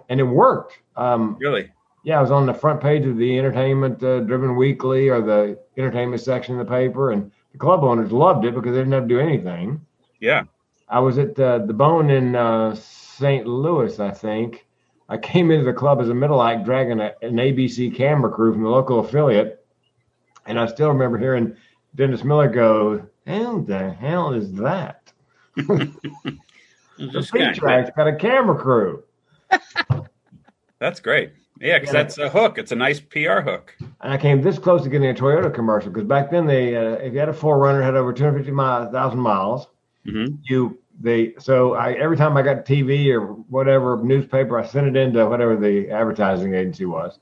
and 0.08 0.20
it 0.20 0.24
worked. 0.24 0.78
Um, 0.96 1.36
really? 1.40 1.70
yeah, 2.04 2.18
I 2.18 2.20
was 2.20 2.30
on 2.30 2.46
the 2.46 2.54
front 2.54 2.80
page 2.80 3.06
of 3.06 3.16
the 3.16 3.38
Entertainment 3.38 4.02
uh, 4.02 4.20
Driven 4.20 4.56
Weekly 4.56 5.08
or 5.08 5.22
the 5.22 5.58
entertainment 5.76 6.20
section 6.20 6.58
of 6.58 6.66
the 6.66 6.70
paper, 6.70 7.12
and 7.12 7.32
the 7.52 7.58
club 7.58 7.82
owners 7.82 8.12
loved 8.12 8.44
it 8.44 8.54
because 8.54 8.72
they 8.72 8.80
didn't 8.80 8.92
have 8.92 9.04
to 9.04 9.08
do 9.08 9.20
anything. 9.20 9.80
Yeah. 10.20 10.44
I 10.88 11.00
was 11.00 11.18
at 11.18 11.38
uh, 11.40 11.58
the 11.58 11.72
Bone 11.72 12.10
in 12.10 12.36
uh, 12.36 12.74
St. 12.74 13.46
Louis, 13.46 13.98
I 13.98 14.10
think. 14.10 14.66
I 15.08 15.16
came 15.16 15.50
into 15.50 15.64
the 15.64 15.72
club 15.72 16.00
as 16.00 16.10
a 16.10 16.14
middle 16.14 16.42
act 16.42 16.64
dragging 16.64 17.00
a, 17.00 17.12
an 17.22 17.36
ABC 17.36 17.94
camera 17.94 18.30
crew 18.30 18.52
from 18.52 18.62
the 18.62 18.68
local 18.68 19.00
affiliate, 19.00 19.63
and 20.46 20.58
I 20.58 20.66
still 20.66 20.88
remember 20.88 21.18
hearing 21.18 21.56
Dennis 21.94 22.24
Miller 22.24 22.48
go, 22.48 23.06
"How 23.26 23.60
the 23.60 23.90
hell 23.92 24.32
is 24.32 24.52
that?" 24.54 25.12
the 25.56 25.92
feature 26.98 27.92
got 27.96 28.08
a 28.08 28.16
camera 28.16 28.58
crew. 28.58 29.04
That's 30.78 31.00
great. 31.00 31.32
Yeah, 31.60 31.78
because 31.78 31.92
that's 31.92 32.18
a 32.18 32.28
hook. 32.28 32.58
It's 32.58 32.72
a 32.72 32.76
nice 32.76 33.00
PR 33.00 33.40
hook. 33.40 33.74
And 33.80 34.12
I 34.12 34.18
came 34.18 34.42
this 34.42 34.58
close 34.58 34.82
to 34.82 34.88
getting 34.88 35.08
a 35.08 35.14
Toyota 35.14 35.54
commercial 35.54 35.90
because 35.90 36.06
back 36.06 36.30
then 36.30 36.46
they, 36.46 36.76
uh, 36.76 36.96
if 36.96 37.12
you 37.12 37.18
had 37.18 37.28
a 37.28 37.32
4Runner, 37.32 37.82
had 37.82 37.94
over 37.94 38.12
250,000 38.12 39.18
miles. 39.18 39.68
Mm-hmm. 40.06 40.34
You 40.44 40.78
they 41.00 41.34
so 41.38 41.74
I 41.74 41.92
every 41.94 42.16
time 42.16 42.36
I 42.36 42.42
got 42.42 42.64
TV 42.64 43.08
or 43.12 43.32
whatever 43.48 44.00
newspaper, 44.02 44.58
I 44.58 44.66
sent 44.66 44.86
it 44.86 44.96
into 44.96 45.26
whatever 45.26 45.56
the 45.56 45.90
advertising 45.90 46.54
agency 46.54 46.84
was. 46.84 47.18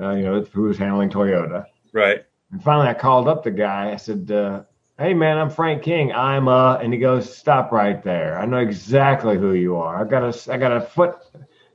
Uh, 0.00 0.10
you 0.12 0.22
know, 0.22 0.40
who 0.52 0.62
was 0.62 0.78
handling 0.78 1.10
Toyota. 1.10 1.66
Right. 1.92 2.24
And 2.52 2.62
finally, 2.62 2.88
I 2.88 2.94
called 2.94 3.28
up 3.28 3.42
the 3.42 3.50
guy. 3.50 3.90
I 3.92 3.96
said, 3.96 4.30
uh, 4.30 4.62
"Hey, 4.98 5.14
man, 5.14 5.38
I'm 5.38 5.50
Frank 5.50 5.82
King. 5.82 6.12
I'm 6.12 6.48
uh," 6.48 6.76
and 6.76 6.92
he 6.92 6.98
goes, 6.98 7.34
"Stop 7.34 7.72
right 7.72 8.02
there. 8.02 8.38
I 8.38 8.46
know 8.46 8.58
exactly 8.58 9.36
who 9.36 9.54
you 9.54 9.76
are. 9.76 10.00
I've 10.00 10.10
got 10.10 10.22
a, 10.22 10.52
I 10.52 10.58
got 10.58 10.76
a 10.76 10.80
foot." 10.80 11.16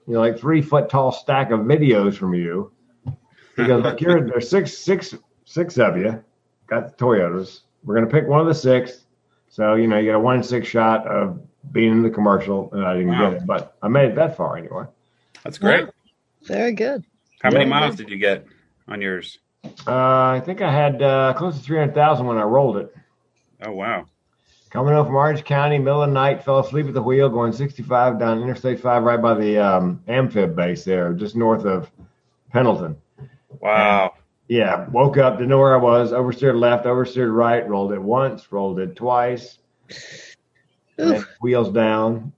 you 0.07 0.13
know, 0.13 0.21
like 0.21 0.39
three 0.39 0.61
foot 0.61 0.89
tall 0.89 1.11
stack 1.11 1.51
of 1.51 1.59
videos 1.61 2.15
from 2.15 2.33
you. 2.33 2.71
Because 3.55 3.83
like 3.83 4.01
you're 4.01 4.25
there's 4.25 4.49
six 4.49 4.77
six 4.77 5.13
six 5.45 5.77
of 5.77 5.97
you, 5.97 6.23
got 6.67 6.97
the 6.97 7.03
Toyotas. 7.03 7.61
We're 7.83 7.95
gonna 7.95 8.07
pick 8.07 8.27
one 8.27 8.39
of 8.39 8.47
the 8.47 8.55
six. 8.55 9.05
So, 9.49 9.75
you 9.75 9.87
know, 9.87 9.97
you 9.97 10.11
got 10.11 10.17
a 10.17 10.19
one 10.19 10.37
in 10.37 10.43
six 10.43 10.67
shot 10.67 11.07
of 11.07 11.41
being 11.71 11.91
in 11.91 12.03
the 12.03 12.09
commercial 12.09 12.71
and 12.73 12.85
I 12.85 12.93
didn't 12.93 13.09
wow. 13.09 13.31
get 13.31 13.41
it. 13.41 13.47
But 13.47 13.75
I 13.81 13.87
made 13.87 14.09
it 14.09 14.15
that 14.15 14.37
far 14.37 14.57
anyway. 14.57 14.85
That's 15.43 15.57
great. 15.57 15.87
Very 16.43 16.73
good. 16.73 17.03
How 17.41 17.51
many 17.51 17.65
miles 17.65 17.95
did 17.95 18.09
you 18.09 18.17
get 18.17 18.45
on 18.87 19.01
yours? 19.01 19.39
Uh, 19.87 20.35
I 20.35 20.41
think 20.45 20.61
I 20.61 20.71
had 20.71 21.01
uh, 21.01 21.33
close 21.37 21.57
to 21.57 21.63
300,000 21.63 22.25
when 22.25 22.37
I 22.37 22.43
rolled 22.43 22.77
it. 22.77 22.95
Oh 23.63 23.71
wow. 23.71 24.05
Coming 24.69 24.93
up 24.93 25.07
from 25.07 25.15
Orange 25.15 25.43
County, 25.45 25.79
middle 25.79 26.03
of 26.03 26.09
the 26.09 26.13
night, 26.13 26.43
fell 26.43 26.59
asleep 26.59 26.87
at 26.87 26.93
the 26.93 27.01
wheel, 27.01 27.29
going 27.29 27.53
65 27.53 28.19
down 28.19 28.41
Interstate 28.41 28.79
5 28.79 29.03
right 29.03 29.21
by 29.21 29.33
the 29.33 29.57
um, 29.57 30.03
amphib 30.07 30.55
base 30.55 30.83
there, 30.83 31.13
just 31.13 31.35
north 31.35 31.65
of 31.65 31.89
Pendleton. 32.51 32.97
Wow. 33.61 34.13
Yeah, 34.49 34.87
woke 34.89 35.17
up, 35.17 35.35
didn't 35.37 35.49
know 35.49 35.57
where 35.57 35.73
I 35.73 35.81
was, 35.81 36.11
oversteered 36.11 36.59
left, 36.59 36.85
oversteered 36.85 37.33
right, 37.33 37.67
rolled 37.67 37.91
it 37.91 38.01
once, 38.01 38.51
rolled 38.51 38.79
it 38.79 38.95
twice, 38.95 39.57
Oof. 41.01 41.27
wheels 41.41 41.69
down. 41.69 42.33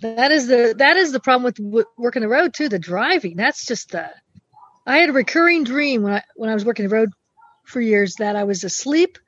That 0.00 0.32
is 0.32 0.48
the 0.48 0.74
that 0.78 0.96
is 0.96 1.12
the 1.12 1.20
problem 1.20 1.44
with 1.44 1.56
w- 1.56 1.84
working 1.96 2.22
the 2.22 2.28
road 2.28 2.54
too. 2.54 2.68
The 2.68 2.78
driving. 2.80 3.36
That's 3.36 3.64
just 3.64 3.92
the. 3.92 4.10
I 4.86 4.98
had 4.98 5.10
a 5.10 5.12
recurring 5.12 5.64
dream 5.64 6.02
when 6.02 6.14
I 6.14 6.22
when 6.34 6.50
I 6.50 6.54
was 6.54 6.64
working 6.64 6.88
the 6.88 6.94
road 6.94 7.10
for 7.64 7.80
years 7.80 8.16
that 8.16 8.36
I 8.36 8.44
was 8.44 8.64
asleep, 8.64 9.18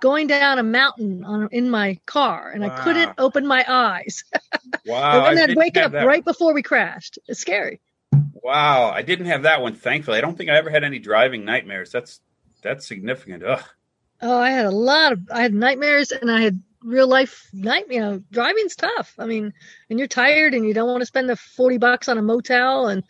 going 0.00 0.26
down 0.26 0.58
a 0.58 0.62
mountain 0.62 1.24
on 1.24 1.48
in 1.52 1.70
my 1.70 1.98
car, 2.06 2.50
and 2.50 2.64
I 2.64 2.82
couldn't 2.82 3.12
open 3.18 3.46
my 3.46 3.64
eyes. 3.66 4.24
Wow. 4.84 5.26
and 5.26 5.36
then 5.36 5.50
I'd 5.50 5.56
wake 5.56 5.76
up 5.76 5.92
right 5.92 6.24
before 6.24 6.54
we 6.54 6.62
crashed. 6.62 7.18
It's 7.26 7.40
scary. 7.40 7.80
Wow, 8.42 8.90
I 8.90 9.02
didn't 9.02 9.26
have 9.26 9.42
that 9.42 9.60
one. 9.60 9.74
Thankfully, 9.74 10.16
I 10.16 10.20
don't 10.22 10.36
think 10.36 10.48
I 10.48 10.56
ever 10.56 10.70
had 10.70 10.82
any 10.84 10.98
driving 10.98 11.44
nightmares. 11.44 11.90
That's 11.90 12.20
that's 12.62 12.86
significant. 12.86 13.44
Ugh. 13.44 13.62
Oh, 14.22 14.38
I 14.38 14.50
had 14.50 14.64
a 14.64 14.70
lot 14.70 15.12
of 15.12 15.20
I 15.30 15.42
had 15.42 15.52
nightmares 15.52 16.12
and 16.12 16.30
I 16.30 16.40
had 16.40 16.62
real 16.82 17.06
life 17.06 17.48
night. 17.52 17.86
You 17.90 18.00
know, 18.00 18.22
driving's 18.30 18.76
tough. 18.76 19.14
I 19.18 19.26
mean, 19.26 19.52
and 19.90 19.98
you're 19.98 20.08
tired 20.08 20.54
and 20.54 20.66
you 20.66 20.72
don't 20.72 20.88
want 20.88 21.02
to 21.02 21.06
spend 21.06 21.28
the 21.28 21.36
forty 21.36 21.78
bucks 21.78 22.08
on 22.08 22.18
a 22.18 22.22
motel 22.22 22.88
and. 22.88 23.04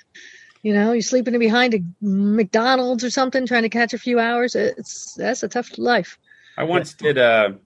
You 0.62 0.74
know, 0.74 0.92
you're 0.92 1.02
sleeping 1.02 1.38
behind 1.38 1.74
a 1.74 1.80
McDonald's 2.00 3.04
or 3.04 3.10
something, 3.10 3.46
trying 3.46 3.62
to 3.62 3.68
catch 3.68 3.94
a 3.94 3.98
few 3.98 4.18
hours. 4.18 4.54
It's 4.54 5.14
that's 5.14 5.42
a 5.42 5.48
tough 5.48 5.76
life. 5.78 6.18
I 6.56 6.64
once 6.64 6.94
did 6.94 7.18
a. 7.18 7.56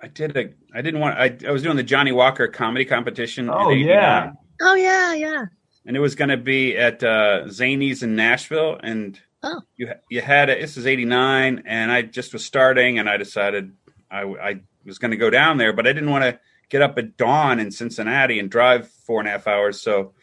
I 0.00 0.08
did 0.08 0.36
a. 0.36 0.50
I 0.74 0.82
didn't 0.82 1.00
want. 1.00 1.18
I, 1.18 1.36
I 1.46 1.50
was 1.52 1.62
doing 1.62 1.76
the 1.76 1.82
Johnnie 1.82 2.12
Walker 2.12 2.48
comedy 2.48 2.84
competition. 2.84 3.48
Oh, 3.50 3.70
89, 3.70 3.86
yeah. 3.88 4.32
Oh 4.62 4.74
yeah, 4.74 5.14
yeah. 5.14 5.44
and 5.86 5.96
it 5.96 6.00
was 6.00 6.14
going 6.14 6.30
to 6.30 6.36
be 6.36 6.76
at 6.76 7.02
uh, 7.04 7.42
Zanies 7.46 8.02
in 8.02 8.16
Nashville, 8.16 8.78
and 8.82 9.20
Oh. 9.46 9.60
you 9.76 9.92
you 10.08 10.22
had 10.22 10.48
it. 10.48 10.60
This 10.62 10.78
is 10.78 10.86
'89, 10.86 11.64
and 11.66 11.92
I 11.92 12.00
just 12.02 12.32
was 12.32 12.42
starting, 12.44 12.98
and 12.98 13.08
I 13.10 13.18
decided 13.18 13.72
I, 14.10 14.22
I 14.22 14.60
was 14.86 14.98
going 14.98 15.10
to 15.10 15.18
go 15.18 15.28
down 15.28 15.58
there, 15.58 15.74
but 15.74 15.86
I 15.86 15.92
didn't 15.92 16.10
want 16.10 16.24
to 16.24 16.40
get 16.70 16.80
up 16.80 16.96
at 16.96 17.18
dawn 17.18 17.60
in 17.60 17.70
Cincinnati 17.70 18.38
and 18.38 18.50
drive 18.50 18.88
four 19.06 19.20
and 19.20 19.28
a 19.28 19.32
half 19.32 19.46
hours, 19.46 19.82
so 19.82 20.14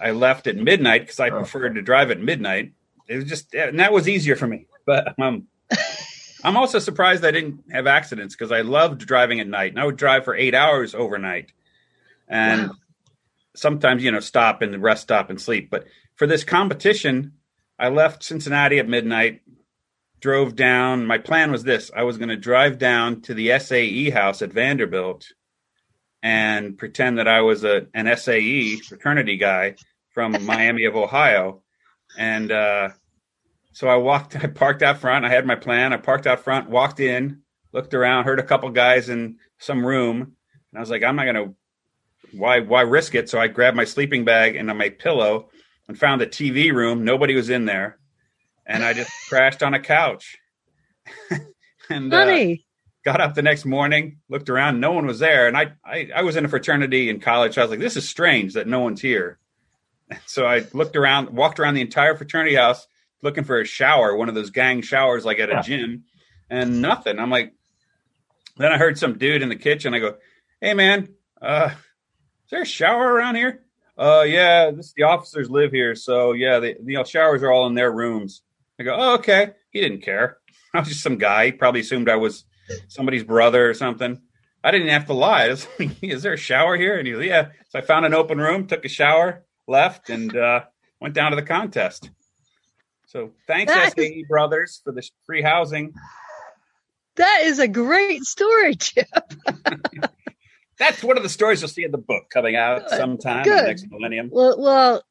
I 0.00 0.10
left 0.10 0.46
at 0.46 0.56
midnight 0.56 1.02
because 1.02 1.20
I 1.20 1.28
Oh. 1.30 1.38
preferred 1.38 1.74
to 1.76 1.82
drive 1.82 2.10
at 2.10 2.20
midnight. 2.20 2.72
It 3.08 3.16
was 3.16 3.24
just, 3.24 3.54
and 3.54 3.78
that 3.80 3.92
was 3.92 4.08
easier 4.08 4.36
for 4.36 4.46
me. 4.46 4.66
But 4.84 5.14
um, 5.20 5.46
I'm 6.44 6.56
also 6.56 6.78
surprised 6.78 7.24
I 7.24 7.30
didn't 7.30 7.64
have 7.72 7.86
accidents 7.86 8.34
because 8.34 8.52
I 8.52 8.60
loved 8.60 9.06
driving 9.06 9.40
at 9.40 9.46
night, 9.48 9.72
and 9.72 9.80
I 9.80 9.84
would 9.86 9.96
drive 9.96 10.24
for 10.24 10.34
eight 10.34 10.54
hours 10.54 10.94
overnight, 10.94 11.52
and 12.28 12.68
Wow. 12.68 12.74
sometimes 13.54 14.02
you 14.04 14.10
know 14.12 14.20
stop 14.20 14.62
and 14.62 14.82
rest 14.82 15.02
stop 15.02 15.30
and 15.30 15.40
sleep. 15.40 15.70
But 15.70 15.86
for 16.16 16.26
this 16.26 16.44
competition, 16.44 17.32
I 17.78 17.88
left 17.88 18.22
Cincinnati 18.22 18.78
at 18.78 18.88
midnight, 18.88 19.42
drove 20.20 20.54
down. 20.56 21.06
My 21.06 21.18
plan 21.18 21.50
was 21.52 21.64
this: 21.64 21.90
I 21.96 22.02
was 22.04 22.16
going 22.18 22.28
to 22.28 22.36
drive 22.36 22.78
down 22.78 23.22
to 23.22 23.34
the 23.34 23.58
SAE 23.58 24.10
house 24.10 24.42
at 24.42 24.52
Vanderbilt 24.52 25.32
and 26.26 26.76
pretend 26.76 27.18
that 27.18 27.28
I 27.28 27.42
was 27.42 27.62
a 27.62 27.86
an 27.94 28.14
SAE 28.16 28.78
fraternity 28.78 29.36
guy 29.36 29.76
from 30.10 30.32
Miami 30.44 30.86
of 30.86 30.96
Ohio, 30.96 31.62
and 32.18 32.50
uh, 32.50 32.88
so 33.72 33.86
I 33.86 33.94
walked. 33.94 34.34
I 34.44 34.48
parked 34.48 34.82
out 34.82 34.98
front. 34.98 35.24
I 35.24 35.28
had 35.28 35.46
my 35.46 35.54
plan. 35.54 35.92
I 35.92 35.98
parked 35.98 36.26
out 36.26 36.40
front, 36.40 36.68
walked 36.68 36.98
in, 36.98 37.42
looked 37.72 37.94
around, 37.94 38.24
heard 38.24 38.40
a 38.40 38.42
couple 38.42 38.68
guys 38.70 39.08
in 39.08 39.36
some 39.58 39.86
room, 39.86 40.20
and 40.20 40.76
I 40.76 40.80
was 40.80 40.90
like, 40.90 41.04
I'm 41.04 41.14
not 41.14 41.26
going 41.26 41.36
to 41.36 41.54
why 42.32 42.58
why 42.58 42.80
risk 42.80 43.14
it? 43.14 43.30
So 43.30 43.38
I 43.38 43.46
grabbed 43.46 43.76
my 43.76 43.84
sleeping 43.84 44.24
bag 44.24 44.56
and 44.56 44.66
my 44.66 44.88
pillow 44.88 45.50
and 45.86 45.96
found 45.96 46.20
the 46.20 46.26
TV 46.26 46.72
room. 46.72 47.04
Nobody 47.04 47.36
was 47.36 47.50
in 47.50 47.66
there, 47.66 48.00
and 48.66 48.84
I 48.84 48.94
just 48.94 49.12
crashed 49.28 49.62
on 49.62 49.74
a 49.74 49.80
couch. 49.80 50.38
and 51.88 52.12
uh, 52.12 52.16
Honey, 52.16 52.65
got 53.06 53.20
up 53.20 53.34
the 53.34 53.42
next 53.42 53.64
morning, 53.64 54.18
looked 54.28 54.50
around, 54.50 54.80
no 54.80 54.90
one 54.90 55.06
was 55.06 55.20
there, 55.20 55.46
and 55.46 55.56
I, 55.56 55.74
I 55.84 56.10
I 56.12 56.22
was 56.22 56.34
in 56.34 56.44
a 56.44 56.48
fraternity 56.48 57.08
in 57.08 57.20
college. 57.20 57.54
So 57.54 57.62
I 57.62 57.64
was 57.64 57.70
like, 57.70 57.78
this 57.78 57.96
is 57.96 58.06
strange 58.08 58.54
that 58.54 58.66
no 58.66 58.80
one's 58.80 59.00
here. 59.00 59.38
So 60.26 60.44
I 60.44 60.64
looked 60.72 60.96
around, 60.96 61.30
walked 61.30 61.60
around 61.60 61.74
the 61.74 61.82
entire 61.82 62.16
fraternity 62.16 62.56
house 62.56 62.88
looking 63.22 63.44
for 63.44 63.60
a 63.60 63.64
shower, 63.64 64.16
one 64.16 64.28
of 64.28 64.34
those 64.34 64.50
gang 64.50 64.82
showers 64.82 65.24
like 65.24 65.38
at 65.38 65.50
a 65.50 65.62
gym, 65.62 66.02
and 66.50 66.82
nothing. 66.82 67.20
I'm 67.20 67.30
like, 67.30 67.54
then 68.56 68.72
I 68.72 68.76
heard 68.76 68.98
some 68.98 69.18
dude 69.18 69.40
in 69.40 69.50
the 69.50 69.56
kitchen. 69.56 69.94
I 69.94 70.00
go, 70.00 70.16
hey 70.60 70.74
man, 70.74 71.08
uh, 71.40 71.70
is 71.70 72.50
there 72.50 72.62
a 72.62 72.66
shower 72.66 73.12
around 73.12 73.36
here? 73.36 73.62
Uh, 73.96 74.24
yeah, 74.26 74.72
this 74.72 74.92
the 74.96 75.04
officers 75.04 75.48
live 75.48 75.70
here, 75.70 75.94
so 75.94 76.32
yeah, 76.32 76.58
the 76.58 76.76
the 76.82 77.04
showers 77.04 77.44
are 77.44 77.52
all 77.52 77.68
in 77.68 77.74
their 77.74 77.92
rooms. 77.92 78.42
I 78.80 78.82
go, 78.82 78.96
oh 78.98 79.14
okay. 79.14 79.52
He 79.70 79.80
didn't 79.80 80.02
care. 80.02 80.38
I 80.74 80.80
was 80.80 80.88
just 80.88 81.02
some 81.04 81.18
guy. 81.18 81.46
He 81.46 81.52
probably 81.52 81.82
assumed 81.82 82.08
I 82.08 82.16
was 82.16 82.44
somebody's 82.88 83.24
brother 83.24 83.68
or 83.70 83.74
something. 83.74 84.20
I 84.64 84.70
didn't 84.70 84.88
have 84.88 85.06
to 85.06 85.12
lie. 85.12 85.48
Was 85.50 85.66
like, 85.78 86.02
is 86.02 86.22
there 86.22 86.32
a 86.32 86.38
shower 86.38 86.76
here? 86.76 86.98
And 86.98 87.06
he 87.06 87.12
goes, 87.12 87.24
yeah. 87.24 87.48
So 87.68 87.78
I 87.78 87.82
found 87.82 88.04
an 88.06 88.14
open 88.14 88.38
room, 88.38 88.66
took 88.66 88.84
a 88.84 88.88
shower, 88.88 89.44
left, 89.68 90.10
and 90.10 90.36
uh, 90.36 90.64
went 91.00 91.14
down 91.14 91.30
to 91.30 91.36
the 91.36 91.42
contest. 91.42 92.10
So 93.06 93.32
thanks, 93.46 93.72
That 93.72 93.94
SAE 93.96 94.24
Brothers, 94.28 94.80
for 94.82 94.92
this 94.92 95.10
free 95.26 95.42
housing. 95.42 95.92
that 97.16 97.42
is 97.44 97.58
a 97.60 97.68
great 97.68 98.24
story, 98.24 98.74
Chip. 98.74 99.06
That's 100.78 101.02
one 101.02 101.16
of 101.16 101.22
the 101.22 101.28
stories 101.30 101.62
you'll 101.62 101.68
see 101.68 101.84
in 101.84 101.90
the 101.90 101.98
book 101.98 102.24
coming 102.28 102.54
out 102.56 102.88
Good. 102.88 102.98
sometime 102.98 103.46
in 103.46 103.56
the 103.56 103.62
next 103.62 103.86
millennium. 103.90 104.28
Well, 104.30 104.60
well, 104.60 105.02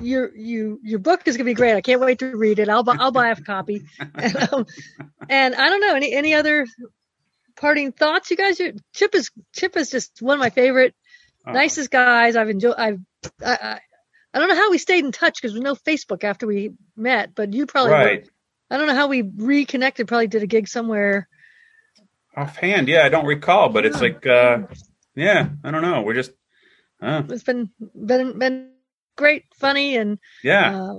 your 0.00 0.34
you 0.36 0.80
your 0.82 0.98
book 0.98 1.22
is 1.26 1.36
gonna 1.36 1.44
be 1.44 1.54
great. 1.54 1.74
I 1.74 1.80
can't 1.80 2.00
wait 2.00 2.20
to 2.20 2.36
read 2.36 2.58
it. 2.58 2.68
I'll 2.68 2.82
buy 2.82 2.96
I'll 2.98 3.12
buy 3.12 3.30
a 3.30 3.36
copy. 3.36 3.82
And, 4.14 4.36
um, 4.52 4.66
and 5.28 5.54
I 5.54 5.68
don't 5.68 5.80
know 5.80 5.94
any 5.94 6.12
any 6.12 6.34
other 6.34 6.66
parting 7.56 7.92
thoughts, 7.92 8.30
you 8.30 8.36
guys. 8.36 8.60
Chip 8.92 9.14
is 9.14 9.30
Chip 9.54 9.76
is 9.76 9.90
just 9.90 10.20
one 10.20 10.34
of 10.34 10.40
my 10.40 10.50
favorite, 10.50 10.94
Oh, 11.46 11.52
nicest 11.52 11.90
guys. 11.90 12.36
I've 12.36 12.50
enjoyed. 12.50 12.74
I've 12.76 13.00
I, 13.44 13.58
I 13.62 13.80
I 14.34 14.38
don't 14.38 14.48
know 14.48 14.56
how 14.56 14.70
we 14.70 14.78
stayed 14.78 15.04
in 15.04 15.12
touch 15.12 15.40
because 15.40 15.54
we 15.54 15.60
no 15.60 15.74
Facebook 15.74 16.24
after 16.24 16.46
we 16.46 16.72
met, 16.96 17.34
but 17.34 17.54
you 17.54 17.66
probably 17.66 17.92
right. 17.92 18.28
I 18.70 18.76
don't 18.76 18.86
know 18.86 18.94
how 18.94 19.06
we 19.08 19.22
reconnected. 19.22 20.08
Probably 20.08 20.26
did 20.26 20.42
a 20.42 20.46
gig 20.46 20.68
somewhere. 20.68 21.28
Offhand, 22.36 22.88
yeah, 22.88 23.04
I 23.04 23.08
don't 23.08 23.24
recall, 23.24 23.70
but 23.70 23.86
it's 23.86 24.00
like, 24.00 24.26
uh, 24.26 24.58
yeah, 25.14 25.48
I 25.64 25.70
don't 25.70 25.80
know. 25.80 26.02
We're 26.02 26.14
just, 26.14 26.32
uh, 27.00 27.22
It's 27.30 27.44
been 27.44 27.70
been 27.94 28.38
been 28.38 28.72
great, 29.16 29.44
funny, 29.58 29.96
and 29.96 30.18
yeah, 30.44 30.80
uh, 30.82 30.94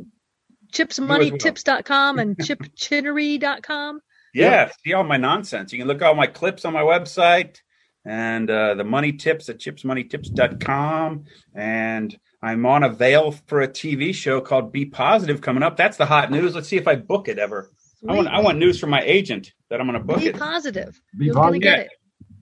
chipsmoneytips.com 0.73 2.19
and 2.19 2.37
chipchinnery.com. 2.41 3.99
yeah. 4.33 4.71
See 4.85 4.93
all 4.93 5.03
my 5.03 5.17
nonsense. 5.17 5.71
You 5.73 5.79
can 5.79 5.87
look 5.87 6.01
at 6.01 6.07
all 6.07 6.15
my 6.15 6.27
clips 6.27 6.65
on 6.65 6.73
my 6.73 6.81
website 6.81 7.57
and 8.05 8.49
uh, 8.49 8.75
the 8.75 8.83
money 8.83 9.13
tips 9.13 9.49
at 9.49 9.59
chipsmoneytips.com. 9.59 11.25
And 11.55 12.17
I'm 12.41 12.65
on 12.65 12.83
a 12.83 12.89
veil 12.89 13.31
for 13.47 13.61
a 13.61 13.67
TV 13.67 14.13
show 14.13 14.41
called 14.41 14.71
B 14.71 14.85
Positive 14.85 15.41
coming 15.41 15.63
up. 15.63 15.77
That's 15.77 15.97
the 15.97 16.05
hot 16.05 16.31
news. 16.31 16.55
Let's 16.55 16.67
see 16.67 16.77
if 16.77 16.87
I 16.87 16.95
book 16.95 17.27
it 17.27 17.39
ever. 17.39 17.71
I 18.07 18.13
want, 18.13 18.27
I 18.27 18.39
want 18.41 18.59
news 18.59 18.79
from 18.79 18.91
my 18.91 19.01
agent 19.01 19.51
that 19.69 19.81
I'm 19.81 19.87
going 19.87 19.99
to 19.99 20.05
book 20.05 20.19
Be 20.19 20.27
it. 20.27 20.37
positive. 20.37 21.01
Be 21.17 21.25
You're 21.25 21.33
gonna 21.33 21.45
positive. 21.47 21.61
get 21.63 21.77
Yeah. 21.79 21.83
it. 21.85 21.89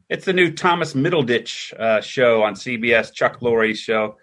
It's 0.07 0.25
the 0.25 0.33
new 0.33 0.51
Thomas 0.51 0.93
Middleditch 0.93 1.73
uh, 1.79 2.01
show 2.01 2.43
on 2.43 2.53
CBS, 2.53 3.11
Chuck 3.13 3.41
Lorre's 3.41 3.79
show. 3.79 4.17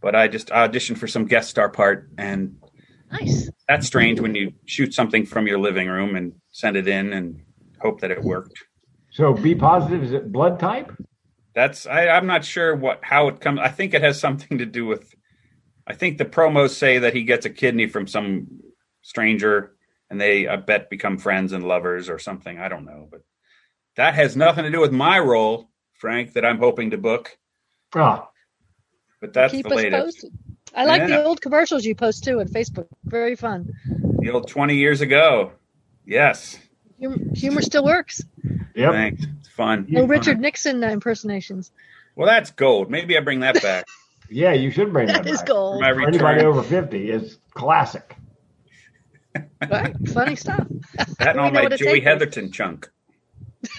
But 0.00 0.14
I 0.14 0.28
just 0.28 0.48
auditioned 0.48 0.98
for 0.98 1.06
some 1.06 1.24
guest 1.24 1.50
star 1.50 1.68
part, 1.68 2.10
and 2.18 2.56
Nice. 3.10 3.50
that's 3.68 3.86
strange 3.86 4.20
when 4.20 4.34
you 4.34 4.52
shoot 4.66 4.94
something 4.94 5.24
from 5.24 5.46
your 5.46 5.58
living 5.58 5.88
room 5.88 6.16
and 6.16 6.34
send 6.50 6.76
it 6.76 6.86
in 6.88 7.12
and 7.12 7.42
hope 7.80 8.00
that 8.00 8.10
it 8.10 8.22
worked. 8.22 8.58
So 9.10 9.32
be 9.32 9.54
positive. 9.54 10.02
Is 10.02 10.12
it 10.12 10.30
blood 10.30 10.60
type? 10.60 10.92
That's 11.54 11.86
I, 11.86 12.08
I'm 12.08 12.26
not 12.26 12.44
sure 12.44 12.76
what 12.76 13.00
how 13.02 13.28
it 13.28 13.40
comes. 13.40 13.60
I 13.60 13.68
think 13.68 13.94
it 13.94 14.02
has 14.02 14.20
something 14.20 14.58
to 14.58 14.66
do 14.66 14.84
with. 14.84 15.14
I 15.86 15.94
think 15.94 16.18
the 16.18 16.24
promos 16.24 16.70
say 16.70 16.98
that 16.98 17.14
he 17.14 17.22
gets 17.22 17.46
a 17.46 17.50
kidney 17.50 17.86
from 17.86 18.06
some 18.06 18.48
stranger, 19.00 19.76
and 20.10 20.20
they 20.20 20.46
I 20.46 20.56
bet 20.56 20.90
become 20.90 21.16
friends 21.16 21.52
and 21.52 21.66
lovers 21.66 22.10
or 22.10 22.18
something. 22.18 22.58
I 22.58 22.68
don't 22.68 22.84
know, 22.84 23.08
but 23.10 23.22
that 23.96 24.14
has 24.14 24.36
nothing 24.36 24.64
to 24.64 24.70
do 24.70 24.80
with 24.80 24.92
my 24.92 25.18
role, 25.18 25.70
Frank, 25.94 26.34
that 26.34 26.44
I'm 26.44 26.58
hoping 26.58 26.90
to 26.90 26.98
book. 26.98 27.38
Ah, 27.94 28.28
But 29.26 29.32
that's 29.34 29.52
Keep 29.52 29.64
the 29.68 29.74
us 29.74 29.76
latest. 29.76 30.04
posted. 30.04 30.32
I 30.74 30.84
like 30.84 31.00
Yeah. 31.00 31.06
the 31.08 31.24
old 31.24 31.40
commercials 31.40 31.84
you 31.84 31.94
post 31.96 32.22
too 32.22 32.38
on 32.40 32.46
Facebook. 32.48 32.86
Very 33.04 33.34
fun. 33.34 33.72
The 34.20 34.30
old 34.30 34.46
20 34.46 34.76
years 34.76 35.00
ago. 35.00 35.50
Yes. 36.04 36.58
Humor, 36.98 37.16
humor 37.34 37.60
still 37.62 37.84
works. 37.84 38.22
yep. 38.76 38.92
Thanks. 38.92 39.24
It's 39.40 39.48
fun. 39.48 39.86
No 39.88 40.04
Richard 40.06 40.38
Nixon 40.38 40.84
impersonations. 40.84 41.72
Well, 42.14 42.28
that's 42.28 42.52
gold. 42.52 42.88
Maybe 42.90 43.16
I 43.16 43.20
bring 43.20 43.40
that 43.40 43.60
back. 43.62 43.84
Yeah, 44.28 44.54
you 44.54 44.72
should 44.72 44.92
bring 44.92 45.06
that, 45.06 45.22
That 45.22 45.30
is 45.30 45.38
back. 45.38 45.46
gold. 45.46 45.80
My 45.80 45.92
For 45.92 46.02
anybody 46.02 46.40
over 46.44 46.60
50 46.60 47.10
is 47.12 47.38
classic. 47.54 48.16
Right? 49.70 49.94
Funny 50.08 50.34
stuff. 50.34 50.66
That 51.20 51.36
and 51.36 51.36
We 51.36 51.42
all 51.42 51.52
my 51.52 51.76
Joey. 51.76 52.00
Heatherton 52.00 52.50
chunk. 52.50 52.90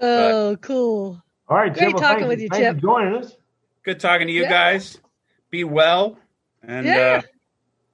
Oh, 0.00 0.56
cool. 0.60 1.22
All 1.52 1.58
right, 1.58 1.70
Great 1.74 1.88
Chip. 1.88 1.92
well, 1.92 2.00
talking 2.02 2.18
thank- 2.20 2.28
with 2.30 2.40
you, 2.40 2.48
Chip. 2.48 2.76
for 2.76 2.80
joining 2.80 3.14
us. 3.16 3.36
Good 3.82 4.00
talking 4.00 4.26
to 4.26 4.32
you 4.32 4.44
Yeah. 4.44 4.48
guys. 4.50 4.98
Be 5.50 5.64
well. 5.64 6.18
And 6.62 6.86
Yeah. 6.86 6.94
uh, 7.18 7.22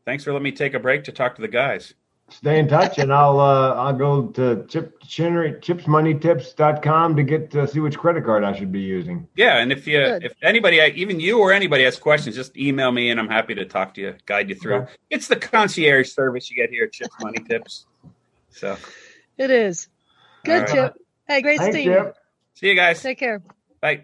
thanks 0.05 0.23
for 0.23 0.31
letting 0.33 0.45
me 0.45 0.53
take 0.53 0.75
a 0.75 0.79
break 0.79 1.03
to 1.05 1.13
talk 1.13 1.35
to 1.35 1.43
the 1.43 1.49
guys. 1.49 1.93
Stay 2.29 2.61
in 2.61 2.69
touch, 2.69 2.99
and 2.99 3.13
I'll 3.13 3.41
uh, 3.41 3.75
I'll 3.75 3.95
go 3.95 4.27
to 4.29 4.65
Chip 4.69 5.01
generate 5.03 5.61
chipsmoneytips.com 5.61 7.17
to 7.17 7.23
get 7.25 7.51
to 7.51 7.67
see 7.67 7.81
which 7.81 7.99
credit 7.99 8.25
card 8.25 8.45
I 8.45 8.53
should 8.57 8.71
be 8.71 8.79
using. 8.81 9.27
Yeah, 9.35 9.57
and 9.59 9.73
if 9.73 9.89
you, 9.89 9.99
Good. 9.99 10.23
if 10.25 10.35
anybody, 10.41 10.77
even 10.95 11.19
you 11.19 11.41
or 11.41 11.53
anybody 11.53 11.83
has 11.83 11.99
questions, 11.99 12.37
just 12.37 12.57
email 12.57 12.93
me, 12.93 13.11
and 13.11 13.19
I'm 13.19 13.29
happy 13.29 13.57
to 13.57 13.65
talk 13.65 13.93
to 13.95 14.01
you, 14.01 14.15
guide 14.27 14.49
you 14.51 14.55
through. 14.55 14.75
Okay. 14.83 14.93
It's 15.11 15.27
the 15.27 15.35
concierge 15.37 16.11
service 16.13 16.49
you 16.49 16.55
get 16.57 16.71
here 16.71 16.85
at 16.85 16.93
Chips 16.93 17.17
Money 17.21 17.39
Tips. 17.49 17.87
So, 18.51 18.77
It 19.37 19.51
is. 19.51 19.89
Good, 20.45 20.53
All 20.53 20.61
right. 20.61 20.69
Chip. 20.93 20.95
Hey, 21.27 21.43
great 21.43 21.59
Thanks, 21.59 21.75
seeing 21.75 21.91
you. 21.91 22.13
Chip. 22.59 22.61
see 22.61 22.69
you 22.71 22.75
guys. 22.75 23.03
Take 23.03 23.19
care. 23.19 23.43
Bye. 23.81 24.03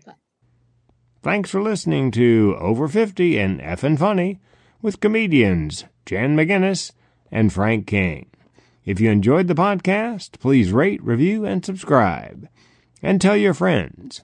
Thanks 1.22 1.50
for 1.50 1.62
listening 1.62 2.10
to 2.12 2.56
Over 2.60 2.86
50 2.86 3.38
and 3.38 3.60
Effin' 3.60 3.98
Funny 3.98 4.40
with 4.82 5.00
comedians 5.00 5.84
Jan 6.06 6.36
McInnis 6.36 6.92
and 7.30 7.52
Frank 7.52 7.86
King. 7.86 8.30
If 8.84 9.00
you 9.00 9.10
enjoyed 9.10 9.48
the 9.48 9.54
podcast, 9.54 10.38
please 10.38 10.70
rate, 10.70 11.02
review, 11.02 11.46
and 11.46 11.64
subscribe. 11.64 12.48
And 13.02 13.20
tell 13.20 13.36
your 13.36 13.54
friends. 13.54 14.22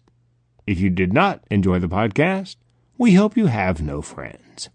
If 0.66 0.78
you 0.78 0.90
did 0.90 1.12
not 1.12 1.42
enjoy 1.50 1.78
the 1.78 1.88
podcast, 1.88 2.56
we 2.98 3.14
hope 3.14 3.36
you 3.36 3.46
have 3.46 3.82
no 3.82 4.02
friends. 4.02 4.68